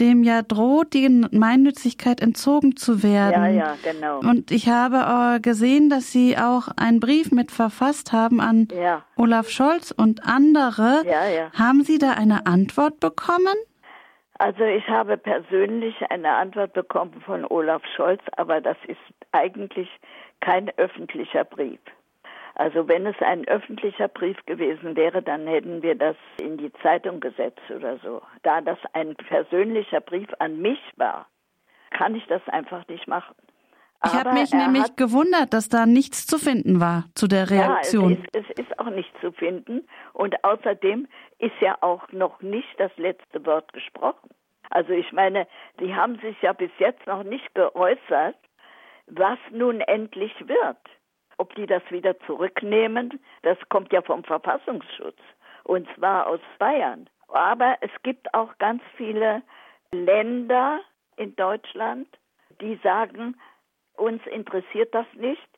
dem 0.00 0.22
ja 0.24 0.42
droht, 0.42 0.94
die 0.94 1.02
Gemeinnützigkeit 1.02 2.20
entzogen 2.20 2.76
zu 2.76 3.02
werden. 3.02 3.56
Ja, 3.56 3.74
ja, 3.74 3.76
genau. 3.82 4.20
Und 4.20 4.50
ich 4.50 4.68
habe 4.68 5.36
äh, 5.36 5.40
gesehen, 5.40 5.90
dass 5.90 6.10
Sie 6.10 6.38
auch 6.38 6.68
einen 6.76 7.00
Brief 7.00 7.30
mit 7.30 7.52
verfasst 7.52 8.12
haben 8.12 8.40
an 8.40 8.68
ja. 8.74 9.04
Olaf 9.16 9.50
Scholz 9.50 9.90
und 9.90 10.24
andere. 10.24 11.02
Ja, 11.04 11.28
ja. 11.28 11.52
Haben 11.52 11.84
Sie 11.84 11.98
da 11.98 12.12
eine 12.12 12.46
Antwort 12.46 12.98
bekommen? 13.00 13.54
Also 14.40 14.64
ich 14.64 14.88
habe 14.88 15.18
persönlich 15.18 15.94
eine 16.10 16.32
Antwort 16.32 16.72
bekommen 16.72 17.20
von 17.26 17.44
Olaf 17.44 17.82
Scholz, 17.94 18.22
aber 18.38 18.62
das 18.62 18.78
ist 18.86 18.96
eigentlich 19.32 19.86
kein 20.40 20.70
öffentlicher 20.78 21.44
Brief. 21.44 21.78
Also 22.54 22.88
wenn 22.88 23.04
es 23.04 23.20
ein 23.20 23.46
öffentlicher 23.48 24.08
Brief 24.08 24.38
gewesen 24.46 24.96
wäre, 24.96 25.20
dann 25.20 25.46
hätten 25.46 25.82
wir 25.82 25.94
das 25.94 26.16
in 26.40 26.56
die 26.56 26.72
Zeitung 26.82 27.20
gesetzt 27.20 27.60
oder 27.68 27.98
so. 27.98 28.22
Da 28.42 28.62
das 28.62 28.78
ein 28.94 29.14
persönlicher 29.14 30.00
Brief 30.00 30.30
an 30.38 30.58
mich 30.62 30.80
war, 30.96 31.26
kann 31.90 32.14
ich 32.14 32.26
das 32.26 32.40
einfach 32.48 32.88
nicht 32.88 33.06
machen. 33.06 33.36
Ich 34.04 34.14
habe 34.14 34.32
mich 34.32 34.52
nämlich 34.52 34.84
hat, 34.84 34.96
gewundert, 34.96 35.52
dass 35.52 35.68
da 35.68 35.84
nichts 35.84 36.26
zu 36.26 36.38
finden 36.38 36.80
war 36.80 37.04
zu 37.14 37.26
der 37.26 37.50
Reaktion. 37.50 38.12
Ja, 38.12 38.18
es 38.32 38.40
ist, 38.40 38.50
es 38.58 38.66
ist 38.66 38.78
auch 38.78 38.90
nichts 38.90 39.12
zu 39.20 39.30
finden. 39.32 39.86
Und 40.14 40.42
außerdem 40.42 41.06
ist 41.38 41.60
ja 41.60 41.76
auch 41.82 42.10
noch 42.12 42.40
nicht 42.40 42.68
das 42.78 42.92
letzte 42.96 43.44
Wort 43.44 43.72
gesprochen. 43.72 44.30
Also 44.70 44.92
ich 44.92 45.12
meine, 45.12 45.46
die 45.80 45.94
haben 45.94 46.18
sich 46.20 46.40
ja 46.40 46.52
bis 46.52 46.70
jetzt 46.78 47.06
noch 47.06 47.24
nicht 47.24 47.54
geäußert, 47.54 48.36
was 49.06 49.38
nun 49.50 49.80
endlich 49.80 50.32
wird. 50.46 50.78
Ob 51.36 51.54
die 51.54 51.66
das 51.66 51.82
wieder 51.90 52.18
zurücknehmen, 52.20 53.20
das 53.42 53.58
kommt 53.68 53.92
ja 53.92 54.00
vom 54.02 54.24
Verfassungsschutz. 54.24 55.18
Und 55.64 55.88
zwar 55.96 56.26
aus 56.26 56.40
Bayern. 56.58 57.08
Aber 57.28 57.76
es 57.80 57.90
gibt 58.02 58.32
auch 58.34 58.56
ganz 58.58 58.82
viele 58.96 59.42
Länder 59.92 60.80
in 61.16 61.34
Deutschland, 61.36 62.08
die 62.60 62.78
sagen, 62.82 63.36
uns 63.96 64.24
interessiert 64.26 64.94
das 64.94 65.06
nicht. 65.14 65.48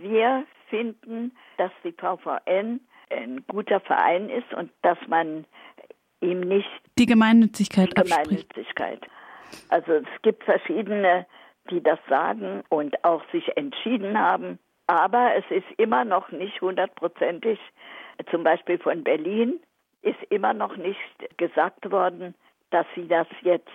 Wir 0.00 0.44
finden, 0.68 1.36
dass 1.58 1.70
die 1.84 1.92
VVN 1.92 2.80
ein 3.10 3.44
guter 3.46 3.80
Verein 3.80 4.28
ist 4.30 4.52
und 4.54 4.70
dass 4.82 4.98
man 5.06 5.44
ihm 6.20 6.40
nicht 6.40 6.68
die 6.98 7.06
Gemeinnützigkeit 7.06 7.90
die 7.96 8.02
Gemeinnützigkeit. 8.02 9.06
Also 9.68 9.92
es 9.92 10.22
gibt 10.22 10.44
verschiedene, 10.44 11.26
die 11.70 11.82
das 11.82 11.98
sagen 12.08 12.64
und 12.68 13.04
auch 13.04 13.22
sich 13.30 13.56
entschieden 13.56 14.18
haben. 14.18 14.58
Aber 14.86 15.34
es 15.36 15.44
ist 15.50 15.66
immer 15.78 16.04
noch 16.04 16.30
nicht 16.30 16.60
hundertprozentig, 16.60 17.58
zum 18.30 18.44
Beispiel 18.44 18.78
von 18.78 19.04
Berlin, 19.04 19.60
ist 20.02 20.22
immer 20.30 20.54
noch 20.54 20.76
nicht 20.76 20.98
gesagt 21.36 21.90
worden, 21.90 22.34
dass 22.70 22.86
sie 22.94 23.06
das 23.08 23.26
jetzt 23.42 23.68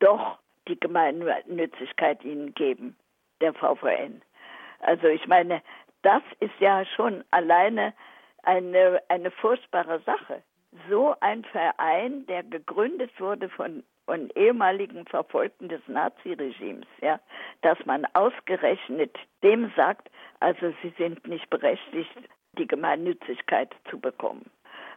doch 0.00 0.38
die 0.68 0.78
Gemeinnützigkeit 0.78 2.24
ihnen 2.24 2.54
geben 2.54 2.96
der 3.40 3.54
VVN. 3.54 4.22
Also 4.80 5.08
ich 5.08 5.26
meine, 5.26 5.62
das 6.02 6.22
ist 6.40 6.58
ja 6.58 6.84
schon 6.84 7.24
alleine 7.30 7.92
eine, 8.42 9.02
eine 9.08 9.30
furchtbare 9.30 10.00
Sache. 10.00 10.42
So 10.88 11.14
ein 11.20 11.44
Verein, 11.44 12.26
der 12.26 12.42
gegründet 12.44 13.10
wurde 13.18 13.48
von, 13.48 13.82
von 14.06 14.30
ehemaligen 14.34 15.04
Verfolgten 15.06 15.68
des 15.68 15.80
Naziregimes, 15.88 16.86
ja, 17.00 17.18
dass 17.62 17.78
man 17.86 18.06
ausgerechnet 18.14 19.16
dem 19.42 19.72
sagt, 19.76 20.10
also 20.38 20.72
sie 20.82 20.92
sind 20.96 21.26
nicht 21.26 21.50
berechtigt, 21.50 22.16
die 22.56 22.66
Gemeinnützigkeit 22.66 23.74
zu 23.90 23.98
bekommen. 23.98 24.48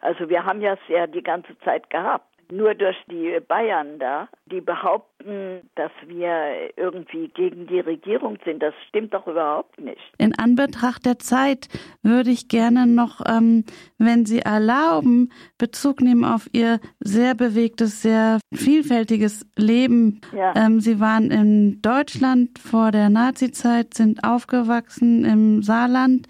Also 0.01 0.29
wir 0.29 0.45
haben 0.45 0.61
ja 0.61 0.73
es 0.73 0.87
ja 0.87 1.07
die 1.07 1.23
ganze 1.23 1.57
Zeit 1.59 1.89
gehabt 1.89 2.32
nur 2.51 2.75
durch 2.75 2.97
die 3.09 3.39
Bayern 3.47 3.99
da, 3.99 4.27
die 4.45 4.61
behaupten, 4.61 5.61
dass 5.75 5.91
wir 6.05 6.71
irgendwie 6.75 7.29
gegen 7.29 7.67
die 7.67 7.79
Regierung 7.79 8.37
sind. 8.45 8.61
Das 8.61 8.73
stimmt 8.89 9.13
doch 9.13 9.27
überhaupt 9.27 9.79
nicht. 9.79 10.01
In 10.17 10.37
Anbetracht 10.37 11.05
der 11.05 11.19
Zeit 11.19 11.67
würde 12.01 12.29
ich 12.29 12.47
gerne 12.47 12.87
noch, 12.87 13.21
ähm, 13.25 13.65
wenn 13.97 14.25
Sie 14.25 14.39
erlauben, 14.39 15.31
Bezug 15.57 16.01
nehmen 16.01 16.25
auf 16.25 16.47
Ihr 16.51 16.79
sehr 16.99 17.35
bewegtes, 17.35 18.01
sehr 18.01 18.39
vielfältiges 18.53 19.45
Leben. 19.57 20.21
Ja. 20.35 20.53
Ähm, 20.55 20.79
Sie 20.79 20.99
waren 20.99 21.31
in 21.31 21.81
Deutschland 21.81 22.59
vor 22.59 22.91
der 22.91 23.09
Nazizeit, 23.09 23.93
sind 23.93 24.23
aufgewachsen 24.23 25.25
im 25.25 25.63
Saarland 25.63 26.27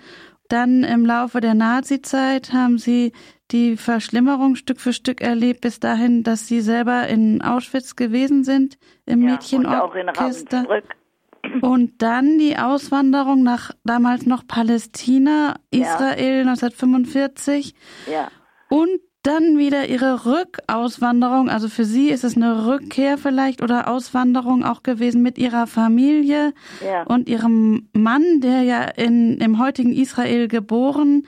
dann 0.49 0.83
im 0.83 1.03
Laufe 1.03 1.41
der 1.41 1.55
Nazizeit 1.55 2.53
haben 2.53 2.77
Sie 2.77 3.11
die 3.53 3.77
Verschlimmerung 3.77 4.55
Stück 4.55 4.81
für 4.81 4.91
Stück 4.91 5.21
erlebt, 5.21 5.61
bis 5.61 5.79
dahin, 5.79 6.23
dass 6.23 6.47
Sie 6.47 6.61
selber 6.61 7.07
in 7.07 7.41
Auschwitz 7.41 7.95
gewesen 7.95 8.43
sind, 8.43 8.77
im 9.05 9.21
ja, 9.21 9.31
Mädchenorchester. 9.31 10.65
Und, 10.67 11.61
und 11.63 12.01
dann 12.01 12.39
die 12.39 12.57
Auswanderung 12.57 13.43
nach 13.43 13.71
damals 13.85 14.25
noch 14.25 14.45
Palästina, 14.45 15.55
Israel 15.71 16.43
ja. 16.43 16.49
1945. 16.49 17.75
Ja. 18.11 18.29
Und 18.69 18.99
dann 19.21 19.57
wieder 19.57 19.87
ihre 19.87 20.25
Rückauswanderung, 20.25 21.49
also 21.49 21.69
für 21.69 21.85
sie 21.85 22.09
ist 22.09 22.25
es 22.25 22.35
eine 22.35 22.67
Rückkehr 22.67 23.17
vielleicht 23.17 23.61
oder 23.61 23.87
Auswanderung 23.87 24.65
auch 24.65 24.83
gewesen 24.83 25.21
mit 25.21 25.37
ihrer 25.37 25.65
Familie 25.65 26.53
ja. 26.85 27.03
und 27.03 27.29
ihrem 27.29 27.87
Mann, 27.93 28.41
der 28.41 28.63
ja 28.63 28.83
in, 28.83 29.37
im 29.37 29.59
heutigen 29.59 29.93
Israel 29.93 30.49
geboren 30.49 31.25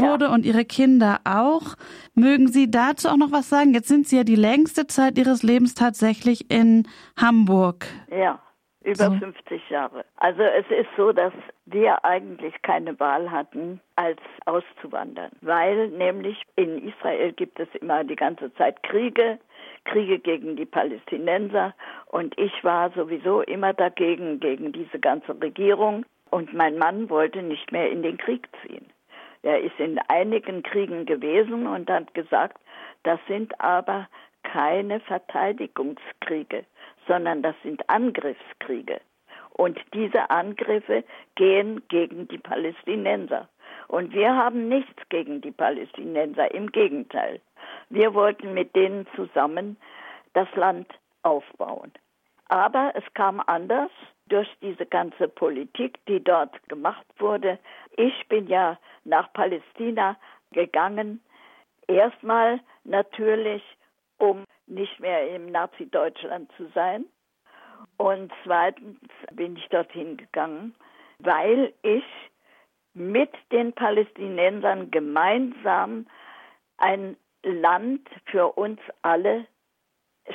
wurde 0.00 0.26
ja. 0.26 0.34
und 0.34 0.44
ihre 0.44 0.64
Kinder 0.64 1.20
auch. 1.24 1.76
Mögen 2.14 2.48
Sie 2.48 2.70
dazu 2.70 3.08
auch 3.08 3.16
noch 3.16 3.32
was 3.32 3.48
sagen? 3.48 3.74
Jetzt 3.74 3.88
sind 3.88 4.06
Sie 4.06 4.16
ja 4.16 4.24
die 4.24 4.36
längste 4.36 4.86
Zeit 4.86 5.18
Ihres 5.18 5.42
Lebens 5.42 5.74
tatsächlich 5.74 6.50
in 6.50 6.88
Hamburg. 7.16 7.86
Ja 8.10 8.40
über 8.86 9.06
so. 9.06 9.10
50 9.10 9.68
Jahre. 9.68 10.04
Also 10.16 10.42
es 10.42 10.64
ist 10.70 10.88
so, 10.96 11.12
dass 11.12 11.32
wir 11.66 12.04
eigentlich 12.04 12.54
keine 12.62 12.98
Wahl 13.00 13.30
hatten, 13.30 13.80
als 13.96 14.20
auszuwandern, 14.44 15.32
weil 15.40 15.88
nämlich 15.88 16.40
in 16.54 16.88
Israel 16.88 17.32
gibt 17.32 17.58
es 17.58 17.68
immer 17.80 18.04
die 18.04 18.14
ganze 18.14 18.54
Zeit 18.54 18.82
Kriege, 18.84 19.38
Kriege 19.84 20.20
gegen 20.20 20.54
die 20.54 20.66
Palästinenser 20.66 21.74
und 22.06 22.38
ich 22.38 22.52
war 22.62 22.90
sowieso 22.92 23.42
immer 23.42 23.72
dagegen, 23.72 24.38
gegen 24.38 24.70
diese 24.70 25.00
ganze 25.00 25.40
Regierung 25.40 26.06
und 26.30 26.54
mein 26.54 26.78
Mann 26.78 27.10
wollte 27.10 27.42
nicht 27.42 27.72
mehr 27.72 27.90
in 27.90 28.02
den 28.02 28.18
Krieg 28.18 28.48
ziehen. 28.62 28.86
Er 29.46 29.60
ist 29.60 29.78
in 29.78 29.96
einigen 30.08 30.64
Kriegen 30.64 31.06
gewesen 31.06 31.68
und 31.68 31.88
hat 31.88 32.12
gesagt, 32.14 32.60
das 33.04 33.20
sind 33.28 33.60
aber 33.60 34.08
keine 34.42 34.98
Verteidigungskriege, 34.98 36.64
sondern 37.06 37.42
das 37.42 37.54
sind 37.62 37.88
Angriffskriege. 37.88 39.00
Und 39.52 39.78
diese 39.94 40.30
Angriffe 40.30 41.04
gehen 41.36 41.80
gegen 41.86 42.26
die 42.26 42.38
Palästinenser. 42.38 43.48
Und 43.86 44.12
wir 44.14 44.34
haben 44.34 44.68
nichts 44.68 45.00
gegen 45.10 45.40
die 45.42 45.52
Palästinenser, 45.52 46.52
im 46.52 46.72
Gegenteil. 46.72 47.40
Wir 47.88 48.14
wollten 48.14 48.52
mit 48.52 48.74
denen 48.74 49.06
zusammen 49.14 49.76
das 50.32 50.48
Land 50.56 50.88
aufbauen. 51.22 51.92
Aber 52.48 52.90
es 52.96 53.04
kam 53.14 53.40
anders 53.46 53.92
durch 54.28 54.48
diese 54.60 54.86
ganze 54.86 55.28
Politik, 55.28 56.04
die 56.08 56.22
dort 56.22 56.68
gemacht 56.68 57.06
wurde. 57.18 57.60
Ich 57.96 58.26
bin 58.28 58.48
ja 58.48 58.76
nach 59.06 59.32
Palästina 59.32 60.16
gegangen, 60.52 61.20
erstmal 61.86 62.60
natürlich, 62.84 63.62
um 64.18 64.44
nicht 64.66 64.98
mehr 65.00 65.34
im 65.34 65.46
Nazi-Deutschland 65.46 66.50
zu 66.56 66.66
sein. 66.74 67.06
Und 67.96 68.32
zweitens 68.44 68.98
bin 69.32 69.56
ich 69.56 69.68
dorthin 69.68 70.16
gegangen, 70.16 70.74
weil 71.18 71.72
ich 71.82 72.04
mit 72.94 73.30
den 73.52 73.72
Palästinensern 73.72 74.90
gemeinsam 74.90 76.06
ein 76.78 77.16
Land 77.42 78.08
für 78.26 78.52
uns 78.52 78.80
alle 79.02 79.46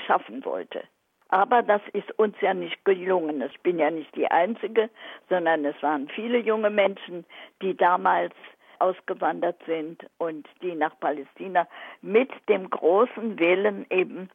schaffen 0.06 0.46
wollte. 0.46 0.84
Aber 1.30 1.64
das 1.64 1.82
ist 1.94 2.12
uns 2.20 2.36
ja 2.42 2.54
nicht 2.54 2.84
gelungen. 2.84 3.42
Ich 3.42 3.60
bin 3.62 3.80
ja 3.80 3.90
nicht 3.90 4.14
die 4.16 4.28
Einzige, 4.28 4.90
sondern 5.30 5.66
es 5.66 5.82
waren 5.82 6.10
viele 6.10 6.38
junge 6.40 6.70
Menschen, 6.70 7.26
die 7.62 7.76
damals 7.76 8.34
ausgewandert 8.82 9.62
sind 9.66 10.06
und 10.18 10.48
die 10.62 10.76
nach 10.76 11.00
Palästina 11.00 11.68
mit 12.02 12.32
dem 12.50 12.70
großen 12.70 13.40
Willen 13.40 13.86
eben 13.90 14.30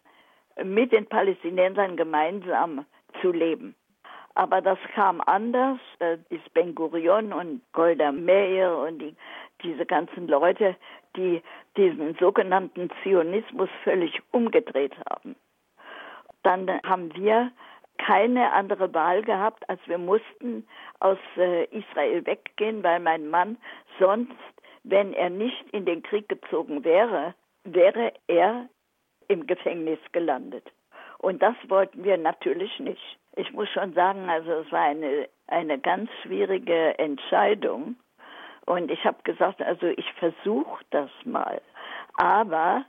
mit 0.63 0.93
den 0.93 1.07
Palästinensern 1.07 1.97
gemeinsam 1.97 2.87
zu 3.21 3.33
leben. 3.33 3.75
Aber 4.35 4.61
das 4.61 4.79
kam 4.95 5.23
anders. 5.23 5.79
Ist 6.29 6.53
Ben 6.53 6.75
Gurion 6.75 7.33
und 7.33 7.63
Golda 7.73 8.13
Meir 8.13 8.77
und 8.77 8.99
die, 8.99 9.17
diese 9.63 9.87
ganzen 9.87 10.29
Leute, 10.29 10.77
die 11.17 11.43
diesen 11.77 12.15
sogenannten 12.17 12.91
Zionismus 13.03 13.71
völlig 13.83 14.21
umgedreht 14.33 14.95
haben. 15.09 15.37
Dann 16.43 16.69
haben 16.85 17.15
wir 17.15 17.51
keine 17.99 18.53
andere 18.53 18.93
Wahl 18.93 19.23
gehabt, 19.23 19.69
als 19.69 19.81
wir 19.87 19.99
mussten 19.99 20.67
aus 21.01 21.19
äh, 21.37 21.65
Israel 21.67 22.25
weggehen, 22.27 22.83
weil 22.83 23.01
mein 23.01 23.29
Mann 23.29 23.57
sonst, 23.99 24.33
wenn 24.85 25.13
er 25.13 25.31
nicht 25.31 25.71
in 25.73 25.85
den 25.85 26.03
Krieg 26.03 26.29
gezogen 26.29 26.85
wäre, 26.85 27.35
wäre 27.65 28.13
er 28.29 28.69
im 29.29 29.47
Gefängnis 29.47 29.99
gelandet. 30.13 30.65
Und 31.19 31.43
das 31.43 31.57
wollten 31.69 32.05
wir 32.05 32.17
natürlich 32.17 32.79
nicht. 32.79 33.19
Ich 33.37 33.53
muss 33.53 33.69
schon 33.71 33.93
sagen, 33.95 34.29
also 34.29 34.51
es 34.53 34.73
war 34.73 34.83
eine, 34.83 35.29
eine 35.47 35.79
ganz 35.79 36.11
schwierige 36.23 36.99
Entscheidung. 36.99 37.97
Und 38.67 38.91
ich 38.91 39.05
habe 39.05 39.19
gesagt, 39.25 39.63
also 39.63 39.87
ich 39.87 40.13
versuche 40.15 40.85
das 40.91 41.11
mal. 41.25 41.61
Aber 42.15 42.85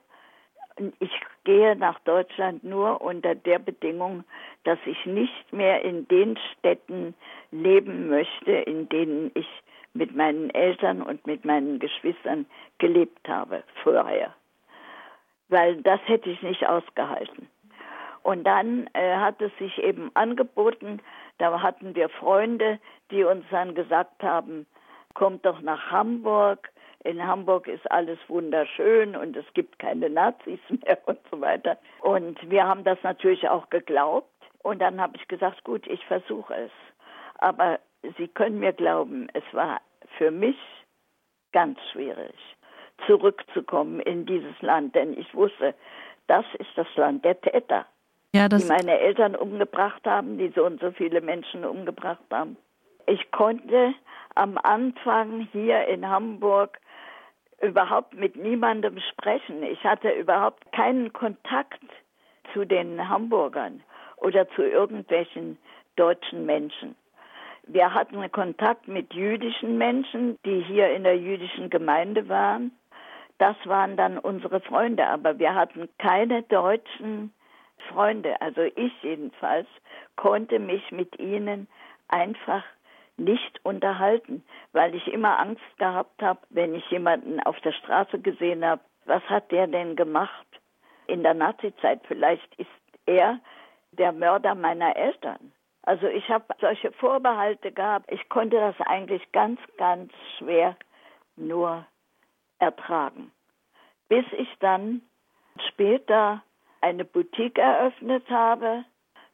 ich 0.99 1.11
gehe 1.43 1.75
nach 1.75 1.99
Deutschland 2.01 2.63
nur 2.63 3.01
unter 3.01 3.35
der 3.35 3.59
Bedingung, 3.59 4.23
dass 4.63 4.79
ich 4.85 5.05
nicht 5.05 5.53
mehr 5.53 5.81
in 5.83 6.07
den 6.07 6.37
Städten 6.53 7.15
leben 7.51 8.09
möchte, 8.09 8.51
in 8.51 8.87
denen 8.89 9.31
ich 9.33 9.47
mit 9.97 10.15
meinen 10.15 10.49
Eltern 10.51 11.01
und 11.01 11.25
mit 11.27 11.45
meinen 11.45 11.79
Geschwistern 11.79 12.45
gelebt 12.77 13.27
habe 13.27 13.63
vorher. 13.83 14.33
Weil 15.49 15.81
das 15.81 15.99
hätte 16.05 16.29
ich 16.29 16.41
nicht 16.41 16.67
ausgehalten. 16.67 17.49
Und 18.23 18.43
dann 18.43 18.89
äh, 18.93 19.15
hat 19.15 19.41
es 19.41 19.51
sich 19.57 19.77
eben 19.77 20.11
angeboten, 20.13 20.99
da 21.37 21.61
hatten 21.61 21.95
wir 21.95 22.09
Freunde, 22.09 22.79
die 23.11 23.23
uns 23.23 23.45
dann 23.51 23.73
gesagt 23.73 24.21
haben, 24.21 24.65
kommt 25.13 25.45
doch 25.45 25.61
nach 25.61 25.91
Hamburg. 25.91 26.69
In 27.03 27.25
Hamburg 27.25 27.67
ist 27.67 27.89
alles 27.89 28.19
wunderschön 28.27 29.15
und 29.15 29.35
es 29.37 29.45
gibt 29.53 29.79
keine 29.79 30.09
Nazis 30.09 30.59
mehr 30.69 30.97
und 31.05 31.19
so 31.31 31.39
weiter. 31.39 31.77
Und 32.01 32.37
wir 32.49 32.67
haben 32.67 32.83
das 32.83 32.97
natürlich 33.03 33.47
auch 33.47 33.69
geglaubt. 33.69 34.27
Und 34.63 34.79
dann 34.79 34.99
habe 34.99 35.15
ich 35.15 35.27
gesagt, 35.27 35.63
gut, 35.63 35.87
ich 35.87 36.03
versuche 36.05 36.53
es. 36.53 36.71
Aber 37.37 37.79
Sie 38.17 38.27
können 38.27 38.59
mir 38.59 38.73
glauben, 38.73 39.27
es 39.33 39.43
war 39.53 39.81
für 40.17 40.31
mich 40.31 40.57
ganz 41.51 41.79
schwierig, 41.91 42.35
zurückzukommen 43.05 43.99
in 43.99 44.25
dieses 44.25 44.61
Land, 44.61 44.95
denn 44.95 45.17
ich 45.17 45.33
wusste, 45.33 45.73
das 46.27 46.45
ist 46.59 46.69
das 46.75 46.87
Land 46.95 47.23
der 47.23 47.39
Täter, 47.39 47.85
ja, 48.33 48.49
die 48.49 48.65
meine 48.65 48.99
Eltern 48.99 49.35
umgebracht 49.35 50.05
haben, 50.05 50.37
die 50.37 50.49
so 50.49 50.65
und 50.65 50.81
so 50.81 50.91
viele 50.91 51.21
Menschen 51.21 51.63
umgebracht 51.63 52.23
haben. 52.31 52.57
Ich 53.05 53.31
konnte 53.31 53.93
am 54.35 54.57
Anfang 54.57 55.47
hier 55.51 55.87
in 55.87 56.07
Hamburg 56.07 56.79
überhaupt 57.61 58.13
mit 58.13 58.35
niemandem 58.35 58.99
sprechen. 59.11 59.63
Ich 59.63 59.83
hatte 59.83 60.09
überhaupt 60.09 60.71
keinen 60.73 61.13
Kontakt 61.13 61.81
zu 62.53 62.65
den 62.65 63.09
Hamburgern 63.09 63.81
oder 64.17 64.47
zu 64.49 64.63
irgendwelchen 64.63 65.57
deutschen 65.95 66.45
Menschen. 66.45 66.95
Wir 67.69 67.93
hatten 67.93 68.31
Kontakt 68.31 68.87
mit 68.87 69.13
jüdischen 69.13 69.77
Menschen, 69.77 70.39
die 70.45 70.61
hier 70.61 70.89
in 70.91 71.03
der 71.03 71.17
jüdischen 71.17 71.69
Gemeinde 71.69 72.29
waren. 72.29 72.71
Das 73.39 73.55
waren 73.65 73.97
dann 73.97 74.17
unsere 74.17 74.61
Freunde, 74.61 75.05
aber 75.05 75.37
wir 75.37 75.53
hatten 75.53 75.89
keine 75.97 76.43
deutschen 76.43 77.33
Freunde. 77.89 78.39
Also 78.41 78.61
ich 78.61 78.93
jedenfalls 79.03 79.67
konnte 80.15 80.59
mich 80.59 80.91
mit 80.91 81.19
ihnen 81.19 81.67
einfach 82.07 82.63
nicht 83.17 83.59
unterhalten, 83.63 84.43
weil 84.71 84.95
ich 84.95 85.07
immer 85.07 85.37
Angst 85.39 85.77
gehabt 85.77 86.21
habe, 86.21 86.39
wenn 86.49 86.73
ich 86.73 86.89
jemanden 86.89 87.41
auf 87.41 87.59
der 87.61 87.73
Straße 87.73 88.19
gesehen 88.19 88.63
habe, 88.63 88.81
was 89.05 89.23
hat 89.23 89.51
der 89.51 89.67
denn 89.67 89.95
gemacht 89.95 90.47
in 91.07 91.23
der 91.23 91.33
Nazizeit? 91.33 92.01
Vielleicht 92.07 92.55
ist 92.55 92.67
er 93.05 93.39
der 93.91 94.11
Mörder 94.13 94.55
meiner 94.55 94.95
Eltern. 94.95 95.51
Also 95.87 96.07
ich 96.07 96.27
habe 96.27 96.43
solche 96.59 96.91
Vorbehalte 96.91 97.71
gehabt. 97.71 98.11
Ich 98.11 98.27
konnte 98.27 98.57
das 98.57 98.75
eigentlich 98.87 99.31
ganz, 99.31 99.57
ganz 99.77 100.11
schwer 100.37 100.75
nur 101.37 101.85
ertragen. 102.59 103.31
Bis 104.09 104.25
ich 104.37 104.49
dann 104.59 105.01
später 105.69 106.43
eine 106.81 107.05
Boutique 107.05 107.57
eröffnet 107.57 108.29
habe. 108.29 108.83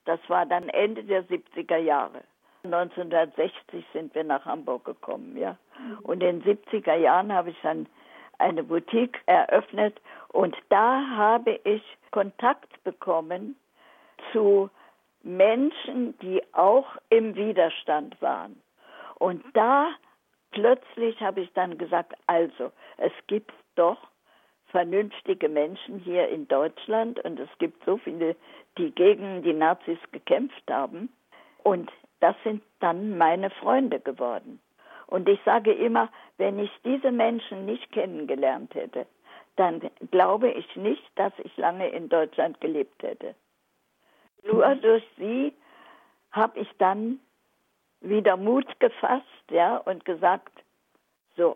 Das 0.06 0.20
war 0.28 0.45
dann 0.45 0.70
Ende 0.70 1.04
der 1.04 1.24
70er 1.26 1.78
Jahre. 1.78 2.22
1960 2.66 3.84
sind 3.91 4.14
wir 4.14 4.24
nach 4.24 4.45
Hamburg 4.45 4.86
gekommen, 4.86 5.36
ja. 5.36 5.58
Und 6.04 6.22
in 6.22 6.43
den 6.43 6.60
70er 6.60 6.95
Jahren 6.95 7.34
habe 7.34 7.49
ich 7.49 7.58
dann 7.64 7.88
eine 8.38 8.64
Boutique 8.64 9.20
eröffnet 9.26 9.99
und 10.28 10.56
da 10.70 11.04
habe 11.16 11.60
ich 11.64 11.82
Kontakt 12.12 12.84
bekommen 12.84 13.56
zu 14.32 14.70
Menschen, 15.24 16.17
die 16.19 16.41
auch 16.53 16.97
im 17.09 17.36
Widerstand 17.36 18.21
waren. 18.21 18.61
Und 19.19 19.43
da 19.53 19.89
plötzlich 20.51 21.19
habe 21.21 21.41
ich 21.41 21.51
dann 21.53 21.78
gesagt, 21.78 22.13
also, 22.28 22.71
es 22.97 23.13
gibt 23.28 23.53
doch 23.76 23.97
vernünftige 24.67 25.49
Menschen 25.49 25.99
hier 25.99 26.28
in 26.30 26.47
Deutschland 26.47 27.24
und 27.24 27.39
es 27.39 27.49
gibt 27.59 27.84
so 27.86 27.97
viele, 27.97 28.36
die 28.78 28.91
gegen 28.91 29.43
die 29.43 29.53
Nazis 29.53 29.99
gekämpft 30.11 30.63
haben. 30.69 31.09
Und 31.63 31.91
das 32.19 32.36
sind 32.43 32.63
dann 32.80 33.17
meine 33.17 33.49
Freunde 33.49 33.99
geworden. 33.99 34.59
Und 35.07 35.30
ich 35.30 35.39
sage 35.45 35.71
immer, 35.71 36.09
wenn 36.38 36.57
ich 36.59 36.71
diese 36.84 37.11
Menschen 37.11 37.65
nicht 37.65 37.91
kennengelernt 37.91 38.74
hätte, 38.74 39.05
dann 39.55 39.82
glaube 40.09 40.49
ich 40.49 40.76
nicht, 40.76 41.03
dass 41.15 41.34
ich 41.43 41.55
lange 41.57 41.88
in 41.89 42.09
Deutschland 42.09 42.59
gelebt 42.59 43.03
hätte. 43.03 43.36
Nur 44.46 44.76
durch 44.76 45.04
sie 45.18 45.54
habe 46.32 46.60
ich 46.60 46.70
dann 46.78 47.20
wieder 48.02 48.38
Mut 48.38 48.68
gefasst, 48.80 49.24
ja, 49.50 49.78
und 49.78 50.04
gesagt, 50.04 50.52
so, 51.38 51.56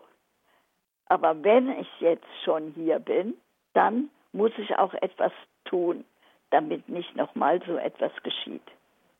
aber 1.06 1.42
wenn 1.42 1.70
ich 1.70 1.88
jetzt 2.00 2.26
schon 2.44 2.72
hier 2.74 2.98
bin, 2.98 3.34
dann 3.74 4.10
muss 4.32 4.52
ich 4.58 4.76
auch 4.76 4.94
etwas 4.94 5.32
tun, 5.64 6.04
damit 6.50 6.88
nicht 6.88 7.14
nochmal 7.16 7.60
so 7.66 7.76
etwas 7.76 8.12
geschieht. 8.22 8.62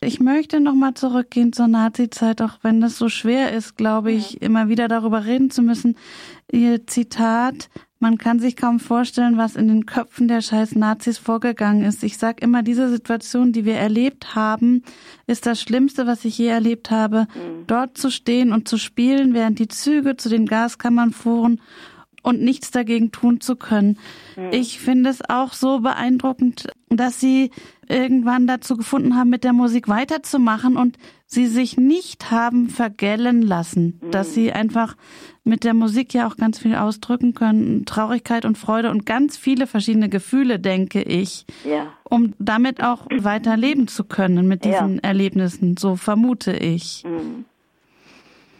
Ich 0.00 0.20
möchte 0.20 0.60
nochmal 0.60 0.94
zurückgehen 0.94 1.52
zur 1.52 1.66
Nazi-Zeit, 1.66 2.40
auch 2.40 2.58
wenn 2.62 2.80
das 2.80 2.98
so 2.98 3.08
schwer 3.08 3.52
ist, 3.52 3.76
glaube 3.76 4.12
ich, 4.12 4.34
ja. 4.34 4.42
immer 4.42 4.68
wieder 4.68 4.86
darüber 4.86 5.24
reden 5.24 5.50
zu 5.50 5.60
müssen. 5.60 5.96
Ihr 6.52 6.86
Zitat, 6.86 7.68
man 8.00 8.16
kann 8.16 8.38
sich 8.38 8.56
kaum 8.56 8.78
vorstellen, 8.78 9.36
was 9.36 9.56
in 9.56 9.68
den 9.68 9.86
Köpfen 9.86 10.28
der 10.28 10.40
scheiß 10.40 10.76
Nazis 10.76 11.18
vorgegangen 11.18 11.82
ist. 11.84 12.04
Ich 12.04 12.16
sag 12.16 12.40
immer, 12.42 12.62
diese 12.62 12.88
Situation, 12.88 13.52
die 13.52 13.64
wir 13.64 13.74
erlebt 13.74 14.36
haben, 14.36 14.84
ist 15.26 15.46
das 15.46 15.60
Schlimmste, 15.60 16.06
was 16.06 16.24
ich 16.24 16.38
je 16.38 16.46
erlebt 16.46 16.90
habe. 16.90 17.26
Mhm. 17.34 17.66
Dort 17.66 17.98
zu 17.98 18.10
stehen 18.10 18.52
und 18.52 18.68
zu 18.68 18.78
spielen, 18.78 19.34
während 19.34 19.58
die 19.58 19.68
Züge 19.68 20.16
zu 20.16 20.28
den 20.28 20.46
Gaskammern 20.46 21.12
fuhren 21.12 21.60
und 22.22 22.40
nichts 22.40 22.70
dagegen 22.70 23.10
tun 23.10 23.40
zu 23.40 23.56
können. 23.56 23.98
Mhm. 24.36 24.52
Ich 24.52 24.78
finde 24.78 25.10
es 25.10 25.28
auch 25.28 25.52
so 25.52 25.80
beeindruckend, 25.80 26.68
dass 26.88 27.18
sie 27.18 27.50
irgendwann 27.88 28.46
dazu 28.46 28.76
gefunden 28.76 29.16
haben, 29.16 29.30
mit 29.30 29.44
der 29.44 29.52
Musik 29.52 29.88
weiterzumachen 29.88 30.76
und 30.76 30.96
sie 31.26 31.46
sich 31.46 31.76
nicht 31.76 32.30
haben 32.30 32.68
vergällen 32.68 33.42
lassen, 33.42 34.00
mhm. 34.02 34.10
dass 34.10 34.34
sie 34.34 34.52
einfach 34.52 34.96
mit 35.44 35.64
der 35.64 35.74
Musik 35.74 36.14
ja 36.14 36.26
auch 36.26 36.36
ganz 36.36 36.58
viel 36.58 36.74
ausdrücken 36.74 37.34
können, 37.34 37.84
Traurigkeit 37.86 38.44
und 38.44 38.56
Freude 38.56 38.90
und 38.90 39.06
ganz 39.06 39.36
viele 39.36 39.66
verschiedene 39.66 40.08
Gefühle, 40.08 40.58
denke 40.58 41.02
ich, 41.02 41.46
ja. 41.64 41.92
um 42.04 42.34
damit 42.38 42.82
auch 42.82 43.06
weiter 43.10 43.56
leben 43.56 43.88
zu 43.88 44.04
können 44.04 44.48
mit 44.48 44.64
diesen 44.64 44.96
ja. 44.96 45.00
Erlebnissen, 45.02 45.76
so 45.76 45.96
vermute 45.96 46.52
ich. 46.52 47.04
Mhm. 47.04 47.44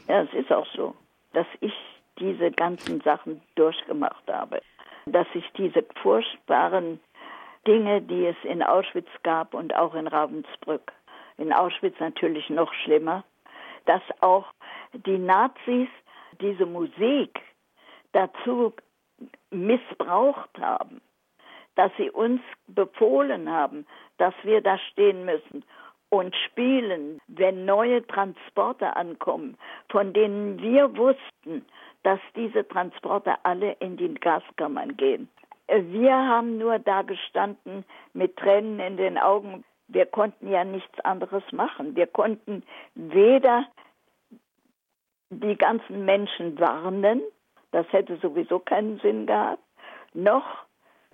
Ja, 0.09 0.23
es 0.23 0.33
ist 0.33 0.51
auch 0.51 0.67
so, 0.75 0.95
dass 1.35 1.47
ich 1.61 1.73
diese 2.19 2.51
ganzen 2.51 3.01
Sachen 3.03 3.41
durchgemacht 3.55 4.25
habe, 4.27 4.61
dass 5.07 5.27
ich 5.35 5.45
diese 5.57 5.85
furchtbaren 6.03 7.01
Dinge, 7.69 8.01
die 8.01 8.25
es 8.25 8.37
in 8.45 8.63
Auschwitz 8.63 9.11
gab 9.23 9.53
und 9.53 9.77
auch 9.77 9.95
in 9.95 10.07
Ravensbrück, 10.07 10.91
in 11.37 11.53
Auschwitz 11.53 12.01
natürlich 12.01 12.49
noch 12.49 12.73
schlimmer, 12.73 13.25
dass 13.85 14.01
auch 14.21 14.47
die 14.95 15.19
Nazis 15.19 15.89
diese 16.41 16.65
Musik 16.65 17.39
dazu 18.13 18.73
missbraucht 19.51 20.59
haben, 20.59 21.03
dass 21.75 21.93
sie 21.99 22.11
uns 22.11 22.41
befohlen 22.69 23.51
haben, 23.51 23.87
dass 24.17 24.33
wir 24.45 24.63
da 24.63 24.79
stehen 24.79 25.27
müssen 25.27 25.63
und 26.09 26.35
spielen, 26.47 27.21
wenn 27.27 27.67
neue 27.67 28.07
Transporter 28.07 28.97
ankommen, 28.97 29.59
von 29.91 30.15
denen 30.15 30.59
wir 30.63 30.97
wussten, 30.97 31.67
dass 32.03 32.21
diese 32.35 32.67
Transporter 32.67 33.39
alle 33.43 33.73
in 33.81 33.99
die 33.99 34.15
Gaskammern 34.15 34.97
gehen. 34.97 35.29
Wir 35.69 36.15
haben 36.15 36.59
nur 36.59 36.79
da 36.79 37.03
gestanden 37.03 37.85
mit 38.15 38.37
Tränen 38.37 38.81
in 38.81 38.97
den 38.97 39.19
Augen. 39.19 39.65
Wir 39.87 40.07
konnten 40.07 40.51
ja 40.51 40.65
nichts 40.65 40.99
anderes 41.01 41.45
machen. 41.53 41.95
Wir 41.95 42.07
konnten 42.07 42.63
weder 42.95 43.67
die 45.31 45.57
ganzen 45.57 46.05
Menschen 46.05 46.59
warnen, 46.59 47.23
das 47.71 47.87
hätte 47.93 48.17
sowieso 48.17 48.59
keinen 48.59 48.99
Sinn 49.01 49.27
gehabt, 49.27 49.63
noch 50.15 50.47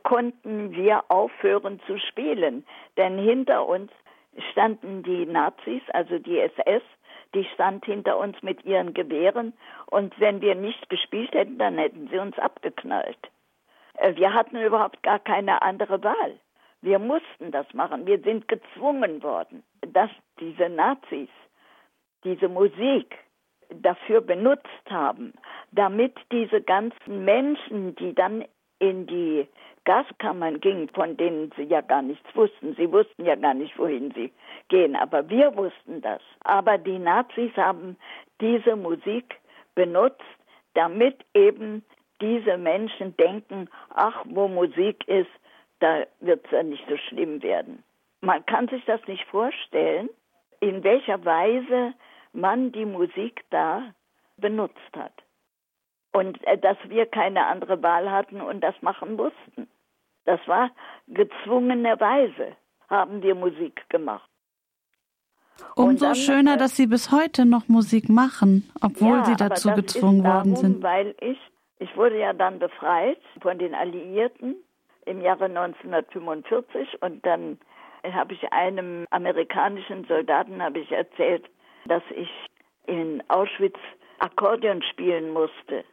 konnten 0.05 0.73
wir 0.73 1.05
aufhören 1.09 1.81
zu 1.87 1.99
spielen. 1.99 2.65
Denn 2.97 3.19
hinter 3.19 3.67
uns 3.67 3.91
standen 4.53 5.03
die 5.03 5.27
Nazis, 5.27 5.83
also 5.93 6.19
die 6.19 6.39
SS, 6.39 6.83
die 7.35 7.45
stand 7.55 7.85
hinter 7.85 8.19
uns 8.19 8.41
mit 8.43 8.65
ihren 8.65 8.95
Gewehren 8.95 9.53
und 9.87 10.19
wenn 10.21 10.41
wir 10.41 10.55
nicht 10.55 10.89
gespielt 10.89 11.33
hätten, 11.33 11.59
dann 11.59 11.79
hätten 11.79 12.09
sie 12.09 12.19
uns 12.19 12.39
abgeknallt. 12.39 13.19
Äh, 13.99 14.17
wir 14.17 14.33
hatten 14.33 14.57
überhaupt 14.57 15.03
gar 15.03 15.19
keine 15.19 15.63
andere 15.63 16.03
Wahl. 16.03 16.39
Wir 16.83 16.99
mussten 16.99 17.51
das 17.51 17.73
machen. 17.73 18.07
Wir 18.07 18.21
sind 18.21 18.47
gezwungen 18.49 19.23
worden, 19.23 19.63
dass 19.93 20.11
diese 20.39 20.69
Nazis 20.69 21.31
diese 22.25 22.49
Musik 22.49 23.17
dafür 23.71 24.21
benutzt 24.21 24.91
haben, 24.91 25.33
damit 25.73 26.15
diese 26.31 26.61
ganzen 26.61 27.25
Menschen, 27.25 27.97
die 27.97 28.15
dann 28.15 28.45
in 28.79 29.07
die 29.07 29.49
Gaskammern 29.85 30.61
gingen, 30.61 30.89
von 30.91 31.17
denen 31.17 31.53
sie 31.57 31.65
ja 31.65 31.81
gar 31.81 32.03
nichts 32.03 32.27
wussten. 32.35 32.75
Sie 32.75 32.91
wussten 32.91 33.25
ja 33.25 33.35
gar 33.35 33.55
nicht, 33.55 33.79
wohin 33.79 34.13
sie 34.13 34.33
gehen, 34.69 34.97
aber 34.97 35.29
wir 35.29 35.57
wussten 35.57 36.01
das. 36.01 36.23
Aber 36.41 36.79
die 36.79 36.99
Nazis 36.99 37.55
haben 37.57 37.97
diese 38.41 38.77
Musik 38.77 39.37
benutzt, 39.75 40.23
damit 40.75 41.25
eben 41.35 41.85
diese 42.25 42.57
Menschen 42.57 43.14
denken, 43.16 43.68
ach, 43.91 44.25
wo 44.25 44.49
Musik 44.49 45.07
ist, 45.07 45.31
da 45.81 46.05
wird 46.20 46.45
es 46.47 46.51
ja 46.51 46.62
nicht 46.62 46.85
so 46.89 46.97
schlimm 46.97 47.43
werden. 47.43 47.83
Man 48.22 48.45
kann 48.47 48.68
sich 48.68 48.83
das 48.87 49.07
nicht 49.07 49.25
vorstellen, 49.27 50.09
in 50.61 50.83
welcher 50.83 51.22
Weise 51.25 51.93
man 52.33 52.72
die 52.72 52.87
Musik 52.87 53.45
da 53.51 53.83
benutzt 54.39 54.97
hat. 54.97 55.12
Und 56.12 56.43
äh, 56.47 56.57
dass 56.57 56.79
wir 56.89 57.07
keine 57.07 57.47
andere 57.47 57.83
Wahl 57.83 58.11
hatten 58.11 58.41
und 58.41 58.61
das 58.61 58.75
machen 58.81 59.16
mussten. 59.16 59.68
Das 60.25 60.41
war 60.47 60.70
gezwungenerweise, 61.09 62.57
haben 62.89 63.22
wir 63.22 63.35
Musik 63.35 63.85
gemacht. 63.91 64.29
Umso 65.77 66.07
dann, 66.07 66.14
schöner, 66.14 66.55
äh, 66.55 66.57
dass 66.57 66.77
Sie 66.77 66.87
bis 66.87 67.12
heute 67.12 67.45
noch 67.45 67.68
Musik 67.68 68.09
machen, 68.09 68.70
obwohl 68.81 69.18
ja, 69.18 69.25
Sie 69.25 69.37
dazu 69.37 69.70
gezwungen 69.72 70.25
worden 70.25 70.57
sind. 70.57 70.83
Weil 70.83 71.14
ich, 71.20 71.39
ich 71.85 71.95
wurde 71.99 72.18
ja 72.18 72.32
dann 72.32 72.59
befreit 72.59 73.20
von 73.43 73.59
den 73.59 73.74
Alliierten 73.74 74.57
im 75.05 75.20
Jahre 75.20 75.45
1945 75.45 77.03
und 77.03 77.24
dann 77.26 77.59
habe 78.11 78.32
ich 78.32 78.53
einem 78.53 79.07
amerikanischen 79.11 80.05
Soldaten 80.07 80.62
habe 80.62 80.78
ich 80.78 80.91
erzählt, 80.91 81.45
dass 81.85 82.03
ich 82.16 82.30
in 82.87 83.22
Auschwitz 83.28 83.76
Akkordeon 84.18 84.82
spielen 84.82 85.30
musste. 85.30 85.85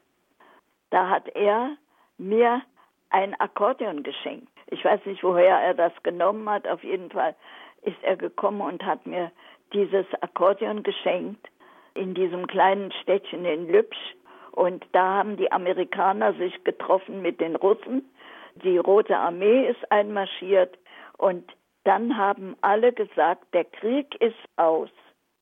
Da 0.92 1.10
hat 1.10 1.28
er 1.36 1.76
mir 2.18 2.62
ein 3.10 3.38
Akkordeon 3.42 4.04
geschenkt. 4.04 4.48
Ich 4.68 4.86
weiß 4.86 5.06
nicht, 5.06 5.24
woher 5.24 5.60
er 5.60 5.74
das 5.74 5.92
genommen 6.04 6.50
hat. 6.50 6.68
Auf 6.70 6.86
jeden 6.86 7.12
Fall 7.12 7.36
ist 7.82 8.02
er 8.04 8.16
gekommen 8.16 8.62
und 8.62 8.86
hat 8.86 9.06
mir 9.06 9.30
dieses 9.74 10.06
Akkordeon 10.22 10.84
geschenkt 10.84 11.50
in 11.96 12.14
diesem 12.14 12.48
kleinen 12.48 12.94
Städtchen 12.94 13.44
in 13.44 13.68
Lübsch. 13.68 14.16
Und 14.52 14.86
da 14.92 15.16
haben 15.16 15.38
die 15.38 15.52
Amerikaner 15.52 16.34
sich 16.34 16.64
getroffen 16.64 17.22
mit 17.22 17.40
den 17.40 17.56
Russen. 17.56 18.10
Die 18.56 18.78
Rote 18.78 19.18
Armee 19.18 19.68
ist 19.70 19.92
einmarschiert 19.92 20.78
und 21.18 21.50
dann 21.84 22.18
haben 22.18 22.56
alle 22.62 22.94
gesagt, 22.94 23.54
der 23.54 23.66
Krieg 23.66 24.16
ist 24.22 24.36
aus. 24.58 24.90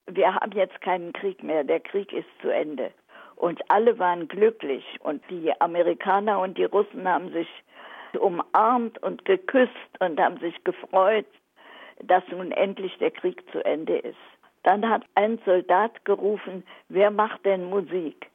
Wir 0.08 0.36
haben 0.36 0.52
jetzt 0.54 0.80
keinen 0.82 1.12
Krieg 1.14 1.44
mehr, 1.44 1.64
der 1.64 1.80
Krieg 1.80 2.14
ist 2.14 2.30
zu 2.42 2.50
Ende. 2.50 2.92
Und 3.36 3.62
alle 3.70 3.98
waren 4.00 4.28
glücklich 4.28 4.84
und 5.00 5.24
die 5.30 5.52
Amerikaner 5.60 6.40
und 6.40 6.58
die 6.58 6.66
Russen 6.66 7.08
haben 7.08 7.32
sich 7.32 7.48
umarmt 8.20 9.02
und 9.02 9.26
geküsst 9.26 9.72
und 10.00 10.20
haben 10.20 10.38
sich 10.40 10.64
gefreut, 10.64 11.28
dass 12.04 12.24
nun 12.30 12.52
endlich 12.52 12.98
der 12.98 13.12
Krieg 13.12 13.44
zu 13.52 13.64
Ende 13.64 13.98
ist. 13.98 14.18
Dann 14.64 14.90
hat 14.90 15.04
ein 15.16 15.40
Soldat 15.46 16.04
gerufen, 16.06 16.64
wer 16.90 17.12
macht 17.12 17.46
denn 17.46 17.70
Musik? 17.70 18.30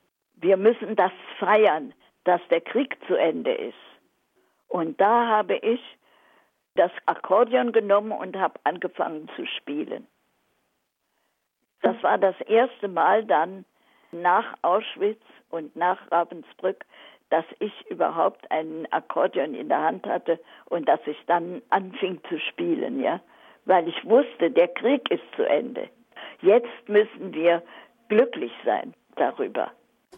Wir 0.44 0.58
müssen 0.58 0.94
das 0.94 1.10
feiern, 1.38 1.94
dass 2.24 2.40
der 2.50 2.60
Krieg 2.60 2.98
zu 3.06 3.14
Ende 3.14 3.54
ist. 3.54 3.78
Und 4.68 5.00
da 5.00 5.26
habe 5.26 5.56
ich 5.56 5.80
das 6.74 6.90
Akkordeon 7.06 7.72
genommen 7.72 8.12
und 8.12 8.36
habe 8.36 8.60
angefangen 8.64 9.30
zu 9.36 9.46
spielen. 9.46 10.06
Das 11.80 11.96
war 12.02 12.18
das 12.18 12.38
erste 12.42 12.88
Mal 12.88 13.24
dann 13.24 13.64
nach 14.12 14.44
Auschwitz 14.60 15.22
und 15.48 15.74
nach 15.76 16.12
Ravensbrück, 16.12 16.84
dass 17.30 17.46
ich 17.58 17.72
überhaupt 17.88 18.50
ein 18.50 18.86
Akkordeon 18.92 19.54
in 19.54 19.70
der 19.70 19.80
Hand 19.80 20.04
hatte 20.04 20.38
und 20.66 20.86
dass 20.86 21.00
ich 21.06 21.24
dann 21.26 21.62
anfing 21.70 22.20
zu 22.28 22.38
spielen, 22.38 23.00
ja, 23.00 23.18
weil 23.64 23.88
ich 23.88 24.04
wusste, 24.04 24.50
der 24.50 24.68
Krieg 24.68 25.10
ist 25.10 25.24
zu 25.36 25.48
Ende. 25.48 25.88
Jetzt 26.42 26.86
müssen 26.86 27.32
wir 27.32 27.62
glücklich 28.10 28.52
sein 28.62 28.92
darüber. 29.16 29.72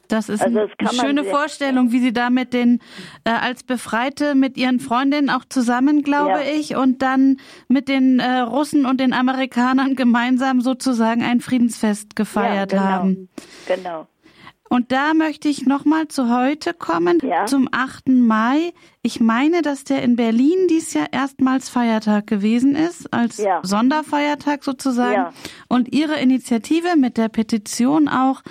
Das 0.09 0.29
ist 0.29 0.43
also 0.43 0.67
das 0.79 0.91
eine 0.91 1.01
schöne 1.01 1.25
Vorstellung, 1.25 1.93
wie 1.93 2.01
Sie 2.01 2.13
da 2.13 2.31
mit 2.31 2.53
den 2.53 2.81
äh, 3.25 3.31
als 3.31 3.63
Befreite 3.63 4.35
mit 4.35 4.57
Ihren 4.57 4.81
Freundinnen 4.81 5.31
auch 5.31 5.45
zusammen, 5.49 6.03
glaube 6.03 6.41
ja. 6.45 6.53
ich, 6.59 6.77
und 6.77 7.03
dann 7.03 7.39
mit 7.69 7.89
den 7.89 8.21
äh, 8.21 8.39
Russen 8.41 8.87
und 8.87 9.01
den 9.01 9.13
Amerikanern 9.13 9.95
gemeinsam 9.97 10.61
sozusagen 10.61 11.23
ein 11.23 11.41
Friedensfest 11.41 12.17
gefeiert 12.17 12.73
ja, 12.73 12.79
genau. 12.79 12.91
haben. 12.91 13.29
Genau. 13.67 14.07
Und 14.69 14.91
da 14.91 15.15
möchte 15.15 15.49
ich 15.49 15.67
nochmal 15.67 16.09
zu 16.09 16.29
heute 16.29 16.75
kommen, 16.75 17.19
ja. 17.23 17.47
zum 17.47 17.69
8. 17.71 18.09
Mai. 18.09 18.73
Ich 19.03 19.21
meine, 19.21 19.63
dass 19.63 19.85
der 19.85 20.03
in 20.03 20.17
Berlin 20.17 20.67
dies 20.69 20.93
Jahr 20.93 21.07
erstmals 21.13 21.69
Feiertag 21.69 22.27
gewesen 22.27 22.75
ist, 22.75 23.13
als 23.13 23.39
ja. 23.39 23.61
Sonderfeiertag 23.63 24.65
sozusagen. 24.65 25.15
Ja. 25.15 25.33
Und 25.69 25.95
Ihre 25.95 26.19
Initiative 26.19 26.97
mit 26.97 27.17
der 27.17 27.29
Petition 27.29 28.09
auch 28.09 28.43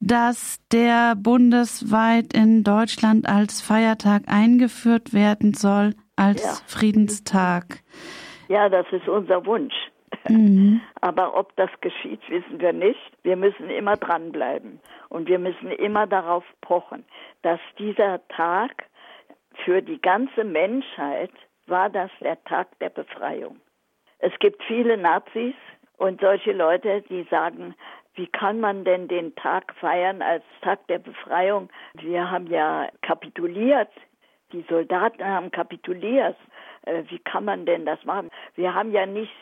dass 0.00 0.60
der 0.70 1.14
bundesweit 1.16 2.32
in 2.32 2.62
Deutschland 2.64 3.28
als 3.28 3.60
Feiertag 3.60 4.22
eingeführt 4.26 5.12
werden 5.12 5.54
soll, 5.54 5.94
als 6.16 6.42
ja. 6.42 6.78
Friedenstag. 6.78 7.82
Ja, 8.48 8.68
das 8.68 8.86
ist 8.92 9.08
unser 9.08 9.44
Wunsch. 9.46 9.74
Mhm. 10.28 10.80
Aber 11.00 11.36
ob 11.36 11.54
das 11.56 11.70
geschieht, 11.80 12.20
wissen 12.28 12.60
wir 12.60 12.72
nicht. 12.72 13.12
Wir 13.22 13.36
müssen 13.36 13.70
immer 13.70 13.96
dranbleiben 13.96 14.80
und 15.08 15.28
wir 15.28 15.38
müssen 15.38 15.70
immer 15.70 16.06
darauf 16.06 16.44
pochen, 16.60 17.04
dass 17.42 17.60
dieser 17.78 18.26
Tag 18.28 18.84
für 19.64 19.82
die 19.82 20.00
ganze 20.00 20.44
Menschheit 20.44 21.32
war 21.66 21.90
das 21.90 22.10
der 22.20 22.42
Tag 22.44 22.78
der 22.78 22.90
Befreiung. 22.90 23.60
Es 24.18 24.32
gibt 24.40 24.62
viele 24.64 24.96
Nazis 24.96 25.54
und 25.96 26.20
solche 26.20 26.52
Leute, 26.52 27.02
die 27.08 27.26
sagen, 27.30 27.74
wie 28.18 28.26
kann 28.26 28.58
man 28.58 28.84
denn 28.84 29.06
den 29.06 29.34
Tag 29.36 29.72
feiern 29.74 30.22
als 30.22 30.42
Tag 30.62 30.84
der 30.88 30.98
Befreiung? 30.98 31.70
Wir 31.94 32.28
haben 32.28 32.48
ja 32.48 32.88
kapituliert. 33.02 33.90
Die 34.52 34.64
Soldaten 34.68 35.24
haben 35.24 35.52
kapituliert. 35.52 36.36
Äh, 36.82 37.04
wie 37.10 37.20
kann 37.20 37.44
man 37.44 37.64
denn 37.64 37.86
das 37.86 38.04
machen? 38.04 38.30
Wir 38.56 38.74
haben 38.74 38.90
ja 38.90 39.06
nicht 39.06 39.32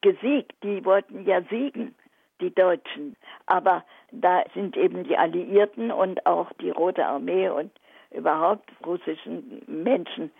gesiegt. 0.00 0.52
Die 0.62 0.84
wollten 0.84 1.26
ja 1.26 1.42
siegen, 1.50 1.96
die 2.40 2.54
Deutschen. 2.54 3.16
Aber 3.46 3.84
da 4.12 4.44
sind 4.54 4.76
eben 4.76 5.02
die 5.02 5.18
Alliierten 5.18 5.90
und 5.90 6.24
auch 6.24 6.52
die 6.60 6.70
Rote 6.70 7.04
Armee 7.04 7.48
und 7.48 7.72
überhaupt 8.12 8.70
russischen 8.86 9.62
Menschen, 9.66 10.30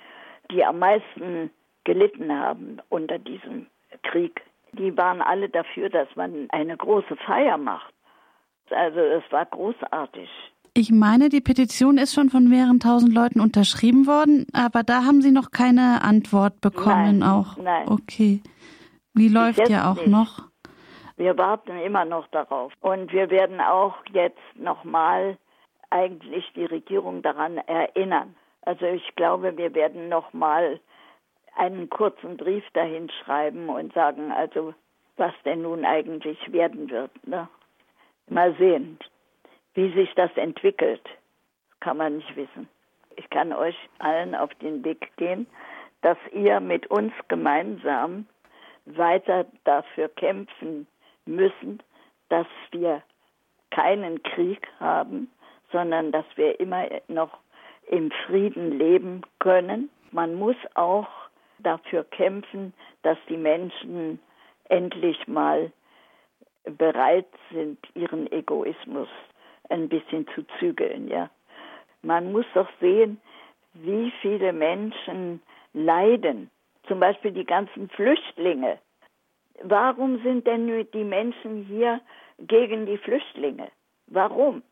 die 0.53 0.65
am 0.65 0.79
meisten 0.79 1.51
gelitten 1.83 2.33
haben 2.39 2.79
unter 2.89 3.19
diesem 3.19 3.67
Krieg 4.05 4.43
die 4.73 4.97
waren 4.97 5.21
alle 5.21 5.49
dafür, 5.49 5.89
dass 5.89 6.09
man 6.17 6.47
eine 6.51 6.77
große 6.77 7.17
Feier 7.27 7.57
macht. 7.57 7.93
Also 8.71 9.01
es 9.01 9.25
war 9.31 9.47
großartig. 9.47 10.29
Ich 10.75 10.93
meine, 10.93 11.29
die 11.29 11.41
Petition 11.41 11.99
ist 11.99 12.15
schon 12.15 12.31
von 12.31 12.49
mehreren 12.49 12.79
tausend 12.79 13.13
Leuten 13.13 13.41
unterschrieben 13.41 14.07
worden, 14.07 14.47
aber 14.53 14.85
da 14.85 15.05
haben 15.05 15.21
Sie 15.21 15.33
noch 15.33 15.51
keine 15.51 16.03
Antwort 16.03 16.61
bekommen 16.61 17.19
nein, 17.19 17.23
auch. 17.23 17.57
Nein. 17.57 17.89
Okay. 17.89 18.41
Wie 19.13 19.29
läuft 19.29 19.69
ja 19.69 19.91
auch 19.91 19.97
nicht. 19.97 20.09
noch? 20.09 20.45
Wir 21.17 21.37
warten 21.37 21.77
immer 21.81 22.05
noch 22.05 22.29
darauf. 22.29 22.73
Und 22.81 23.13
wir 23.13 23.31
werden 23.31 23.61
auch 23.61 23.97
jetzt 24.13 24.39
nochmal 24.55 25.37
eigentlich 25.91 26.45
die 26.55 26.65
Regierung 26.65 27.21
daran 27.23 27.59
erinnern. 27.59 28.37
Also 28.63 28.87
ich 28.87 29.15
glaube, 29.17 29.57
wir 29.57 29.75
werden 29.75 30.09
nochmal 30.09 30.81
einen 31.57 31.89
kurzen 31.91 32.37
Brief 32.37 32.65
dahin 32.73 33.11
schreiben 33.11 33.69
und 33.69 33.93
sagen, 33.93 34.33
also 34.33 34.75
was 35.17 35.35
denn 35.45 35.63
nun 35.63 35.85
eigentlich 35.85 36.53
werden 36.53 36.91
wird. 36.91 37.11
Ne? 37.27 37.49
Mal 38.29 38.55
sehen, 38.57 38.99
wie 39.75 39.93
sich 39.93 40.13
das 40.15 40.35
entwickelt. 40.37 41.03
Kann 41.81 41.97
man 41.97 42.17
nicht 42.17 42.37
wissen. 42.37 42.69
Ich 43.17 43.29
kann 43.31 43.53
euch 43.53 43.77
allen 43.99 44.35
auf 44.35 44.55
den 44.57 44.85
Weg 44.85 45.15
gehen, 45.17 45.47
dass 46.03 46.19
ihr 46.33 46.61
mit 46.61 46.87
uns 46.87 47.13
gemeinsam 47.29 48.27
weiter 48.87 49.47
dafür 49.65 50.09
kämpfen 50.09 50.87
müssen, 51.27 51.83
dass 52.29 52.47
wir 52.71 53.03
keinen 53.71 54.23
Krieg 54.23 54.67
haben, 54.79 55.31
sondern 55.71 56.13
dass 56.13 56.25
wir 56.37 56.59
immer 56.61 56.87
noch 57.09 57.39
im 57.87 58.11
Frieden 58.27 58.79
leben 58.79 59.23
können. 59.39 59.91
Man 60.13 60.35
muss 60.35 60.57
auch 60.75 61.09
dafür 61.63 62.05
kämpfen, 62.05 62.73
dass 63.03 63.19
die 63.29 63.37
Menschen 63.37 64.19
endlich 64.69 65.27
mal 65.27 65.73
bereit 66.65 67.29
sind, 67.53 67.79
ihren 67.95 68.31
Egoismus 68.33 69.09
ein 69.69 69.89
bisschen 69.89 70.27
zu 70.35 70.45
zügeln, 70.59 71.09
ja. 71.09 71.31
Man 72.03 72.33
muss 72.33 72.47
doch 72.55 72.69
sehen, 72.81 73.21
wie 73.75 74.13
viele 74.21 74.53
Menschen 74.53 75.43
leiden. 75.73 76.51
Zum 76.87 76.99
Beispiel 76.99 77.33
die 77.33 77.45
ganzen 77.45 77.89
Flüchtlinge. 77.91 78.79
Warum 79.63 80.23
sind 80.23 80.47
denn 80.47 80.87
die 80.93 81.05
Menschen 81.05 81.65
hier 81.65 82.01
gegen 82.39 82.87
die 82.87 82.99
Flüchtlinge? 82.99 83.69
Warum? 84.07 84.63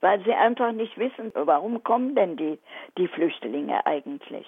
Weil 0.00 0.24
sie 0.24 0.32
einfach 0.32 0.72
nicht 0.72 0.98
wissen, 0.98 1.30
warum 1.34 1.82
kommen 1.84 2.14
denn 2.14 2.36
die, 2.36 2.58
die 2.98 3.08
Flüchtlinge 3.08 3.84
eigentlich? 3.86 4.46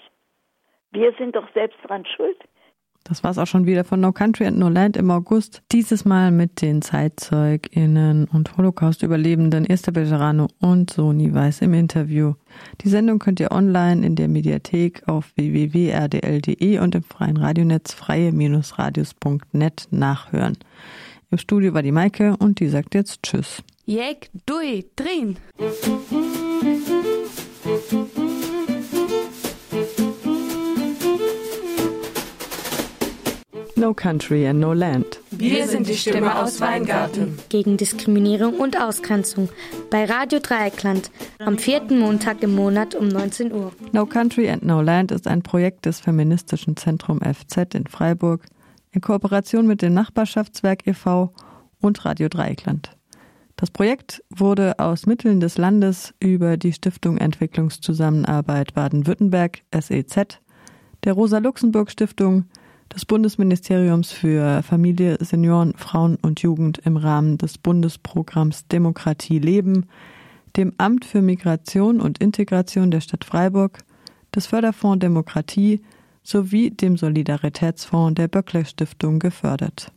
Wir 0.94 1.12
sind 1.18 1.36
doch 1.36 1.46
selbst 1.52 1.76
dran 1.86 2.04
schuld. 2.16 2.38
Das 3.02 3.22
war's 3.22 3.36
auch 3.36 3.46
schon 3.46 3.66
wieder 3.66 3.84
von 3.84 4.00
No 4.00 4.12
Country 4.12 4.46
and 4.46 4.58
No 4.58 4.70
Land 4.70 4.96
im 4.96 5.10
August. 5.10 5.62
Dieses 5.72 6.06
Mal 6.06 6.30
mit 6.30 6.62
den 6.62 6.80
ZeitzeugInnen 6.80 8.26
und 8.32 8.56
Holocaust-Überlebenden 8.56 9.66
Esther 9.66 9.92
Bejarano 9.92 10.46
und 10.60 10.88
Soni 10.90 11.34
Weiß 11.34 11.60
im 11.60 11.74
Interview. 11.74 12.32
Die 12.80 12.88
Sendung 12.88 13.18
könnt 13.18 13.40
ihr 13.40 13.52
online 13.52 14.06
in 14.06 14.16
der 14.16 14.28
Mediathek 14.28 15.06
auf 15.06 15.32
www.rdl.de 15.36 16.78
und 16.78 16.94
im 16.94 17.02
freien 17.02 17.36
Radionetz 17.36 17.92
freie-radios.net 17.92 19.88
nachhören. 19.90 20.56
Im 21.30 21.36
Studio 21.36 21.74
war 21.74 21.82
die 21.82 21.92
Maike 21.92 22.36
und 22.38 22.58
die 22.60 22.68
sagt 22.68 22.94
jetzt 22.94 23.22
Tschüss. 23.22 23.62
Jek, 23.84 24.30
dui, 24.46 24.86
drin. 24.96 25.36
No 33.84 33.92
Country 33.92 34.46
and 34.46 34.60
No 34.60 34.72
Land. 34.72 35.20
Wir 35.30 35.68
sind 35.68 35.86
die 35.86 35.94
Stimme 35.94 36.42
aus 36.42 36.58
Weingarten. 36.58 37.38
Gegen 37.50 37.76
Diskriminierung 37.76 38.54
und 38.54 38.80
Ausgrenzung. 38.80 39.50
Bei 39.90 40.06
Radio 40.06 40.38
Dreieckland. 40.38 41.10
Am 41.38 41.58
vierten 41.58 41.98
Montag 41.98 42.42
im 42.42 42.54
Monat 42.54 42.94
um 42.94 43.08
19 43.08 43.52
Uhr. 43.52 43.72
No 43.92 44.06
Country 44.06 44.48
and 44.48 44.64
No 44.64 44.80
Land 44.80 45.12
ist 45.12 45.28
ein 45.28 45.42
Projekt 45.42 45.84
des 45.84 46.00
feministischen 46.00 46.78
Zentrum 46.78 47.20
FZ 47.20 47.74
in 47.74 47.86
Freiburg 47.86 48.46
in 48.92 49.02
Kooperation 49.02 49.66
mit 49.66 49.82
dem 49.82 49.92
Nachbarschaftswerk 49.92 50.86
e.V. 50.86 51.34
und 51.82 52.06
Radio 52.06 52.30
Dreieckland. 52.30 52.96
Das 53.56 53.70
Projekt 53.70 54.24
wurde 54.30 54.78
aus 54.78 55.04
Mitteln 55.04 55.40
des 55.40 55.58
Landes 55.58 56.14
über 56.20 56.56
die 56.56 56.72
Stiftung 56.72 57.18
Entwicklungszusammenarbeit 57.18 58.72
Baden-Württemberg 58.72 59.58
SEZ, 59.78 60.40
der 61.04 61.12
Rosa-Luxemburg-Stiftung, 61.12 62.46
des 62.94 63.04
Bundesministeriums 63.04 64.12
für 64.12 64.62
Familie, 64.62 65.18
Senioren, 65.20 65.74
Frauen 65.76 66.16
und 66.22 66.40
Jugend 66.42 66.78
im 66.78 66.96
Rahmen 66.96 67.38
des 67.38 67.58
Bundesprogramms 67.58 68.68
Demokratie 68.68 69.40
leben, 69.40 69.86
dem 70.56 70.72
Amt 70.78 71.04
für 71.04 71.20
Migration 71.20 72.00
und 72.00 72.18
Integration 72.18 72.90
der 72.90 73.00
Stadt 73.00 73.24
Freiburg, 73.24 73.80
des 74.34 74.46
Förderfonds 74.46 75.00
Demokratie 75.00 75.82
sowie 76.22 76.70
dem 76.70 76.96
Solidaritätsfonds 76.96 78.14
der 78.14 78.28
Böckler 78.28 78.64
Stiftung 78.64 79.18
gefördert. 79.18 79.92